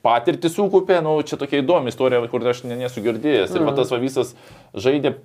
patirtį 0.07 0.49
sukupę, 0.49 1.03
nu, 1.05 1.19
čia 1.29 1.37
tokia 1.37 1.61
įdomi 1.61 1.93
istorija, 1.93 2.23
kur 2.33 2.49
aš 2.49 2.65
nesu 2.71 3.05
girdėjęs. 3.05 3.53
Ir 3.53 3.61
mm. 3.61 3.69
va, 3.69 3.77
tas 3.77 3.93
va 3.93 4.01
visas 4.01 4.33
žaidė, 4.73 5.19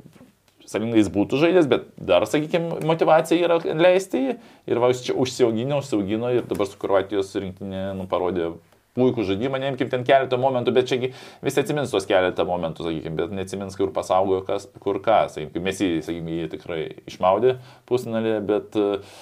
salingai 0.69 1.01
jis 1.01 1.11
būtų 1.13 1.41
žaidęs, 1.41 1.69
bet 1.71 1.87
dar, 1.97 2.25
sakykime, 2.29 2.79
motivacija 2.87 3.47
yra 3.47 3.59
leisti 3.79 4.23
jį. 4.23 4.35
Ir 4.69 4.81
va, 4.83 4.91
čia 4.93 5.15
užsiaugino, 5.17 5.81
užsiaugino 5.81 6.33
ir 6.37 6.49
dabar 6.49 6.69
su 6.69 6.77
Kroatijos 6.81 7.33
rinktinė 7.35 7.89
nu, 7.97 8.05
parodė 8.11 8.53
puikų 8.97 9.25
žaidimą, 9.27 9.59
neimkim 9.61 9.89
ten 9.91 10.05
keletą 10.07 10.39
momentų, 10.41 10.73
bet 10.75 10.89
čiagi 10.89 11.11
visi 11.45 11.61
atsimins 11.61 11.93
tos 11.93 12.07
keletą 12.09 12.45
momentų, 12.47 12.87
sakykim, 12.87 13.17
bet 13.19 13.33
neatsimins, 13.35 13.77
kur 13.79 13.93
pasaugojo 13.95 14.43
kas, 14.47 14.67
kur 14.83 14.99
ką, 15.03 15.21
sakykim, 15.33 15.65
mes 15.65 15.81
jį, 15.83 15.91
sakykim, 16.05 16.31
jį 16.35 16.49
tikrai 16.55 16.81
išmaudė 17.09 17.57
pusnalį, 17.89 18.35
bet 18.49 18.79
uh, 18.79 19.21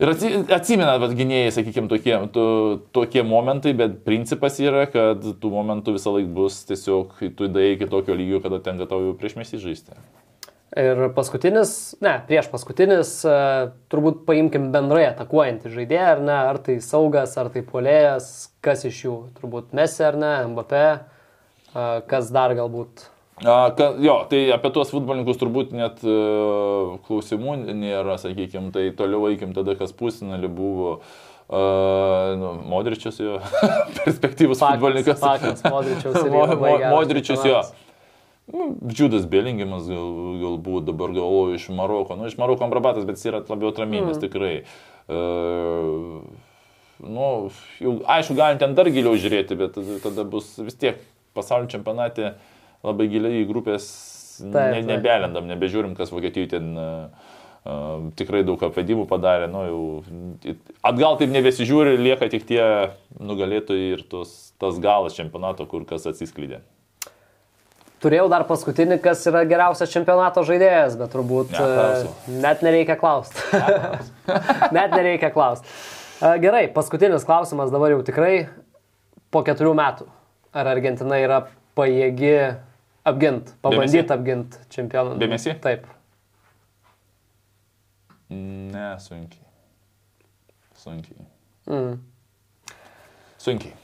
ir 0.00 0.12
atsimena, 0.56 0.94
bet 1.02 1.16
gynėjai, 1.18 1.52
sakykim, 1.58 1.90
tokie, 1.90 2.14
to, 2.34 2.46
tokie 2.96 3.24
momentai, 3.26 3.74
bet 3.76 4.00
principas 4.06 4.60
yra, 4.62 4.86
kad 4.90 5.24
tų 5.42 5.52
momentų 5.56 5.96
visą 5.98 6.14
laiką 6.16 6.34
bus 6.36 6.62
tiesiog, 6.70 7.20
tu 7.36 7.50
daėjai 7.52 7.78
iki 7.78 7.90
tokio 7.92 8.16
lygio, 8.16 8.42
kada 8.44 8.62
tenka 8.64 8.88
tau 8.90 9.02
jau 9.08 9.16
prieš 9.18 9.38
mes 9.40 9.56
įžaisti. 9.58 9.96
Ir 10.78 11.08
paskutinis, 11.16 11.70
ne, 11.98 12.12
prieš 12.28 12.46
paskutinis, 12.52 13.08
e, 13.26 13.38
turbūt 13.90 14.20
paimkim 14.28 14.68
bendrai 14.70 15.08
atakuojantį 15.08 15.72
žaidėją, 15.72 16.10
ar 16.12 16.20
ne, 16.22 16.36
ar 16.52 16.60
tai 16.62 16.76
saugas, 16.84 17.34
ar 17.42 17.50
tai 17.50 17.64
polėjas, 17.66 18.52
kas 18.62 18.84
iš 18.86 19.00
jų, 19.08 19.14
turbūt 19.40 19.74
Messi 19.74 20.04
ar 20.06 20.18
ne, 20.20 20.30
Mbappé, 20.52 20.84
e, 20.94 21.88
kas 22.06 22.30
dar 22.30 22.54
galbūt. 22.54 23.08
A, 23.42 23.72
ka, 23.74 23.88
jo, 23.98 24.14
tai 24.30 24.44
apie 24.54 24.70
tuos 24.70 24.92
futbolininkus 24.92 25.38
turbūt 25.40 25.70
net 25.72 26.02
uh, 26.04 26.98
klausimų 27.06 27.54
nėra, 27.72 28.18
sakykime, 28.20 28.68
tai 28.74 28.90
toliau 28.92 29.30
eikim 29.30 29.54
tada, 29.56 29.72
kas 29.80 29.96
pusinalį 29.96 30.50
buvo. 30.52 30.98
Uh, 31.50 32.36
nu, 32.38 32.50
Modričius 32.70 33.16
jo, 33.18 33.40
perspektyvus 33.96 34.60
faktas, 34.60 34.76
futbolininkas. 34.76 35.22
Faktas, 35.24 35.64
Modričius. 35.64 36.20
Mo, 36.30 36.44
mo, 36.60 36.74
Modričius 36.92 37.48
jo. 37.48 37.62
Nu, 38.50 38.72
Džiudas 38.90 39.26
Belingimas 39.30 39.86
gal, 39.86 40.12
galbūt 40.40 40.88
dabar 40.88 41.12
galvoju 41.14 41.58
iš 41.58 41.68
Maroko. 41.74 42.16
Nu, 42.18 42.26
iš 42.26 42.36
Maroko 42.40 42.66
Ambrabatas, 42.66 43.06
bet 43.06 43.20
jis 43.20 43.30
yra 43.30 43.42
labiau 43.46 43.70
atraminis 43.70 44.16
mm. 44.16 44.22
tikrai. 44.24 44.54
Uh, 45.10 46.22
nu, 47.04 47.26
jau, 47.82 47.96
aišku, 48.10 48.34
galim 48.38 48.58
ten 48.60 48.74
dar 48.78 48.90
giliau 48.90 49.14
žiūrėti, 49.18 49.58
bet 49.58 49.78
tada 50.04 50.26
bus 50.28 50.52
vis 50.58 50.78
tiek 50.78 50.98
pasaulio 51.36 51.70
čempionate 51.70 52.34
labai 52.86 53.06
giliai 53.12 53.44
į 53.44 53.48
grupės 53.50 53.86
taip, 54.40 54.74
ne, 54.74 54.82
nebelendam, 54.88 55.46
nebežiūrim, 55.50 55.94
kas 55.98 56.10
Vokietijoje 56.14 56.50
ten 56.56 56.72
uh, 56.74 57.30
uh, 57.62 58.10
tikrai 58.18 58.42
daug 58.46 58.62
apvedimų 58.66 59.06
padarė. 59.10 59.46
Nu, 59.52 59.62
jau, 59.68 60.58
atgal 60.90 61.20
taip 61.20 61.32
nebesižiūri, 61.34 61.98
lieka 62.00 62.30
tik 62.32 62.48
tie 62.50 62.64
nugalėtojai 63.20 63.94
ir 63.94 64.04
tos, 64.10 64.52
tas 64.60 64.82
galas 64.82 65.18
čempionato, 65.18 65.68
kur 65.70 65.86
kas 65.88 66.08
atsiskleidė. 66.10 66.64
Turėjau 68.00 68.30
dar 68.32 68.46
paskutinį, 68.48 68.96
kas 69.04 69.26
yra 69.28 69.42
geriausias 69.44 69.90
čempionato 69.92 70.40
žaidėjas, 70.48 70.94
bet 70.96 71.10
turbūt 71.12 71.50
Neklausiu. 71.52 72.08
E, 72.08 72.36
net 72.40 72.62
nereikia 72.64 72.96
klausti. 73.00 73.42
net 74.76 74.94
nereikia 74.96 75.28
klausti. 75.34 75.68
E, 76.20 76.30
gerai, 76.40 76.62
paskutinis 76.72 77.26
klausimas 77.28 77.72
dabar 77.74 77.92
jau 77.92 78.00
tikrai 78.06 78.46
po 79.28 79.44
keturių 79.44 79.74
metų. 79.76 80.08
Ar 80.56 80.70
Argentina 80.72 81.20
yra 81.20 81.42
pajėgi 81.76 82.32
apgint, 83.06 83.52
pabandyti 83.60 84.16
apgint 84.16 84.56
čempionatą? 84.72 85.20
Dėmesį? 85.20 85.58
Taip. 85.60 85.84
Ne, 88.32 88.94
sunkiai. 89.04 89.44
Sunkiai. 90.80 91.28
Mm. 91.68 92.00
Sunkiai. 93.40 93.79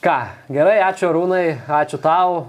Ką, 0.00 0.12
gerai, 0.48 0.78
ačiū 0.80 1.10
Rūnai, 1.12 1.58
ačiū 1.68 1.98
tau, 2.00 2.46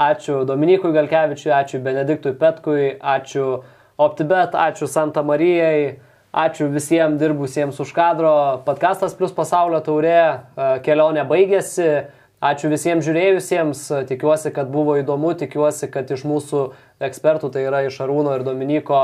ačiū 0.00 0.46
Dominikui 0.48 0.94
Galkevičiui, 0.94 1.50
ačiū 1.52 1.76
Benediktui 1.84 2.32
Petkui, 2.40 2.94
ačiū 2.96 3.58
OptiBet, 4.00 4.54
ačiū 4.56 4.86
Santa 4.88 5.20
Marijai, 5.20 5.98
ačiū 6.32 6.70
visiems 6.72 7.18
dirbusiems 7.20 7.76
už 7.84 7.92
kadro. 7.92 8.32
Podcastas 8.64 9.12
plus 9.12 9.34
pasaulio 9.36 9.82
taurė, 9.84 10.40
kelionė 10.86 11.26
baigėsi. 11.28 12.06
Ačiū 12.40 12.70
visiems 12.72 13.04
žiūrėjusiems, 13.04 13.82
tikiuosi, 14.08 14.48
kad 14.56 14.70
buvo 14.72 14.94
įdomu, 14.96 15.34
tikiuosi, 15.36 15.90
kad 15.92 16.08
iš 16.08 16.24
mūsų 16.24 16.62
ekspertų, 17.10 17.50
tai 17.52 17.66
yra 17.66 17.82
iš 17.90 17.98
Arūno 18.06 18.38
ir 18.38 18.46
Dominiko, 18.46 19.02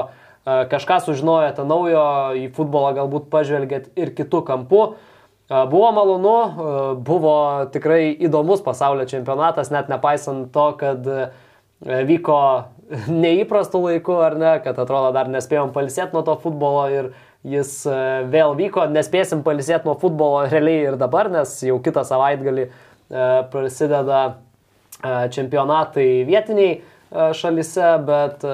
kažką 0.49 1.03
sužinojote 1.05 1.69
naujo, 1.69 2.07
į 2.41 2.49
futbolą 2.57 2.95
galbūt 3.03 3.29
pažvelgėt 3.29 3.93
ir 4.01 4.15
kitų 4.17 4.41
kampų. 4.49 4.81
Buvo 5.47 5.91
malonu, 5.95 6.37
buvo 7.07 7.37
tikrai 7.71 8.09
įdomus 8.27 8.65
pasaulio 8.67 9.05
čempionatas, 9.07 9.71
net 9.71 9.87
nepaisant 9.93 10.49
to, 10.55 10.65
kad 10.81 11.07
vyko 11.87 12.41
neįprastų 13.25 13.83
laikų, 13.85 14.17
ar 14.27 14.37
ne, 14.41 14.57
kad 14.65 14.81
atrodo 14.83 15.13
dar 15.15 15.31
nespėjom 15.31 15.71
palisėti 15.77 16.17
nuo 16.17 16.25
to 16.27 16.35
futbolo 16.43 16.89
ir 16.91 17.13
jis 17.47 17.79
vėl 18.33 18.57
vyko, 18.59 18.89
nespėsim 18.91 19.45
palisėti 19.47 19.87
nuo 19.87 19.95
futbolo 20.01 20.49
realiai 20.51 20.91
ir 20.91 20.99
dabar, 20.99 21.31
nes 21.31 21.55
jau 21.63 21.79
kitą 21.85 22.03
savaitgalį 22.09 22.67
prasideda 23.53 24.25
čempionatai 25.31 26.25
vietiniai 26.27 26.81
šalise, 27.37 27.91
bet 28.07 28.45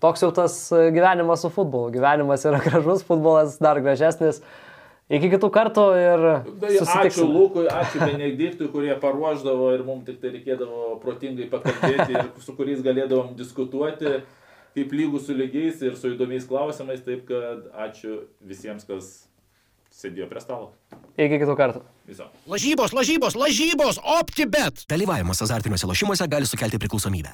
toks 0.00 0.24
jau 0.24 0.30
tas 0.34 0.56
gyvenimas 0.72 1.42
su 1.44 1.50
futbolu. 1.52 1.92
Gyvenimas 1.92 2.46
yra 2.48 2.60
gražus, 2.66 3.04
futbolas 3.06 3.58
dar 3.62 3.80
gražesnis. 3.84 4.40
Iki 5.12 5.28
kitų 5.34 5.48
kartų 5.52 5.82
ir... 6.00 6.22
Ačiū 6.80 7.26
Lukui, 7.28 7.66
ačiū 7.68 8.00
Benediktui, 8.00 8.70
kurie 8.72 8.94
paruoždavo 9.00 9.72
ir 9.76 9.82
mums 9.84 10.06
tik 10.06 10.22
tai 10.22 10.30
reikėdavo 10.38 10.94
protingai 11.02 11.50
pakalbėti 11.52 12.16
ir 12.16 12.30
su 12.40 12.54
kuriais 12.56 12.80
galėdavom 12.84 13.34
diskutuoti 13.36 14.22
kaip 14.72 14.94
lygų 14.96 15.20
su 15.20 15.36
lygiais 15.36 15.82
ir 15.84 15.98
su 16.00 16.14
įdomiais 16.14 16.48
klausimais. 16.48 17.04
Taip 17.04 17.26
kad 17.28 17.68
ačiū 17.86 18.22
visiems, 18.40 18.86
kas 18.88 19.12
sėdėjo 19.92 20.28
prie 20.30 20.40
stalo. 20.40 20.72
Iki 21.20 21.42
kitų 21.44 21.56
kartų. 21.58 21.84
Viso. 22.08 22.26
Lažybos, 22.50 22.94
lažybos, 22.96 23.36
lažybos, 23.38 24.00
OptiBet. 24.18 24.86
Dalyvavimas 24.90 25.44
azartiniuose 25.44 25.86
lošimuose 25.90 26.26
gali 26.32 26.48
sukelti 26.48 26.80
priklausomybę. 26.82 27.30